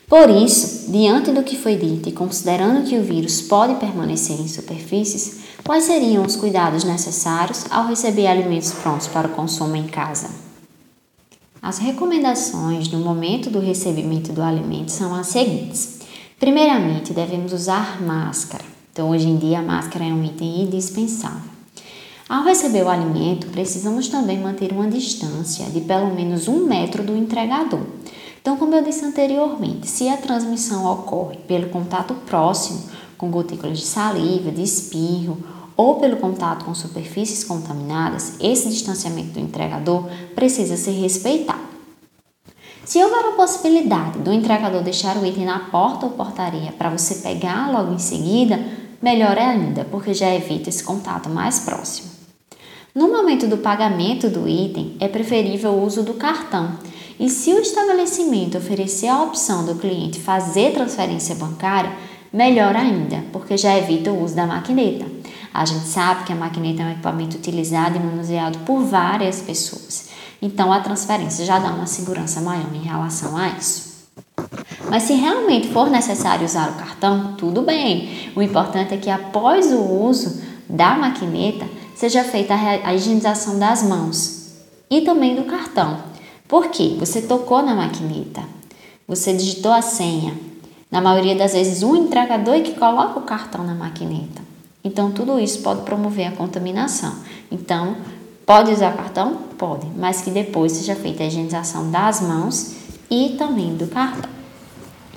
Por 0.08 0.30
isso, 0.30 0.92
diante 0.92 1.32
do 1.32 1.44
que 1.44 1.58
foi 1.58 1.76
dito 1.76 2.08
e 2.10 2.12
considerando 2.12 2.88
que 2.88 2.96
o 2.96 3.04
vírus 3.04 3.42
pode 3.42 3.76
permanecer 3.76 4.40
em 4.40 4.48
superfícies, 4.48 5.40
quais 5.64 5.86
seriam 5.86 6.24
os 6.24 6.36
cuidados 6.36 6.84
necessários 6.84 7.66
ao 7.72 7.88
receber 7.88 8.28
alimentos 8.28 8.72
prontos 8.72 9.08
para 9.08 9.28
o 9.28 9.32
consumo 9.32 9.76
em 9.76 9.88
casa? 9.88 10.30
As 11.60 11.80
recomendações 11.80 12.88
no 12.90 13.00
momento 13.00 13.50
do 13.50 13.60
recebimento 13.60 14.32
do 14.32 14.44
alimento 14.44 14.92
são 14.92 15.16
as 15.16 15.28
seguintes. 15.28 16.02
Primeiramente, 16.40 17.12
devemos 17.12 17.52
usar 17.54 18.00
máscara. 18.04 18.64
Então, 18.92 19.10
hoje 19.10 19.28
em 19.28 19.38
dia, 19.38 19.60
a 19.60 19.64
máscara 19.64 20.06
é 20.06 20.14
um 20.14 20.24
item 20.24 20.62
indispensável. 20.62 21.50
Ao 22.30 22.44
receber 22.44 22.84
o 22.84 22.90
alimento, 22.90 23.48
precisamos 23.48 24.08
também 24.08 24.40
manter 24.40 24.72
uma 24.72 24.88
distância 24.88 25.66
de 25.66 25.82
pelo 25.82 26.14
menos 26.14 26.48
um 26.48 26.66
metro 26.66 27.04
do 27.04 27.16
entregador. 27.16 27.82
Então, 28.46 28.58
como 28.58 28.76
eu 28.76 28.84
disse 28.84 29.04
anteriormente, 29.04 29.88
se 29.88 30.08
a 30.08 30.18
transmissão 30.18 30.86
ocorre 30.86 31.36
pelo 31.48 31.70
contato 31.70 32.14
próximo 32.28 32.80
com 33.18 33.32
gotículas 33.32 33.80
de 33.80 33.86
saliva, 33.88 34.52
de 34.52 34.62
espirro 34.62 35.40
ou 35.76 35.96
pelo 35.96 36.18
contato 36.18 36.64
com 36.64 36.76
superfícies 36.76 37.44
contaminadas, 37.44 38.36
esse 38.40 38.70
distanciamento 38.70 39.32
do 39.32 39.40
entregador 39.40 40.08
precisa 40.36 40.78
ser 40.78 40.92
respeitado. 40.92 41.64
Se 42.86 43.04
houver 43.04 43.30
a 43.30 43.32
possibilidade 43.32 44.20
do 44.20 44.32
entregador 44.32 44.84
deixar 44.84 45.18
o 45.18 45.26
item 45.26 45.46
na 45.46 45.58
porta 45.58 46.06
ou 46.06 46.12
portaria 46.12 46.72
para 46.72 46.92
você 46.92 47.16
pegar 47.16 47.72
logo 47.72 47.96
em 47.96 47.98
seguida, 47.98 48.64
melhor 49.02 49.40
é 49.40 49.46
ainda, 49.46 49.86
porque 49.86 50.14
já 50.14 50.32
evita 50.32 50.70
esse 50.70 50.84
contato 50.84 51.30
mais 51.30 51.62
próximo. 51.62 52.12
No 52.94 53.12
momento 53.12 53.48
do 53.48 53.58
pagamento 53.58 54.30
do 54.30 54.48
item, 54.48 54.96
é 55.00 55.08
preferível 55.08 55.72
o 55.72 55.84
uso 55.84 56.04
do 56.04 56.14
cartão. 56.14 56.78
E 57.20 57.30
se 57.30 57.54
o 57.54 57.60
estabelecimento 57.60 58.58
oferecer 58.58 59.08
a 59.08 59.24
opção 59.24 59.66
do 59.66 59.76
cliente 59.76 60.20
fazer 60.20 60.74
transferência 60.74 61.36
bancária, 61.36 61.92
melhor 62.32 62.76
ainda, 62.76 63.24
porque 63.32 63.56
já 63.56 63.78
evita 63.78 64.12
o 64.12 64.24
uso 64.24 64.36
da 64.36 64.46
maquineta. 64.46 65.06
A 65.54 65.64
gente 65.64 65.86
sabe 65.86 66.26
que 66.26 66.34
a 66.34 66.36
maquineta 66.36 66.84
é 66.84 66.86
um 66.86 66.92
equipamento 66.92 67.38
utilizado 67.38 67.96
e 67.96 68.00
manuseado 68.00 68.60
por 68.60 68.82
várias 68.82 69.40
pessoas. 69.40 70.10
Então 70.42 70.72
a 70.74 70.82
transferência 70.82 71.46
já 71.46 71.58
dá 71.58 71.70
uma 71.70 71.88
segurança 71.88 72.42
maior 72.42 72.74
em 72.74 72.84
relação 72.84 73.38
a 73.38 73.48
isso. 73.48 73.96
Mas 74.90 75.04
se 75.04 75.14
realmente 75.14 75.70
for 75.70 75.90
necessário 75.90 76.46
usar 76.46 76.70
o 76.70 76.74
cartão, 76.74 77.36
tudo 77.38 77.62
bem. 77.62 78.32
O 78.36 78.42
importante 78.42 78.94
é 78.94 78.98
que 78.98 79.10
após 79.10 79.72
o 79.72 79.80
uso 79.80 80.42
da 80.70 80.96
maquineta, 80.96 81.66
seja 81.96 82.24
feita 82.24 82.54
a 82.54 82.94
higienização 82.94 83.58
das 83.58 83.82
mãos 83.82 84.52
e 84.90 85.02
também 85.02 85.36
do 85.36 85.46
cartão. 85.46 86.15
Por 86.48 86.70
quê? 86.70 86.96
Você 87.00 87.22
tocou 87.22 87.62
na 87.62 87.76
maquineta, 87.76 88.44
você 89.08 89.34
digitou 89.34 89.72
a 89.72 89.82
senha. 89.82 90.34
Na 90.92 91.02
maioria 91.02 91.36
das 91.36 91.54
vezes, 91.54 91.84
o 91.84 91.96
entregador 91.96 92.56
é 92.56 92.62
que 92.62 92.74
coloca 92.74 93.20
o 93.20 93.24
cartão 93.24 93.64
na 93.66 93.74
maquineta. 93.74 94.42
Então, 94.84 95.12
tudo 95.12 95.40
isso 95.40 95.62
pode 95.62 95.82
promover 95.82 96.28
a 96.28 96.32
contaminação. 96.32 97.16
Então, 97.52 97.96
pode 98.46 98.72
usar 98.72 98.96
cartão? 98.96 99.38
Pode, 99.58 99.88
mas 99.98 100.22
que 100.22 100.30
depois 100.30 100.74
seja 100.74 100.96
feita 100.96 101.24
a 101.24 101.28
higienização 101.28 101.90
das 101.90 102.22
mãos 102.22 102.76
e 103.10 103.36
também 103.38 103.76
do 103.76 103.88
cartão. 103.88 104.30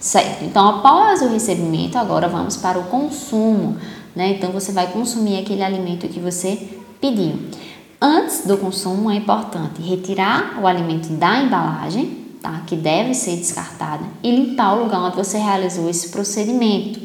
Certo, 0.01 0.45
então 0.45 0.67
após 0.69 1.23
o 1.23 1.29
recebimento, 1.29 1.99
agora 1.99 2.29
vamos 2.29 2.57
para 2.57 2.79
o 2.79 2.85
consumo 2.85 3.77
né? 4.19 4.31
Então 4.31 4.51
você 4.51 4.73
vai 4.73 4.91
consumir 4.91 5.39
aquele 5.39 5.63
alimento 5.63 6.09
que 6.09 6.19
você 6.19 6.59
pediu. 7.01 7.35
Antes 8.01 8.47
do 8.47 8.57
consumo 8.57 9.11
é 9.11 9.17
importante 9.17 9.83
retirar 9.83 10.61
o 10.63 10.69
alimento 10.69 11.09
da 11.09 11.43
embalagem, 11.43 12.27
tá? 12.41 12.63
Que 12.65 12.77
deve 12.77 13.13
ser 13.13 13.37
descartada 13.37 14.05
e 14.23 14.31
limpar 14.31 14.75
o 14.75 14.85
lugar 14.85 15.01
onde 15.01 15.17
você 15.17 15.37
realizou 15.37 15.91
esse 15.91 16.11
procedimento. 16.11 17.01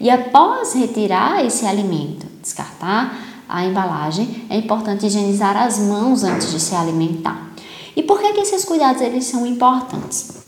E 0.00 0.10
após 0.10 0.74
retirar 0.74 1.44
esse 1.44 1.64
alimento, 1.64 2.26
descartar 2.42 3.16
a 3.48 3.64
embalagem, 3.64 4.44
é 4.50 4.56
importante 4.56 5.06
higienizar 5.06 5.56
as 5.56 5.78
mãos 5.78 6.24
antes 6.24 6.50
de 6.50 6.58
se 6.58 6.74
alimentar. 6.74 7.52
E 7.94 8.02
por 8.02 8.20
que, 8.20 8.32
que 8.32 8.40
esses 8.40 8.64
cuidados 8.64 9.02
eles 9.02 9.26
são 9.26 9.46
importantes? 9.46 10.44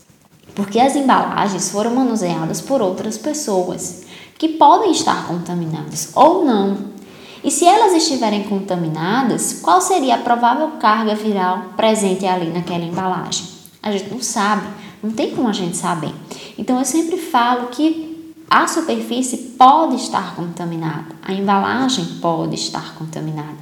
Porque 0.53 0.81
as 0.81 0.97
embalagens 0.97 1.69
foram 1.71 1.95
manuseadas 1.95 2.59
por 2.59 2.81
outras 2.81 3.17
pessoas 3.17 4.03
que 4.37 4.49
podem 4.49 4.91
estar 4.91 5.27
contaminadas 5.27 6.11
ou 6.13 6.43
não. 6.43 6.96
E 7.47 7.49
se 7.49 7.63
elas 7.63 7.93
estiverem 7.93 8.43
contaminadas, 8.43 9.61
qual 9.61 9.79
seria 9.79 10.15
a 10.15 10.17
provável 10.17 10.71
carga 10.81 11.15
viral 11.15 11.67
presente 11.77 12.25
ali 12.25 12.51
naquela 12.51 12.83
embalagem? 12.83 13.45
A 13.81 13.89
gente 13.89 14.09
não 14.09 14.21
sabe, 14.21 14.67
não 15.01 15.11
tem 15.11 15.31
como 15.33 15.47
a 15.47 15.53
gente 15.53 15.77
saber. 15.77 16.13
Então 16.57 16.77
eu 16.77 16.83
sempre 16.83 17.15
falo 17.15 17.67
que 17.67 18.33
a 18.49 18.67
superfície 18.67 19.37
pode 19.57 19.95
estar 19.95 20.35
contaminada, 20.35 21.15
a 21.23 21.31
embalagem 21.31 22.03
pode 22.19 22.55
estar 22.55 22.95
contaminada, 22.95 23.55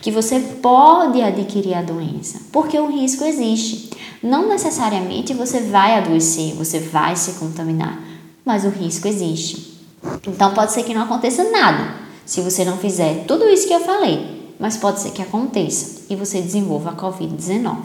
que 0.00 0.12
você 0.12 0.38
pode 0.38 1.20
adquirir 1.20 1.74
a 1.74 1.82
doença, 1.82 2.42
porque 2.52 2.78
o 2.78 2.92
risco 2.92 3.24
existe. 3.24 3.90
Não 4.22 4.48
necessariamente 4.48 5.34
você 5.34 5.62
vai 5.62 5.98
adoecer, 5.98 6.54
você 6.54 6.78
vai 6.78 7.16
se 7.16 7.32
contaminar, 7.40 7.98
mas 8.44 8.64
o 8.64 8.68
risco 8.68 9.08
existe. 9.08 9.80
Então 10.28 10.54
pode 10.54 10.70
ser 10.70 10.84
que 10.84 10.94
não 10.94 11.02
aconteça 11.02 11.50
nada 11.50 12.02
se 12.24 12.40
você 12.40 12.64
não 12.64 12.76
fizer 12.76 13.24
tudo 13.26 13.48
isso 13.48 13.66
que 13.66 13.74
eu 13.74 13.80
falei, 13.80 14.54
mas 14.58 14.76
pode 14.76 15.00
ser 15.00 15.10
que 15.10 15.22
aconteça 15.22 16.02
e 16.08 16.16
você 16.16 16.40
desenvolva 16.40 16.90
a 16.90 16.94
Covid-19. 16.94 17.76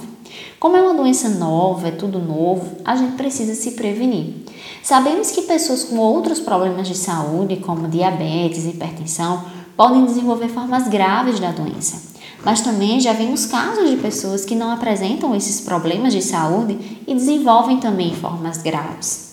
Como 0.60 0.76
é 0.76 0.82
uma 0.82 0.94
doença 0.94 1.30
nova, 1.30 1.88
é 1.88 1.92
tudo 1.92 2.20
novo, 2.20 2.78
a 2.84 2.96
gente 2.96 3.16
precisa 3.16 3.56
se 3.56 3.72
prevenir. 3.72 4.36
Sabemos 4.84 5.32
que 5.32 5.44
pessoas 5.44 5.84
com 5.84 5.98
outros 5.98 6.40
problemas 6.40 6.88
de 6.88 6.96
saúde, 6.96 7.58
como 7.58 7.88
diabetes, 7.88 8.66
hipertensão, 8.66 9.44
podem 9.76 10.06
desenvolver 10.06 10.50
formas 10.50 10.88
graves 10.88 11.40
da 11.40 11.52
doença. 11.52 12.16
Mas 12.44 12.62
também 12.62 13.00
já 13.00 13.14
vimos 13.14 13.46
casos 13.46 13.90
de 13.90 13.98
pessoas 13.98 14.46
que 14.46 14.56
não 14.56 14.72
apresentam 14.72 15.36
esses 15.36 15.62
problemas 15.62 16.14
de 16.14 16.22
saúde 16.22 17.02
e 17.08 17.14
desenvolvem 17.14 17.80
também 17.80 18.16
formas 18.16 18.58
graves. 18.58 19.28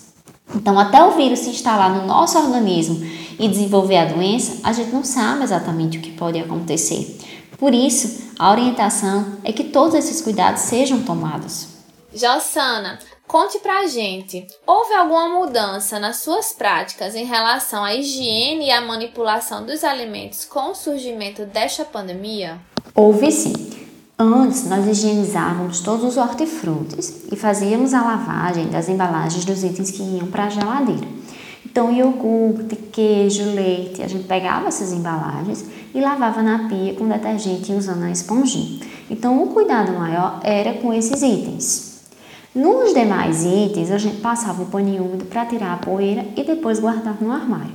Então, 0.53 0.79
até 0.79 1.03
o 1.03 1.11
vírus 1.11 1.39
se 1.39 1.49
instalar 1.49 1.93
no 1.95 2.07
nosso 2.07 2.37
organismo 2.37 3.05
e 3.39 3.47
desenvolver 3.47 3.97
a 3.97 4.05
doença, 4.05 4.59
a 4.63 4.73
gente 4.73 4.91
não 4.91 5.03
sabe 5.03 5.43
exatamente 5.43 5.97
o 5.97 6.01
que 6.01 6.11
pode 6.11 6.39
acontecer. 6.39 7.17
Por 7.57 7.73
isso, 7.73 8.33
a 8.37 8.51
orientação 8.51 9.37
é 9.43 9.51
que 9.51 9.63
todos 9.65 9.95
esses 9.95 10.21
cuidados 10.21 10.61
sejam 10.61 11.03
tomados. 11.03 11.67
Jossana, 12.13 12.99
conte 13.27 13.59
pra 13.59 13.87
gente, 13.87 14.45
houve 14.65 14.93
alguma 14.93 15.27
mudança 15.27 15.99
nas 15.99 16.17
suas 16.17 16.53
práticas 16.53 17.15
em 17.15 17.25
relação 17.25 17.83
à 17.83 17.93
higiene 17.93 18.67
e 18.67 18.71
à 18.71 18.81
manipulação 18.81 19.65
dos 19.65 19.83
alimentos 19.83 20.45
com 20.45 20.71
o 20.71 20.75
surgimento 20.75 21.45
desta 21.45 21.83
pandemia? 21.83 22.59
Houve 22.93 23.31
sim. 23.31 23.53
Antes, 24.17 24.69
nós 24.69 24.87
higienizávamos 24.87 25.81
todos 25.81 26.05
os 26.05 26.15
hortifrutis 26.15 27.25
e 27.29 27.35
fazíamos 27.35 27.93
a 27.93 28.01
lavagem 28.01 28.67
das 28.67 28.87
embalagens 28.87 29.43
dos 29.43 29.61
itens 29.61 29.91
que 29.91 30.01
iam 30.01 30.27
para 30.27 30.45
a 30.45 30.49
geladeira. 30.49 31.05
Então, 31.75 31.91
iogurte, 31.91 32.73
queijo, 32.73 33.53
leite, 33.53 34.01
a 34.01 34.07
gente 34.07 34.23
pegava 34.23 34.69
essas 34.69 34.93
embalagens 34.93 35.65
e 35.93 35.99
lavava 35.99 36.41
na 36.41 36.69
pia 36.69 36.93
com 36.93 37.05
detergente 37.05 37.73
usando 37.73 38.03
a 38.03 38.11
esponjinha. 38.11 38.79
Então, 39.11 39.43
o 39.43 39.47
cuidado 39.47 39.91
maior 39.91 40.39
era 40.41 40.71
com 40.75 40.93
esses 40.93 41.21
itens. 41.21 41.99
Nos 42.55 42.93
demais 42.93 43.43
itens, 43.43 43.91
a 43.91 43.97
gente 43.97 44.21
passava 44.21 44.63
o 44.63 44.67
paninho 44.67 45.03
úmido 45.03 45.25
para 45.25 45.45
tirar 45.45 45.73
a 45.73 45.77
poeira 45.77 46.25
e 46.37 46.45
depois 46.45 46.79
guardava 46.79 47.17
no 47.19 47.29
armário. 47.29 47.73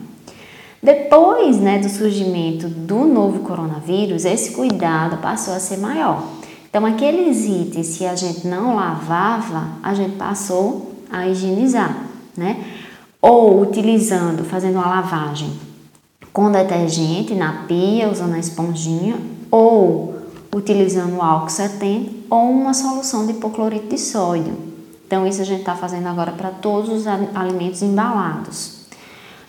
Depois 0.83 1.59
né, 1.59 1.79
do 1.79 1.91
surgimento 1.91 2.69
do 2.71 3.05
novo 3.05 3.41
coronavírus, 3.41 4.25
esse 4.25 4.53
cuidado 4.53 5.19
passou 5.19 5.53
a 5.53 5.61
ser 5.61 5.77
maior. 5.77 6.27
Então, 6.71 6.87
aqueles 6.87 7.45
itens 7.45 7.99
que 7.99 8.07
a 8.07 8.17
gente 8.17 8.47
não 8.47 8.75
lavava, 8.75 9.73
a 9.83 9.93
gente 9.93 10.17
passou 10.17 10.91
a 11.13 11.29
higienizar, 11.29 11.95
né? 12.35 12.65
Ou 13.21 13.61
utilizando, 13.61 14.45
fazendo 14.45 14.77
uma 14.77 14.89
lavagem 14.89 15.53
com 16.33 16.51
detergente 16.51 17.35
na 17.35 17.65
pia, 17.67 18.09
usando 18.09 18.35
a 18.35 18.39
esponjinha, 18.39 19.17
ou 19.51 20.15
utilizando 20.55 21.21
álcool 21.21 21.51
70 21.51 22.21
ou 22.31 22.51
uma 22.51 22.73
solução 22.73 23.27
de 23.27 23.33
hipoclorito 23.33 23.89
de 23.89 23.99
sódio. 23.99 24.57
Então, 25.07 25.27
isso 25.27 25.43
a 25.43 25.45
gente 25.45 25.61
está 25.61 25.75
fazendo 25.75 26.07
agora 26.07 26.33
para 26.33 26.51
todos 26.51 26.89
os 26.89 27.07
alimentos 27.07 27.83
embalados. 27.83 28.81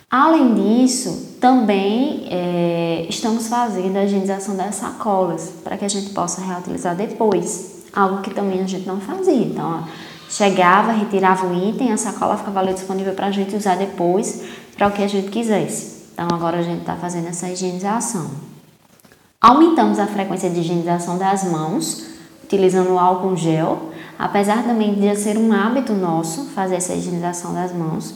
Além 0.10 0.56
disso, 0.56 1.38
também 1.40 2.28
é, 2.30 3.06
estamos 3.08 3.48
fazendo 3.48 3.96
a 3.96 4.04
higienização 4.04 4.58
das 4.58 4.76
sacolas 4.76 5.54
para 5.64 5.78
que 5.78 5.86
a 5.86 5.88
gente 5.88 6.10
possa 6.10 6.42
reutilizar 6.42 6.96
depois, 6.96 7.86
algo 7.94 8.22
que 8.22 8.34
também 8.34 8.62
a 8.62 8.68
gente 8.68 8.88
não 8.88 9.00
fazia. 9.00 9.46
Então, 9.46 9.84
ó, 9.84 10.11
chegava, 10.32 10.94
retirava 10.94 11.46
o 11.46 11.70
item, 11.70 11.92
a 11.92 11.98
sacola 11.98 12.38
ficava 12.38 12.62
ali 12.62 12.74
disponível 12.74 13.14
para 13.14 13.28
a 13.28 13.32
gente 13.32 13.56
usar 13.56 13.76
depois 13.76 14.44
para 14.78 14.88
o 14.88 14.92
que 14.92 15.04
a 15.04 15.08
gente 15.08 15.30
quisesse. 15.30 16.06
Então, 16.14 16.28
agora 16.32 16.60
a 16.60 16.62
gente 16.62 16.80
está 16.80 16.96
fazendo 16.96 17.28
essa 17.28 17.50
higienização. 17.50 18.32
Aumentamos 19.40 20.00
a 20.00 20.08
frequência 20.08 20.50
de 20.50 20.62
higienização 20.62 21.18
das 21.18 21.44
mãos, 21.44 22.06
utilizando 22.44 22.94
o 22.94 23.00
álcool 23.00 23.36
gel, 23.36 23.92
apesar 24.18 24.64
também 24.64 24.94
de 24.94 25.16
ser 25.16 25.38
um 25.38 25.52
hábito 25.52 25.94
nosso 25.94 26.46
fazer 26.56 26.76
essa 26.76 26.94
higienização 26.94 27.54
das 27.54 27.74
mãos. 27.74 28.16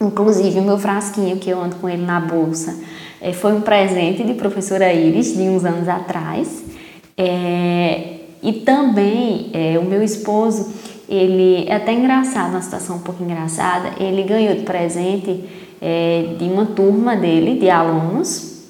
Inclusive, 0.00 0.60
o 0.60 0.62
meu 0.62 0.78
frasquinho 0.78 1.38
que 1.38 1.50
eu 1.50 1.60
ando 1.60 1.76
com 1.76 1.88
ele 1.88 2.04
na 2.04 2.20
bolsa 2.20 2.76
é, 3.20 3.32
foi 3.32 3.52
um 3.52 3.60
presente 3.60 4.22
de 4.22 4.34
professora 4.34 4.92
Iris 4.92 5.34
de 5.34 5.42
uns 5.42 5.64
anos 5.64 5.88
atrás. 5.88 6.62
É, 7.16 8.20
e 8.42 8.52
também 8.64 9.50
é, 9.52 9.78
o 9.78 9.84
meu 9.84 10.02
esposo, 10.02 10.72
ele 11.10 11.68
é 11.68 11.74
até 11.74 11.92
engraçado, 11.92 12.50
uma 12.50 12.62
situação 12.62 12.96
um 12.96 13.00
pouco 13.00 13.20
engraçada, 13.20 13.90
ele 13.98 14.22
ganhou 14.22 14.54
de 14.54 14.62
presente 14.62 15.44
é, 15.82 16.36
de 16.38 16.44
uma 16.44 16.66
turma 16.66 17.16
dele, 17.16 17.58
de 17.58 17.68
alunos. 17.68 18.60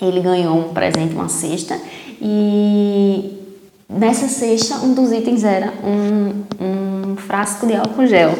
Ele 0.00 0.20
ganhou 0.20 0.56
um 0.56 0.72
presente, 0.72 1.14
uma 1.14 1.28
cesta, 1.28 1.78
e 2.20 3.36
nessa 3.88 4.26
cesta 4.26 4.76
um 4.76 4.94
dos 4.94 5.12
itens 5.12 5.44
era 5.44 5.72
um, 5.84 6.44
um 6.64 7.16
frasco 7.16 7.66
de 7.66 7.74
álcool 7.74 8.06
gel. 8.06 8.36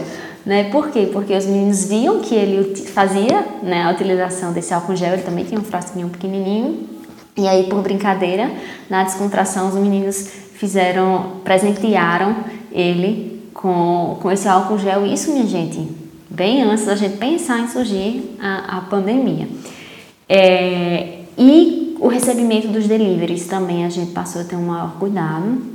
Né? 0.46 0.64
Por 0.70 0.90
quê? 0.90 1.08
Porque 1.12 1.34
os 1.34 1.46
meninos 1.46 1.84
viam 1.84 2.20
que 2.20 2.34
ele 2.34 2.74
fazia 2.86 3.44
né, 3.62 3.84
a 3.84 3.90
utilização 3.90 4.52
desse 4.52 4.72
álcool 4.72 4.96
gel, 4.96 5.14
ele 5.14 5.22
também 5.22 5.44
tinha 5.44 5.60
um 5.60 5.64
frasquinho 5.64 6.08
pequenininho, 6.08 6.88
e 7.36 7.46
aí 7.46 7.64
por 7.64 7.80
brincadeira, 7.82 8.50
na 8.88 9.04
descontração, 9.04 9.68
os 9.68 9.74
meninos 9.74 10.28
fizeram, 10.54 11.40
presentearam 11.44 12.36
ele 12.72 13.31
com, 13.62 14.18
com 14.20 14.30
esse 14.30 14.46
álcool 14.48 14.76
gel. 14.76 15.06
Isso, 15.06 15.32
minha 15.32 15.46
gente, 15.46 15.88
bem 16.28 16.62
antes 16.62 16.84
da 16.84 16.96
gente 16.96 17.16
pensar 17.16 17.60
em 17.60 17.68
surgir 17.68 18.36
a, 18.38 18.78
a 18.78 18.80
pandemia. 18.82 19.48
É, 20.28 21.20
e 21.38 21.96
o 22.00 22.08
recebimento 22.08 22.68
dos 22.68 22.86
deliveries 22.86 23.46
também 23.46 23.86
a 23.86 23.88
gente 23.88 24.10
passou 24.10 24.42
a 24.42 24.44
ter 24.44 24.56
um 24.56 24.66
maior 24.66 24.92
cuidado 24.98 25.72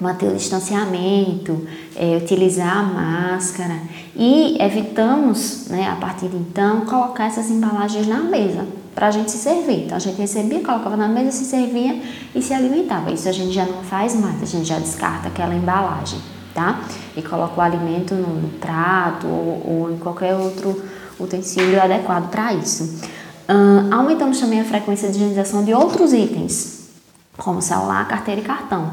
manter 0.00 0.28
o 0.28 0.34
distanciamento, 0.34 1.66
é, 1.94 2.16
utilizar 2.16 2.78
a 2.78 2.82
máscara 2.82 3.76
e 4.16 4.56
evitamos, 4.60 5.66
né, 5.68 5.88
a 5.90 5.96
partir 5.96 6.28
de 6.28 6.36
então, 6.36 6.80
colocar 6.86 7.26
essas 7.26 7.50
embalagens 7.50 8.06
na 8.06 8.20
mesa 8.20 8.66
para 8.94 9.08
a 9.08 9.10
gente 9.10 9.30
se 9.30 9.38
servir. 9.38 9.84
Então 9.84 9.96
a 9.96 10.00
gente 10.00 10.16
recebia, 10.18 10.60
colocava 10.60 10.96
na 10.96 11.06
mesa, 11.06 11.30
se 11.30 11.44
servia 11.44 12.00
e 12.34 12.42
se 12.42 12.54
alimentava. 12.54 13.12
Isso 13.12 13.28
a 13.28 13.32
gente 13.32 13.52
já 13.52 13.66
não 13.66 13.82
faz 13.82 14.14
mais, 14.14 14.42
a 14.42 14.46
gente 14.46 14.66
já 14.66 14.78
descarta 14.78 15.28
aquela 15.28 15.54
embalagem, 15.54 16.18
tá? 16.54 16.80
E 17.16 17.22
coloca 17.22 17.58
o 17.58 17.62
alimento 17.62 18.14
no, 18.14 18.48
prato 18.58 19.26
ou, 19.26 19.62
ou, 19.66 19.92
em 19.92 19.98
qualquer 19.98 20.34
outro 20.34 20.82
utensílio 21.18 21.80
adequado 21.82 22.30
para 22.30 22.54
isso. 22.54 23.00
Uh, 23.48 23.92
aumentamos 23.92 24.38
também 24.38 24.60
a 24.60 24.64
frequência 24.64 25.08
de 25.08 25.16
higienização 25.16 25.64
de 25.64 25.74
outros 25.74 26.12
itens, 26.12 26.88
como 27.36 27.60
celular, 27.60 28.06
carteira 28.06 28.40
e 28.40 28.44
cartão, 28.44 28.92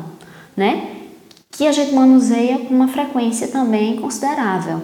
né? 0.55 0.97
que 1.57 1.65
a 1.65 1.71
gente 1.71 1.91
manuseia 1.91 2.59
com 2.59 2.73
uma 2.75 2.87
frequência 2.87 3.47
também 3.47 3.97
considerável. 3.97 4.79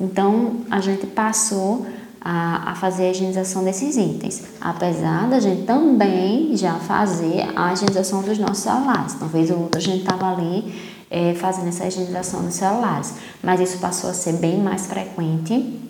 Então, 0.00 0.56
a 0.68 0.80
gente 0.80 1.06
passou 1.06 1.86
a, 2.20 2.72
a, 2.72 2.74
fazer 2.74 3.04
a 3.04 3.10
higienização 3.12 3.62
desses 3.62 3.96
itens, 3.96 4.42
apesar 4.60 5.28
da 5.28 5.38
gente 5.38 5.62
também 5.62 6.56
já 6.56 6.74
fazer 6.74 7.48
a 7.54 7.72
higienização 7.72 8.22
dos 8.22 8.36
nossos 8.36 8.58
celulares. 8.58 9.14
Uma 9.14 9.28
vez 9.28 9.48
ou 9.50 9.60
outra 9.60 9.80
a 9.80 9.82
gente 9.82 10.00
estava 10.00 10.32
ali 10.32 10.87
é, 11.10 11.34
fazendo 11.34 11.68
essa 11.68 11.86
higienização 11.86 12.42
dos 12.42 12.54
celulares, 12.54 13.14
mas 13.42 13.60
isso 13.60 13.78
passou 13.78 14.10
a 14.10 14.14
ser 14.14 14.34
bem 14.34 14.58
mais 14.58 14.86
frequente 14.86 15.80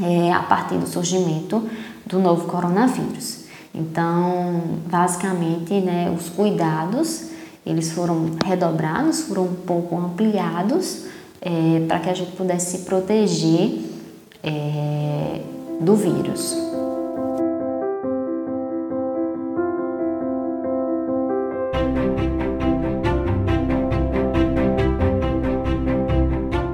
é, 0.00 0.32
a 0.32 0.42
partir 0.42 0.78
do 0.78 0.86
surgimento 0.86 1.68
do 2.06 2.18
novo 2.18 2.46
coronavírus. 2.46 3.42
Então, 3.74 4.62
basicamente, 4.86 5.74
né, 5.80 6.14
os 6.16 6.28
cuidados 6.28 7.32
eles 7.64 7.92
foram 7.92 8.32
redobrados, 8.44 9.22
foram 9.22 9.44
um 9.44 9.54
pouco 9.54 9.96
ampliados 9.96 11.04
é, 11.40 11.84
para 11.86 12.00
que 12.00 12.10
a 12.10 12.14
gente 12.14 12.32
pudesse 12.32 12.78
se 12.78 12.84
proteger 12.84 13.80
é, 14.42 15.40
do 15.80 15.94
vírus. 15.94 16.71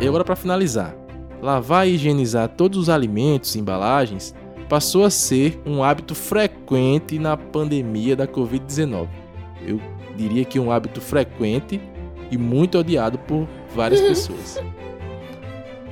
E 0.09 0.11
agora 0.11 0.25
para 0.25 0.37
finalizar, 0.37 0.97
lavar 1.43 1.87
e 1.87 1.91
higienizar 1.91 2.49
todos 2.49 2.79
os 2.79 2.89
alimentos 2.89 3.55
e 3.55 3.59
embalagens 3.59 4.35
passou 4.67 5.05
a 5.05 5.11
ser 5.11 5.61
um 5.67 5.85
hábito 5.85 6.15
frequente 6.15 7.19
na 7.19 7.37
pandemia 7.37 8.17
da 8.17 8.27
Covid-19. 8.27 9.07
Eu 9.67 9.79
diria 10.17 10.47
que 10.47 10.59
um 10.59 10.73
hábito 10.73 10.99
frequente 11.03 11.79
e 12.31 12.39
muito 12.39 12.79
odiado 12.79 13.19
por 13.19 13.47
várias 13.77 14.01
pessoas. 14.09 14.59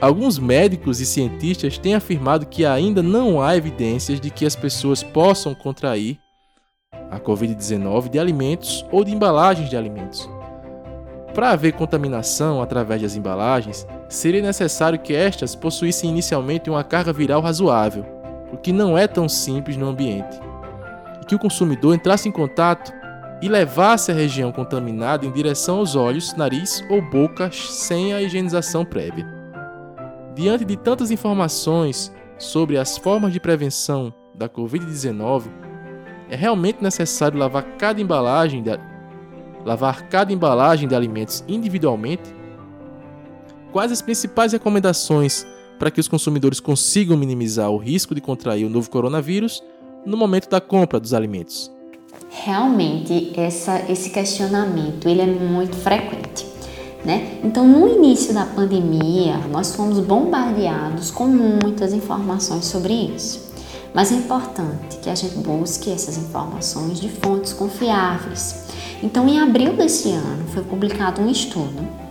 Alguns 0.00 0.38
médicos 0.38 0.98
e 0.98 1.04
cientistas 1.04 1.76
têm 1.76 1.94
afirmado 1.94 2.46
que 2.46 2.64
ainda 2.64 3.02
não 3.02 3.42
há 3.42 3.54
evidências 3.54 4.18
de 4.18 4.30
que 4.30 4.46
as 4.46 4.56
pessoas 4.56 5.02
possam 5.02 5.54
contrair 5.54 6.18
a 7.10 7.20
Covid-19 7.20 8.08
de 8.08 8.18
alimentos 8.18 8.82
ou 8.90 9.04
de 9.04 9.12
embalagens 9.12 9.68
de 9.68 9.76
alimentos. 9.76 10.26
Para 11.36 11.50
haver 11.50 11.74
contaminação 11.74 12.62
através 12.62 13.02
das 13.02 13.14
embalagens, 13.14 13.86
seria 14.08 14.40
necessário 14.40 14.98
que 14.98 15.14
estas 15.14 15.54
possuíssem 15.54 16.08
inicialmente 16.08 16.70
uma 16.70 16.82
carga 16.82 17.12
viral 17.12 17.42
razoável, 17.42 18.06
o 18.50 18.56
que 18.56 18.72
não 18.72 18.96
é 18.96 19.06
tão 19.06 19.28
simples 19.28 19.76
no 19.76 19.86
ambiente, 19.86 20.40
e 21.20 21.26
que 21.26 21.34
o 21.34 21.38
consumidor 21.38 21.94
entrasse 21.94 22.26
em 22.26 22.32
contato 22.32 22.90
e 23.42 23.50
levasse 23.50 24.10
a 24.10 24.14
região 24.14 24.50
contaminada 24.50 25.26
em 25.26 25.30
direção 25.30 25.76
aos 25.76 25.94
olhos, 25.94 26.34
nariz 26.34 26.82
ou 26.88 27.02
boca 27.02 27.50
sem 27.52 28.14
a 28.14 28.22
higienização 28.22 28.82
prévia. 28.82 29.30
Diante 30.34 30.64
de 30.64 30.74
tantas 30.74 31.10
informações 31.10 32.10
sobre 32.38 32.78
as 32.78 32.96
formas 32.96 33.30
de 33.30 33.40
prevenção 33.40 34.10
da 34.34 34.48
Covid-19, 34.48 35.50
é 36.30 36.34
realmente 36.34 36.82
necessário 36.82 37.38
lavar 37.38 37.76
cada 37.76 38.00
embalagem 38.00 38.62
lavar 39.66 40.08
cada 40.08 40.32
embalagem 40.32 40.88
de 40.88 40.94
alimentos 40.94 41.42
individualmente? 41.48 42.22
Quais 43.72 43.90
as 43.90 44.00
principais 44.00 44.52
recomendações 44.52 45.44
para 45.76 45.90
que 45.90 46.00
os 46.00 46.06
consumidores 46.06 46.60
consigam 46.60 47.16
minimizar 47.16 47.68
o 47.68 47.76
risco 47.76 48.14
de 48.14 48.20
contrair 48.20 48.64
o 48.64 48.70
novo 48.70 48.88
coronavírus 48.88 49.62
no 50.06 50.16
momento 50.16 50.48
da 50.48 50.60
compra 50.60 51.00
dos 51.00 51.12
alimentos? 51.12 51.70
Realmente, 52.30 53.32
essa, 53.38 53.84
esse 53.90 54.10
questionamento 54.10 55.08
ele 55.08 55.20
é 55.20 55.26
muito 55.26 55.76
frequente. 55.76 56.46
Né? 57.04 57.40
Então, 57.42 57.66
no 57.66 57.88
início 57.88 58.32
da 58.32 58.46
pandemia, 58.46 59.36
nós 59.50 59.74
fomos 59.74 59.98
bombardeados 59.98 61.10
com 61.10 61.26
muitas 61.26 61.92
informações 61.92 62.64
sobre 62.64 62.92
isso. 62.92 63.52
Mas 63.94 64.12
é 64.12 64.16
importante 64.16 64.98
que 64.98 65.08
a 65.08 65.14
gente 65.14 65.36
busque 65.36 65.90
essas 65.90 66.18
informações 66.18 67.00
de 67.00 67.08
fontes 67.08 67.52
confiáveis. 67.52 68.66
Então, 69.02 69.28
em 69.28 69.40
abril 69.40 69.74
desse 69.74 70.10
ano, 70.10 70.46
foi 70.48 70.62
publicado 70.62 71.20
um 71.20 71.30
estudo 71.30 72.06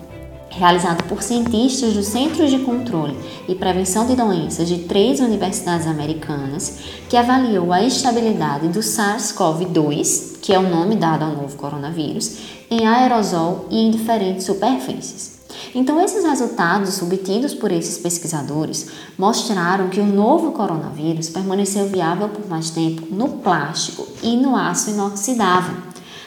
realizado 0.55 1.03
por 1.03 1.21
cientistas 1.21 1.93
do 1.93 2.01
Centro 2.01 2.47
de 2.47 2.59
Controle 2.59 3.17
e 3.47 3.55
Prevenção 3.55 4.07
de 4.07 4.15
Doenças 4.15 4.67
de 4.67 4.79
três 4.79 5.19
universidades 5.19 5.86
americanas, 5.86 6.79
que 7.09 7.17
avaliou 7.17 7.73
a 7.73 7.83
estabilidade 7.83 8.69
do 8.69 8.79
SARS-CoV-2, 8.79 10.39
que 10.41 10.53
é 10.53 10.59
o 10.59 10.69
nome 10.69 10.95
dado 10.95 11.25
ao 11.25 11.31
novo 11.31 11.57
coronavírus, 11.57 12.38
em 12.71 12.88
aerosol 12.88 13.67
e 13.69 13.79
em 13.79 13.91
diferentes 13.91 14.45
superfícies. 14.45 15.36
Então, 15.73 16.01
esses 16.01 16.23
resultados 16.23 17.01
obtidos 17.01 17.53
por 17.53 17.71
esses 17.71 17.97
pesquisadores 17.97 18.88
mostraram 19.17 19.89
que 19.89 19.99
o 19.99 20.05
novo 20.05 20.53
coronavírus 20.53 21.27
permaneceu 21.27 21.88
viável 21.88 22.29
por 22.29 22.47
mais 22.47 22.69
tempo 22.69 23.05
no 23.13 23.27
plástico 23.27 24.07
e 24.23 24.38
no 24.38 24.55
aço 24.55 24.89
inoxidável, 24.89 25.75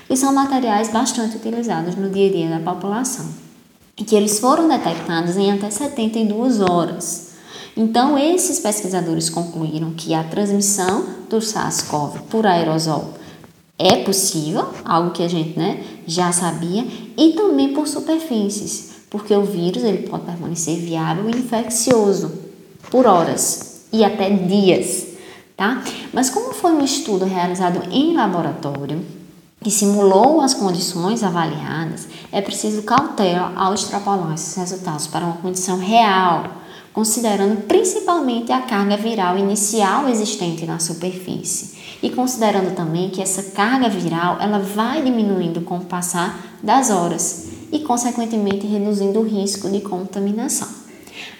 que 0.09 0.17
são 0.17 0.33
materiais 0.33 0.89
bastante 0.91 1.37
utilizados 1.37 1.95
no 1.95 2.09
dia 2.09 2.29
a 2.29 2.33
dia 2.33 2.59
da 2.59 2.73
população 2.73 3.29
e 3.97 4.05
que 4.05 4.17
eles 4.17 4.41
foram 4.41 4.67
detectados 4.67 5.37
em 5.37 5.53
até 5.53 5.71
72 5.71 6.61
horas. 6.61 7.29
Então, 7.77 8.19
esses 8.19 8.59
pesquisadores 8.59 9.29
concluíram 9.29 9.93
que 9.93 10.15
a 10.15 10.25
transmissão 10.25 11.05
do 11.29 11.41
SARS-CoV 11.41 12.23
por 12.31 12.47
aerosol 12.47 13.15
é 13.79 14.03
possível, 14.03 14.69
algo 14.85 15.11
que 15.11 15.23
a 15.23 15.29
gente 15.29 15.57
né, 15.59 15.85
já 16.07 16.33
sabia, 16.33 16.85
e 17.17 17.33
também 17.35 17.73
por 17.73 17.87
superfícies, 17.87 18.93
porque 19.11 19.35
o 19.35 19.45
vírus 19.45 19.85
ele 19.85 20.09
pode 20.09 20.25
permanecer 20.25 20.77
viável 20.79 21.29
e 21.29 21.37
infeccioso 21.37 22.33
por 22.91 23.07
horas 23.07 23.83
e 23.93 24.05
até 24.05 24.31
dias, 24.31 25.09
tá? 25.57 25.83
Mas 26.13 26.31
como 26.31 26.53
foi 26.53 26.73
um 26.73 26.85
estudo 26.85 27.25
realizado 27.25 27.83
em 27.93 28.15
laboratório, 28.15 29.05
que 29.63 29.71
simulou 29.71 30.41
as 30.41 30.55
condições 30.55 31.23
avaliadas, 31.23 32.09
é 32.31 32.41
preciso 32.41 32.83
cautela 32.83 33.53
ao 33.57 33.75
extrapolar 33.75 34.35
esses 34.35 34.55
resultados 34.55 35.07
para 35.07 35.25
uma 35.25 35.37
condição 35.39 35.79
real, 35.79 36.45
considerando 36.93 37.63
principalmente 37.67 38.53
a 38.53 38.63
carga 38.63 38.97
viral 38.97 39.37
inicial 39.37 40.09
existente 40.09 40.65
na 40.65 40.79
superfície 40.79 41.99
e 42.03 42.11
considerando 42.11 42.75
também 42.75 43.11
que 43.11 43.21
essa 43.21 43.43
carga 43.51 43.89
viral 43.89 44.39
ela 44.41 44.59
vai 44.59 45.03
diminuindo 45.03 45.61
com 45.63 45.79
o 45.79 45.85
passar 45.85 46.59
das 46.63 46.91
horas 46.91 47.49
e 47.73 47.81
consequentemente 47.81 48.67
reduzindo 48.67 49.21
o 49.21 49.27
risco 49.27 49.69
de 49.69 49.81
contaminação. 49.81 50.69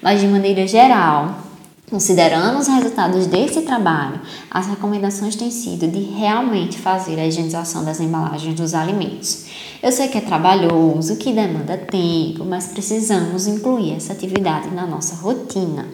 Mas 0.03 0.21
de 0.21 0.27
maneira 0.27 0.67
geral, 0.67 1.48
Considerando 1.91 2.59
os 2.59 2.67
resultados 2.67 3.27
desse 3.27 3.63
trabalho, 3.63 4.21
as 4.51 4.67
recomendações 4.67 5.35
têm 5.37 5.51
sido 5.51 5.89
de 5.89 6.01
realmente 6.01 6.77
fazer 6.77 7.19
a 7.19 7.27
higienização 7.27 7.83
das 7.83 7.99
embalagens 7.99 8.55
dos 8.55 8.75
alimentos. 8.75 9.47
Eu 9.83 9.91
sei 9.91 10.09
que 10.09 10.19
é 10.19 10.21
trabalhoso, 10.21 11.17
que 11.17 11.33
demanda 11.33 11.79
tempo, 11.79 12.45
mas 12.45 12.67
precisamos 12.67 13.47
incluir 13.47 13.95
essa 13.95 14.13
atividade 14.13 14.69
na 14.69 14.87
nossa 14.87 15.15
rotina. 15.17 15.87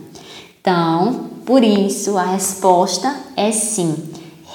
Então, 0.60 1.30
por 1.46 1.62
isso, 1.62 2.18
a 2.18 2.24
resposta 2.24 3.14
é 3.36 3.52
sim. 3.52 3.94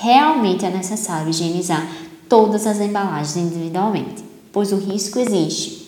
Realmente 0.01 0.65
é 0.65 0.69
necessário 0.69 1.29
higienizar 1.29 1.87
todas 2.27 2.67
as 2.67 2.81
embalagens 2.81 3.37
individualmente, 3.37 4.25
pois 4.51 4.73
o 4.73 4.77
risco 4.77 5.19
existe. 5.19 5.79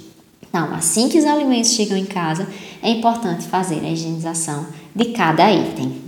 Então, 0.48 0.74
assim 0.74 1.10
que 1.10 1.18
os 1.18 1.26
alimentos 1.26 1.72
chegam 1.72 1.98
em 1.98 2.06
casa, 2.06 2.48
é 2.82 2.90
importante 2.90 3.48
fazer 3.48 3.80
a 3.86 3.90
higienização 3.90 4.66
de 4.94 5.06
cada 5.14 5.52
item. 5.52 6.02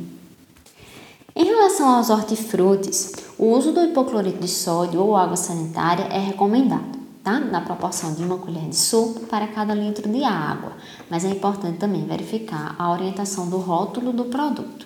Em 1.36 1.46
relação 1.46 1.88
aos 1.88 2.10
hortifrutis, 2.10 3.14
o 3.40 3.46
uso 3.46 3.72
do 3.72 3.84
hipoclorito 3.86 4.40
de 4.40 4.48
sódio 4.48 5.02
ou 5.02 5.16
água 5.16 5.38
sanitária 5.38 6.04
é 6.04 6.20
recomendado, 6.20 7.00
tá? 7.24 7.40
Na 7.40 7.62
proporção 7.62 8.14
de 8.14 8.24
uma 8.24 8.38
colher 8.38 8.68
de 8.68 8.76
sopa 8.76 9.22
para 9.22 9.48
cada 9.48 9.74
litro 9.74 10.08
de 10.10 10.24
água, 10.24 10.74
mas 11.10 11.24
é 11.24 11.30
importante 11.30 11.78
também 11.78 12.06
verificar 12.06 12.76
a 12.78 12.92
orientação 12.92 13.50
do 13.50 13.58
rótulo 13.58 14.12
do 14.12 14.26
produto. 14.26 14.86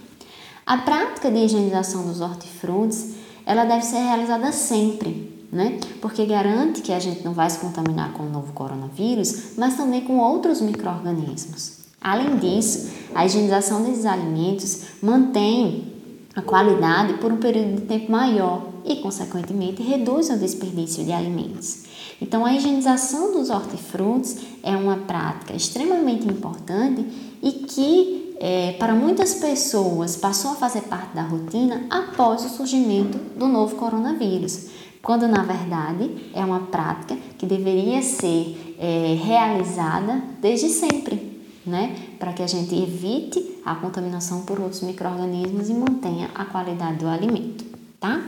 A 0.65 0.77
prática 0.77 1.31
de 1.31 1.39
higienização 1.39 2.03
dos 2.03 2.21
hortifrutis, 2.21 3.15
ela 3.45 3.65
deve 3.65 3.83
ser 3.83 3.99
realizada 3.99 4.51
sempre, 4.51 5.47
né? 5.51 5.79
Porque 6.01 6.25
garante 6.25 6.81
que 6.81 6.93
a 6.93 6.99
gente 6.99 7.25
não 7.25 7.33
vai 7.33 7.49
se 7.49 7.57
contaminar 7.57 8.13
com 8.13 8.23
o 8.23 8.29
novo 8.29 8.53
coronavírus, 8.53 9.57
mas 9.57 9.75
também 9.75 10.01
com 10.01 10.19
outros 10.19 10.61
micro-organismos. 10.61 11.76
Além 12.07 12.37
disso, 12.37 12.89
a 13.13 13.25
higienização 13.25 13.83
desses 13.83 14.05
alimentos 14.05 14.83
mantém 15.03 15.91
a 16.33 16.41
qualidade 16.41 17.15
por 17.15 17.33
um 17.33 17.35
período 17.35 17.81
de 17.81 17.81
tempo 17.81 18.09
maior 18.09 18.65
e, 18.85 18.95
consequentemente, 18.97 19.83
reduz 19.83 20.29
o 20.29 20.37
desperdício 20.37 21.03
de 21.03 21.11
alimentos. 21.11 21.83
Então, 22.21 22.45
a 22.45 22.53
higienização 22.53 23.33
dos 23.33 23.49
hortifrutis 23.49 24.37
é 24.63 24.71
uma 24.71 24.95
prática 24.99 25.53
extremamente 25.53 26.25
importante 26.25 27.05
e 27.43 27.51
que, 27.51 28.37
é, 28.39 28.71
para 28.79 28.95
muitas 28.95 29.33
pessoas, 29.33 30.15
passou 30.15 30.51
a 30.51 30.55
fazer 30.55 30.83
parte 30.83 31.13
da 31.13 31.23
rotina 31.23 31.87
após 31.89 32.45
o 32.45 32.49
surgimento 32.49 33.17
do 33.37 33.49
novo 33.49 33.75
coronavírus, 33.75 34.67
quando 35.01 35.27
na 35.27 35.43
verdade 35.43 36.09
é 36.33 36.39
uma 36.39 36.61
prática 36.61 37.17
que 37.37 37.45
deveria 37.45 38.01
ser 38.01 38.77
é, 38.79 39.17
realizada 39.21 40.23
desde 40.39 40.69
sempre 40.69 41.36
né? 41.68 41.95
Para 42.18 42.34
que 42.34 42.41
a 42.41 42.47
gente 42.47 42.74
evite 42.76 43.61
a 43.65 43.76
contaminação 43.76 44.41
por 44.41 44.59
outros 44.59 44.82
micro-organismos 44.82 45.70
e 45.70 45.74
mantenha 45.74 46.32
a 46.34 46.45
qualidade 46.45 46.97
do 46.97 47.07
alimento, 47.07 47.65
tá? 47.99 48.22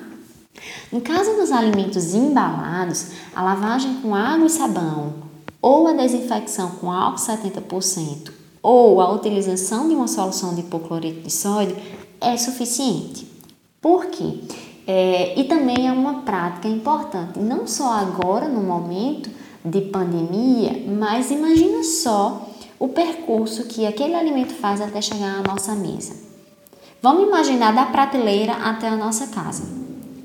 No 0.91 1.01
caso 1.01 1.35
dos 1.35 1.51
alimentos 1.51 2.13
embalados, 2.13 3.11
a 3.33 3.41
lavagem 3.41 3.95
com 4.01 4.13
água 4.13 4.47
e 4.47 4.49
sabão 4.49 5.13
ou 5.61 5.87
a 5.87 5.93
desinfecção 5.93 6.71
com 6.71 6.91
álcool 6.91 7.17
70% 7.17 8.31
ou 8.61 8.99
a 8.99 9.11
utilização 9.13 9.87
de 9.87 9.95
uma 9.95 10.07
solução 10.07 10.53
de 10.53 10.61
hipoclorito 10.61 11.21
de 11.21 11.31
sódio 11.31 11.75
é 12.19 12.35
suficiente. 12.37 13.27
Por 13.81 14.07
quê? 14.07 14.39
É, 14.85 15.39
e 15.39 15.43
também 15.45 15.87
é 15.87 15.91
uma 15.91 16.21
prática 16.21 16.67
importante, 16.67 17.39
não 17.39 17.67
só 17.67 17.93
agora 17.93 18.47
no 18.47 18.61
momento 18.61 19.29
de 19.63 19.81
pandemia, 19.81 20.83
mas 20.87 21.31
imagina 21.31 21.83
só 21.83 22.48
o 22.79 22.87
percurso 22.87 23.65
que 23.65 23.85
aquele 23.85 24.15
alimento 24.15 24.53
faz 24.53 24.79
até 24.79 25.01
chegar 25.01 25.39
à 25.39 25.43
nossa 25.47 25.75
mesa. 25.75 26.15
Vamos 27.01 27.27
imaginar 27.27 27.73
da 27.73 27.85
prateleira 27.85 28.53
até 28.53 28.87
a 28.87 28.95
nossa 28.95 29.27
casa. 29.27 29.63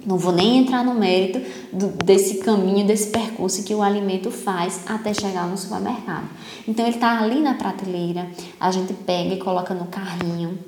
Não 0.06 0.18
vou 0.18 0.32
nem 0.32 0.58
entrar 0.58 0.84
no 0.84 0.94
mérito 0.94 1.40
do, 1.72 1.88
desse 2.04 2.38
caminho, 2.38 2.86
desse 2.86 3.10
percurso 3.10 3.64
que 3.64 3.74
o 3.74 3.82
alimento 3.82 4.30
faz 4.30 4.82
até 4.86 5.12
chegar 5.14 5.48
no 5.48 5.56
supermercado. 5.56 6.28
Então 6.68 6.84
ele 6.84 6.94
está 6.94 7.20
ali 7.20 7.40
na 7.40 7.54
prateleira, 7.54 8.28
a 8.60 8.70
gente 8.70 8.92
pega 8.92 9.34
e 9.34 9.38
coloca 9.38 9.74
no 9.74 9.86
carrinho. 9.86 10.58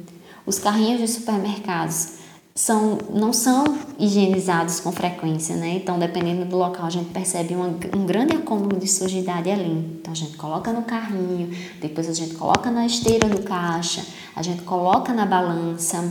Os 0.47 0.59
carrinhos 0.59 1.01
de 1.01 1.09
supermercados 1.09 2.15
são, 2.57 2.97
não 3.11 3.35
são 3.35 3.65
higienizados 3.99 4.81
com 4.81 4.91
frequência, 4.91 5.55
né? 5.55 5.75
Então, 5.75 5.99
dependendo 5.99 6.47
do 6.47 6.57
local, 6.57 6.87
a 6.87 6.91
gente 6.91 7.11
percebe 7.11 7.55
uma, 7.55 7.69
um 7.95 8.07
grande 8.07 8.35
acúmulo 8.35 8.79
de 8.79 8.89
sujidade 8.89 9.51
ali. 9.51 9.99
Então, 10.01 10.11
a 10.11 10.17
gente 10.17 10.39
coloca 10.39 10.73
no 10.73 10.83
carrinho, 10.83 11.51
depois 11.83 12.09
a 12.09 12.15
gente 12.15 12.35
coloca 12.35 12.71
na 12.71 12.87
esteira 12.87 13.29
do 13.29 13.43
caixa, 13.43 14.03
a 14.35 14.43
gente 14.43 14.63
coloca 14.63 15.13
na 15.13 15.27
balança. 15.27 16.11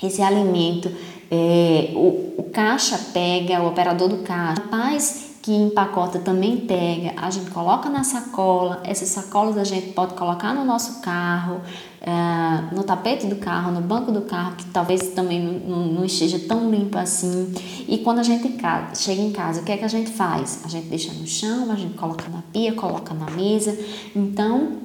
Esse 0.00 0.22
alimento, 0.22 0.90
é, 1.28 1.90
o, 1.94 2.34
o 2.38 2.50
caixa 2.52 2.96
pega, 3.12 3.60
o 3.60 3.68
operador 3.68 4.08
do 4.08 4.18
caixa, 4.18 4.62
rapaz 4.62 5.23
que 5.44 5.52
empacota 5.52 6.18
também 6.18 6.56
pega, 6.56 7.12
a 7.18 7.28
gente 7.28 7.50
coloca 7.50 7.90
na 7.90 8.02
sacola, 8.02 8.80
essas 8.82 9.10
sacolas 9.10 9.58
a 9.58 9.64
gente 9.64 9.88
pode 9.92 10.14
colocar 10.14 10.54
no 10.54 10.64
nosso 10.64 11.02
carro, 11.02 11.56
uh, 12.00 12.74
no 12.74 12.82
tapete 12.82 13.26
do 13.26 13.36
carro, 13.36 13.70
no 13.70 13.82
banco 13.82 14.10
do 14.10 14.22
carro, 14.22 14.56
que 14.56 14.64
talvez 14.64 15.08
também 15.08 15.42
não, 15.42 15.80
não 15.88 16.04
esteja 16.06 16.38
tão 16.38 16.70
limpo 16.70 16.96
assim. 16.96 17.52
E 17.86 17.98
quando 17.98 18.20
a 18.20 18.22
gente 18.22 18.56
chega 18.94 19.20
em 19.20 19.32
casa, 19.32 19.60
o 19.60 19.64
que 19.64 19.72
é 19.72 19.76
que 19.76 19.84
a 19.84 19.88
gente 19.88 20.10
faz? 20.12 20.62
A 20.64 20.68
gente 20.68 20.86
deixa 20.86 21.12
no 21.12 21.26
chão, 21.26 21.70
a 21.70 21.76
gente 21.76 21.92
coloca 21.92 22.26
na 22.30 22.40
pia, 22.50 22.72
coloca 22.72 23.12
na 23.12 23.30
mesa. 23.30 23.78
Então, 24.16 24.78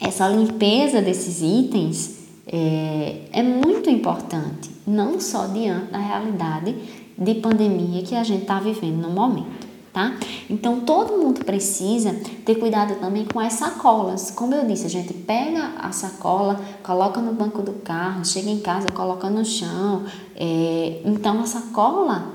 essa 0.00 0.26
limpeza 0.28 1.02
desses 1.02 1.42
itens 1.42 2.20
é, 2.46 3.16
é 3.32 3.42
muito 3.42 3.90
importante, 3.90 4.70
não 4.86 5.20
só 5.20 5.46
diante 5.46 5.92
da 5.92 5.98
realidade 5.98 6.74
de 7.18 7.34
pandemia 7.34 8.02
que 8.02 8.14
a 8.14 8.24
gente 8.24 8.40
está 8.40 8.58
vivendo 8.58 8.96
no 8.96 9.10
momento 9.10 9.68
tá? 9.92 10.16
Então 10.48 10.80
todo 10.80 11.16
mundo 11.16 11.44
precisa 11.44 12.14
ter 12.44 12.56
cuidado 12.56 12.96
também 13.00 13.24
com 13.24 13.40
as 13.40 13.54
sacolas. 13.54 14.30
Como 14.30 14.54
eu 14.54 14.66
disse, 14.66 14.86
a 14.86 14.90
gente 14.90 15.12
pega 15.12 15.74
a 15.78 15.92
sacola, 15.92 16.60
coloca 16.82 17.20
no 17.20 17.32
banco 17.32 17.62
do 17.62 17.72
carro, 17.72 18.24
chega 18.24 18.50
em 18.50 18.60
casa, 18.60 18.88
coloca 18.88 19.28
no 19.28 19.44
chão. 19.44 20.04
É, 20.36 21.00
então 21.04 21.40
a 21.40 21.46
sacola, 21.46 22.32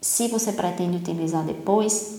se 0.00 0.28
você 0.28 0.52
pretende 0.52 0.96
utilizar 0.96 1.44
depois, 1.44 2.16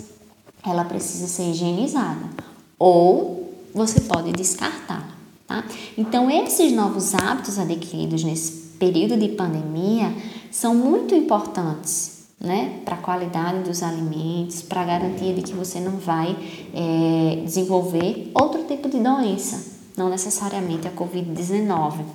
ela 0.65 0.85
precisa 0.85 1.27
ser 1.27 1.49
higienizada. 1.51 2.29
Ou 2.77 3.53
você 3.73 4.01
pode 4.01 4.31
descartar, 4.31 5.07
tá? 5.47 5.63
Então 5.97 6.29
esses 6.29 6.71
novos 6.71 7.13
hábitos 7.13 7.57
adquiridos 7.57 8.23
nesse 8.23 8.69
período 8.79 9.17
de 9.17 9.29
pandemia 9.29 10.13
são 10.51 10.73
muito 10.73 11.13
importantes 11.13 12.18
né, 12.39 12.79
para 12.85 12.95
a 12.95 12.99
qualidade 12.99 13.63
dos 13.63 13.83
alimentos, 13.83 14.61
para 14.61 14.81
a 14.81 14.85
garantia 14.85 15.33
de 15.33 15.41
que 15.41 15.53
você 15.53 15.79
não 15.79 15.97
vai 15.97 16.37
é, 16.73 17.41
desenvolver 17.43 18.31
outro 18.33 18.63
tipo 18.63 18.87
de 18.87 18.97
doença, 18.99 19.77
não 19.97 20.09
necessariamente 20.09 20.87
a 20.87 20.91
Covid-19. 20.91 22.05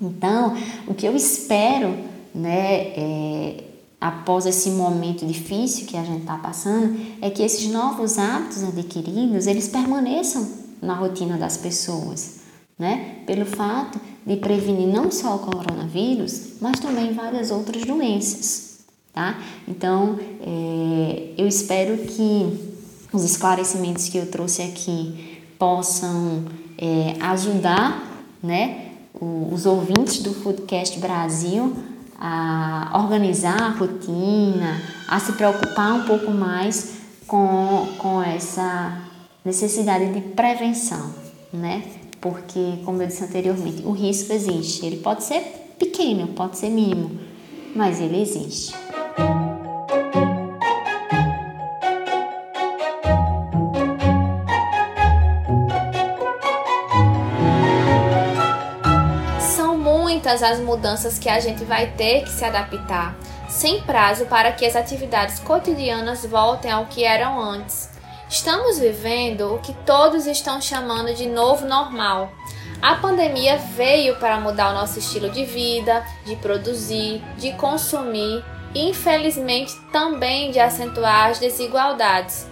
Então, 0.00 0.56
o 0.86 0.94
que 0.94 1.06
eu 1.06 1.14
espero, 1.14 1.98
né, 2.34 2.92
é, 2.96 3.64
após 4.00 4.46
esse 4.46 4.70
momento 4.70 5.26
difícil 5.26 5.86
que 5.86 5.98
a 5.98 6.04
gente 6.04 6.20
está 6.20 6.38
passando, 6.38 6.98
é 7.20 7.28
que 7.28 7.42
esses 7.42 7.70
novos 7.70 8.18
hábitos 8.18 8.64
adquiridos, 8.64 9.46
eles 9.46 9.68
permaneçam 9.68 10.48
na 10.80 10.94
rotina 10.94 11.36
das 11.36 11.58
pessoas, 11.58 12.38
né, 12.78 13.16
pelo 13.26 13.44
fato 13.44 14.00
de 14.24 14.36
prevenir 14.36 14.86
não 14.86 15.10
só 15.10 15.36
o 15.36 15.40
coronavírus, 15.40 16.52
mas 16.60 16.80
também 16.80 17.12
várias 17.12 17.50
outras 17.50 17.82
doenças 17.84 18.67
tá? 19.12 19.38
Então, 19.66 20.18
é, 20.40 21.34
eu 21.36 21.46
espero 21.46 21.96
que 21.98 22.78
os 23.12 23.24
esclarecimentos 23.24 24.08
que 24.08 24.18
eu 24.18 24.30
trouxe 24.30 24.62
aqui 24.62 25.40
possam 25.58 26.44
é, 26.76 27.16
ajudar, 27.20 28.06
né, 28.42 28.92
os 29.20 29.66
ouvintes 29.66 30.22
do 30.22 30.32
Foodcast 30.32 30.98
Brasil 31.00 31.76
a 32.20 32.90
organizar 32.94 33.60
a 33.60 33.68
rotina, 33.70 34.82
a 35.08 35.20
se 35.20 35.32
preocupar 35.32 35.94
um 35.94 36.04
pouco 36.04 36.30
mais 36.32 36.98
com, 37.26 37.86
com 37.98 38.20
essa 38.20 39.02
necessidade 39.44 40.12
de 40.12 40.20
prevenção, 40.20 41.14
né? 41.52 41.84
Porque, 42.20 42.78
como 42.84 43.00
eu 43.00 43.06
disse 43.06 43.22
anteriormente, 43.22 43.82
o 43.84 43.92
risco 43.92 44.32
existe. 44.32 44.84
Ele 44.84 44.96
pode 44.96 45.22
ser 45.22 45.40
pequeno, 45.78 46.26
pode 46.28 46.58
ser 46.58 46.70
mínimo, 46.70 47.12
mas 47.76 48.00
ele 48.00 48.20
existe. 48.20 48.74
Muitas 60.28 60.42
as 60.42 60.60
mudanças 60.60 61.18
que 61.18 61.28
a 61.30 61.40
gente 61.40 61.64
vai 61.64 61.86
ter 61.92 62.22
que 62.22 62.28
se 62.28 62.44
adaptar, 62.44 63.16
sem 63.48 63.80
prazo 63.80 64.26
para 64.26 64.52
que 64.52 64.66
as 64.66 64.76
atividades 64.76 65.38
cotidianas 65.38 66.26
voltem 66.26 66.70
ao 66.70 66.84
que 66.84 67.02
eram 67.02 67.40
antes. 67.40 67.88
Estamos 68.28 68.78
vivendo 68.78 69.54
o 69.54 69.58
que 69.58 69.72
todos 69.86 70.26
estão 70.26 70.60
chamando 70.60 71.14
de 71.14 71.26
novo 71.26 71.66
normal. 71.66 72.30
A 72.82 72.96
pandemia 72.96 73.56
veio 73.56 74.16
para 74.16 74.38
mudar 74.38 74.70
o 74.70 74.74
nosso 74.74 74.98
estilo 74.98 75.30
de 75.30 75.46
vida, 75.46 76.04
de 76.26 76.36
produzir, 76.36 77.22
de 77.38 77.52
consumir 77.52 78.44
e, 78.74 78.90
infelizmente, 78.90 79.74
também 79.90 80.50
de 80.50 80.60
acentuar 80.60 81.30
as 81.30 81.38
desigualdades. 81.38 82.46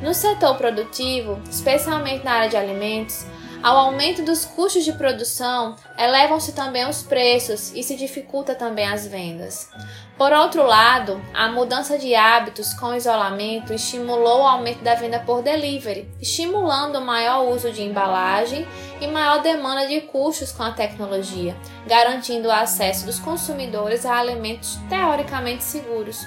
No 0.00 0.14
setor 0.14 0.56
produtivo, 0.56 1.38
especialmente 1.50 2.24
na 2.24 2.32
área 2.32 2.48
de 2.48 2.56
alimentos, 2.56 3.26
ao 3.60 3.76
aumento 3.76 4.22
dos 4.22 4.44
custos 4.44 4.84
de 4.84 4.92
produção, 4.92 5.74
elevam-se 5.98 6.52
também 6.52 6.88
os 6.88 7.02
preços 7.02 7.72
e 7.74 7.82
se 7.82 7.96
dificulta 7.96 8.54
também 8.54 8.86
as 8.86 9.06
vendas. 9.06 9.68
Por 10.16 10.32
outro 10.32 10.64
lado, 10.64 11.20
a 11.34 11.48
mudança 11.48 11.98
de 11.98 12.14
hábitos 12.14 12.72
com 12.74 12.94
isolamento 12.94 13.72
estimulou 13.72 14.42
o 14.42 14.46
aumento 14.46 14.82
da 14.82 14.94
venda 14.94 15.18
por 15.20 15.42
delivery, 15.42 16.08
estimulando 16.20 16.96
o 16.96 17.04
maior 17.04 17.48
uso 17.52 17.72
de 17.72 17.82
embalagem 17.82 18.66
e 19.00 19.06
maior 19.08 19.42
demanda 19.42 19.86
de 19.86 20.02
custos 20.02 20.52
com 20.52 20.62
a 20.62 20.72
tecnologia, 20.72 21.56
garantindo 21.86 22.48
o 22.48 22.52
acesso 22.52 23.06
dos 23.06 23.18
consumidores 23.18 24.06
a 24.06 24.18
alimentos 24.18 24.78
teoricamente 24.88 25.64
seguros. 25.64 26.26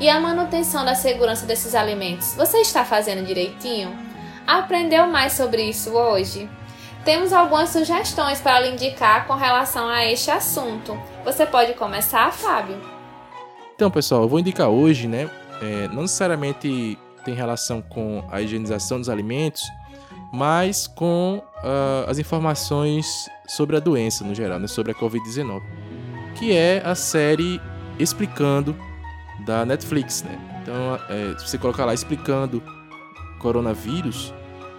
E 0.00 0.08
a 0.08 0.18
manutenção 0.18 0.84
da 0.84 0.94
segurança 0.94 1.46
desses 1.46 1.74
alimentos, 1.74 2.34
você 2.34 2.58
está 2.58 2.84
fazendo 2.84 3.26
direitinho? 3.26 3.96
Aprendeu 4.46 5.06
mais 5.06 5.34
sobre 5.34 5.62
isso 5.62 5.90
hoje? 5.90 6.48
Temos 7.04 7.32
algumas 7.32 7.70
sugestões 7.70 8.40
para 8.40 8.60
lhe 8.60 8.72
indicar 8.72 9.26
com 9.26 9.34
relação 9.34 9.88
a 9.88 10.04
este 10.04 10.30
assunto. 10.30 10.98
Você 11.24 11.46
pode 11.46 11.72
começar, 11.72 12.30
Fábio? 12.30 12.76
Então, 13.74 13.90
pessoal, 13.90 14.22
eu 14.22 14.28
vou 14.28 14.38
indicar 14.38 14.68
hoje, 14.68 15.08
né? 15.08 15.30
É, 15.62 15.88
não 15.88 16.02
necessariamente 16.02 16.98
tem 17.24 17.34
relação 17.34 17.80
com 17.80 18.22
a 18.30 18.42
higienização 18.42 18.98
dos 18.98 19.08
alimentos, 19.08 19.62
mas 20.30 20.86
com 20.86 21.42
uh, 21.64 22.08
as 22.08 22.18
informações 22.18 23.06
sobre 23.48 23.76
a 23.76 23.80
doença 23.80 24.22
no 24.22 24.34
geral, 24.34 24.58
né? 24.58 24.66
sobre 24.66 24.92
a 24.92 24.94
Covid-19, 24.94 25.62
que 26.36 26.54
é 26.54 26.82
a 26.84 26.94
série 26.94 27.60
Explicando 27.98 28.74
da 29.44 29.64
Netflix, 29.66 30.22
né? 30.22 30.38
Então, 30.62 30.98
é, 31.08 31.38
se 31.38 31.48
você 31.48 31.58
colocar 31.58 31.84
lá 31.84 31.92
explicando 31.92 32.62
coronavírus, 33.38 34.32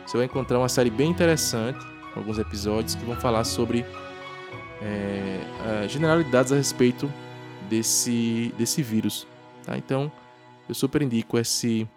você 0.06 0.18
vai 0.18 0.26
encontrar 0.26 0.58
uma 0.58 0.70
série 0.70 0.90
bem 0.90 1.10
interessante 1.10 1.91
alguns 2.16 2.38
episódios 2.40 2.96
que 2.96 3.06
vão 3.06 3.16
falar 3.16 3.44
sobre 3.44 3.86
é, 4.82 5.88
generalidades 5.88 6.52
a 6.52 6.56
respeito 6.56 7.12
desse, 7.70 8.54
desse 8.58 8.82
vírus. 8.82 9.28
Tá? 9.66 9.78
Então, 9.78 10.12
eu 10.68 10.76
super 10.76 11.02
indico 11.02 11.38
esse, 11.38 11.88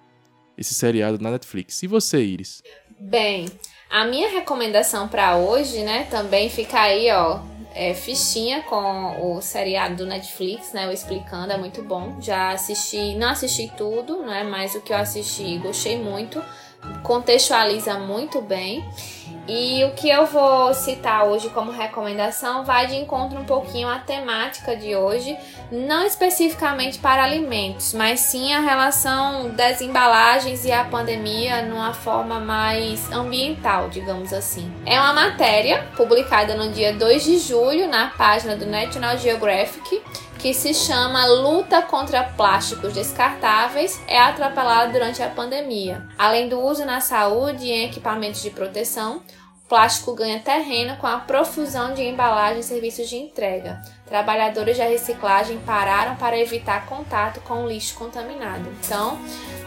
esse 0.57 0.75
seriado 0.75 1.19
na 1.19 1.31
Netflix. 1.31 1.83
E 1.83 1.87
você, 1.87 2.23
Iris? 2.23 2.63
Bem, 2.99 3.49
a 3.91 4.05
minha 4.05 4.29
recomendação 4.29 5.09
para 5.09 5.37
hoje, 5.37 5.83
né, 5.83 6.05
também 6.11 6.49
fica 6.49 6.81
aí, 6.81 7.11
ó, 7.11 7.41
é, 7.75 7.93
fichinha 7.93 8.63
com 8.63 9.37
o 9.37 9.43
seriado 9.43 9.97
do 9.97 10.07
Netflix, 10.07 10.73
né, 10.73 10.87
o 10.89 10.93
Explicando, 10.93 11.53
é 11.53 11.57
muito 11.57 11.83
bom. 11.83 12.21
Já 12.21 12.53
assisti, 12.53 13.15
não 13.15 13.31
assisti 13.31 13.71
tudo, 13.77 14.23
né, 14.23 14.45
mas 14.45 14.75
o 14.75 14.81
que 14.81 14.93
eu 14.93 14.97
assisti 14.97 15.59
gostei 15.59 15.99
muito, 15.99 16.43
contextualiza 17.03 17.99
muito 17.99 18.41
bem. 18.41 18.85
E 19.47 19.85
o 19.85 19.91
que 19.91 20.09
eu 20.09 20.25
vou 20.25 20.73
citar 20.73 21.27
hoje 21.27 21.51
como 21.51 21.71
recomendação 21.71 22.65
vai 22.65 22.87
de 22.87 22.97
encontro 22.97 23.39
um 23.39 23.45
pouquinho 23.45 23.89
à 23.89 23.99
temática 23.99 24.75
de 24.75 24.97
hoje, 24.97 25.37
não 25.71 26.07
especificamente 26.07 26.99
para 26.99 27.23
alimentos, 27.23 27.93
mas 27.93 28.21
sim 28.21 28.55
a 28.55 28.61
relação 28.61 29.51
das 29.51 29.83
embalagens 29.83 30.65
e 30.65 30.73
a 30.73 30.85
pandemia 30.85 31.61
numa 31.61 31.93
forma 31.93 32.41
mais 32.41 33.13
ambiental, 33.13 33.91
digamos 33.91 34.33
assim. 34.33 34.73
É 34.87 34.99
uma 34.99 35.13
matéria 35.13 35.87
publicada 35.95 36.55
no 36.55 36.73
dia 36.73 36.95
2 36.95 37.25
de 37.25 37.39
julho 37.39 37.87
na 37.87 38.09
página 38.09 38.57
do 38.57 38.65
National 38.65 39.19
Geographic 39.19 40.03
que 40.45 40.53
se 40.53 40.75
chama 40.75 41.25
Luta 41.25 41.81
contra 41.81 42.23
Plásticos 42.23 42.93
Descartáveis, 42.93 43.99
é 44.07 44.21
atrapalhada 44.21 44.93
durante 44.93 45.23
a 45.23 45.31
pandemia. 45.31 46.07
Além 46.19 46.51
do 46.51 46.61
uso 46.61 46.85
na 46.85 47.01
saúde 47.01 47.65
e 47.65 47.73
em 47.73 47.87
equipamentos 47.87 48.43
de 48.43 48.51
proteção, 48.51 49.23
o 49.65 49.69
plástico 49.71 50.15
ganha 50.15 50.39
terreno 50.41 50.99
com 50.99 51.07
a 51.07 51.17
profusão 51.17 51.95
de 51.95 52.03
embalagens 52.03 52.67
e 52.67 52.69
serviços 52.69 53.09
de 53.09 53.17
entrega. 53.17 53.81
Trabalhadores 54.05 54.77
da 54.77 54.85
reciclagem 54.85 55.59
pararam 55.61 56.15
para 56.17 56.39
evitar 56.39 56.85
contato 56.85 57.41
com 57.41 57.65
o 57.65 57.67
lixo 57.67 57.95
contaminado. 57.95 58.69
Então, 58.85 59.19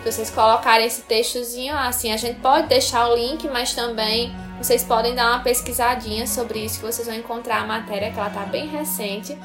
se 0.03 0.11
vocês 0.11 0.29
colocarem 0.29 0.85
esse 0.85 1.01
textozinho 1.01 1.75
assim, 1.75 2.13
a 2.13 2.17
gente 2.17 2.39
pode 2.39 2.67
deixar 2.67 3.09
o 3.09 3.15
link, 3.15 3.47
mas 3.47 3.73
também 3.73 4.31
vocês 4.59 4.83
podem 4.83 5.15
dar 5.15 5.31
uma 5.31 5.43
pesquisadinha 5.43 6.27
sobre 6.27 6.59
isso 6.59 6.79
que 6.79 6.85
vocês 6.85 7.07
vão 7.07 7.17
encontrar 7.17 7.63
a 7.63 7.65
matéria 7.65 8.11
que 8.11 8.19
ela 8.19 8.27
está 8.27 8.41
bem 8.41 8.67
recente 8.67 9.35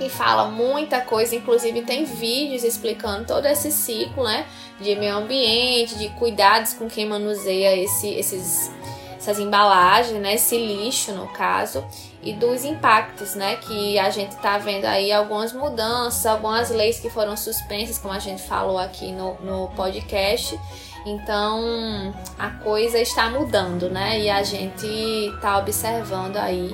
e 0.00 0.08
fala 0.08 0.46
muita 0.46 1.00
coisa, 1.00 1.34
inclusive 1.34 1.82
tem 1.82 2.04
vídeos 2.04 2.64
explicando 2.64 3.26
todo 3.26 3.46
esse 3.46 3.70
ciclo, 3.70 4.24
né, 4.24 4.46
de 4.80 4.96
meio 4.96 5.16
ambiente, 5.16 5.96
de 5.96 6.08
cuidados 6.10 6.72
com 6.72 6.88
quem 6.88 7.06
manuseia 7.06 7.76
esse, 7.76 8.08
esses, 8.14 8.70
essas 9.16 9.38
embalagens, 9.38 10.20
né, 10.20 10.34
esse 10.34 10.56
lixo 10.56 11.12
no 11.12 11.28
caso, 11.28 11.84
e 12.22 12.32
dos 12.32 12.64
impactos, 12.64 13.34
né, 13.34 13.56
que 13.56 13.98
a 13.98 14.10
gente 14.10 14.32
está 14.32 14.58
vendo 14.58 14.86
aí 14.86 15.12
algumas 15.12 15.52
mudanças, 15.52 16.24
algumas 16.26 16.70
leis 16.70 16.98
que 16.98 17.10
foram 17.10 17.36
suspensas, 17.36 17.98
como 17.98 18.14
a 18.14 18.18
gente 18.18 18.42
falou 18.42 18.78
aqui 18.78 19.12
no, 19.12 19.34
no 19.40 19.68
podcast. 19.76 20.58
Então 21.06 22.14
a 22.38 22.50
coisa 22.50 22.98
está 22.98 23.30
mudando, 23.30 23.88
né? 23.88 24.20
E 24.20 24.28
a 24.28 24.42
gente 24.42 24.86
está 24.86 25.56
observando 25.58 26.36
aí 26.36 26.70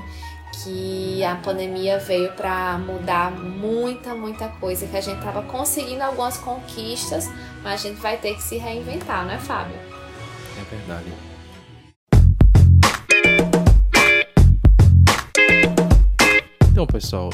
que 0.63 1.23
a 1.25 1.37
pandemia 1.37 1.99
veio 1.99 2.33
para 2.33 2.79
mudar 2.79 3.31
muita, 3.31 4.15
muita 4.15 4.49
coisa, 4.49 4.87
que 4.87 4.97
a 4.97 5.01
gente 5.01 5.21
tava 5.23 5.43
conseguindo 5.43 6.03
algumas 6.03 6.39
conquistas, 6.39 7.29
mas 7.63 7.85
a 7.85 7.89
gente 7.89 8.01
vai 8.01 8.17
ter 8.17 8.35
que 8.35 8.43
se 8.43 8.57
reinventar, 8.57 9.25
não 9.25 9.33
é, 9.33 9.39
Fábio? 9.39 9.77
É 10.59 10.65
verdade. 10.75 11.13
Então, 16.71 16.87
pessoal, 16.87 17.31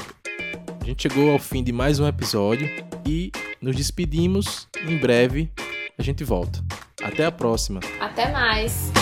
a 0.81 0.85
gente 0.85 1.03
chegou 1.03 1.33
ao 1.33 1.39
fim 1.39 1.63
de 1.63 1.73
mais 1.73 1.99
um 1.99 2.07
episódio 2.07 2.69
e 3.07 3.33
nos 3.61 3.77
despedimos. 3.77 4.69
Em 4.85 4.97
breve 4.99 5.51
a 5.99 6.03
gente 6.03 6.25
volta. 6.25 6.61
Até 7.03 7.25
a 7.25 7.33
próxima. 7.33 7.81
Até 8.01 8.31
mais! 8.31 8.93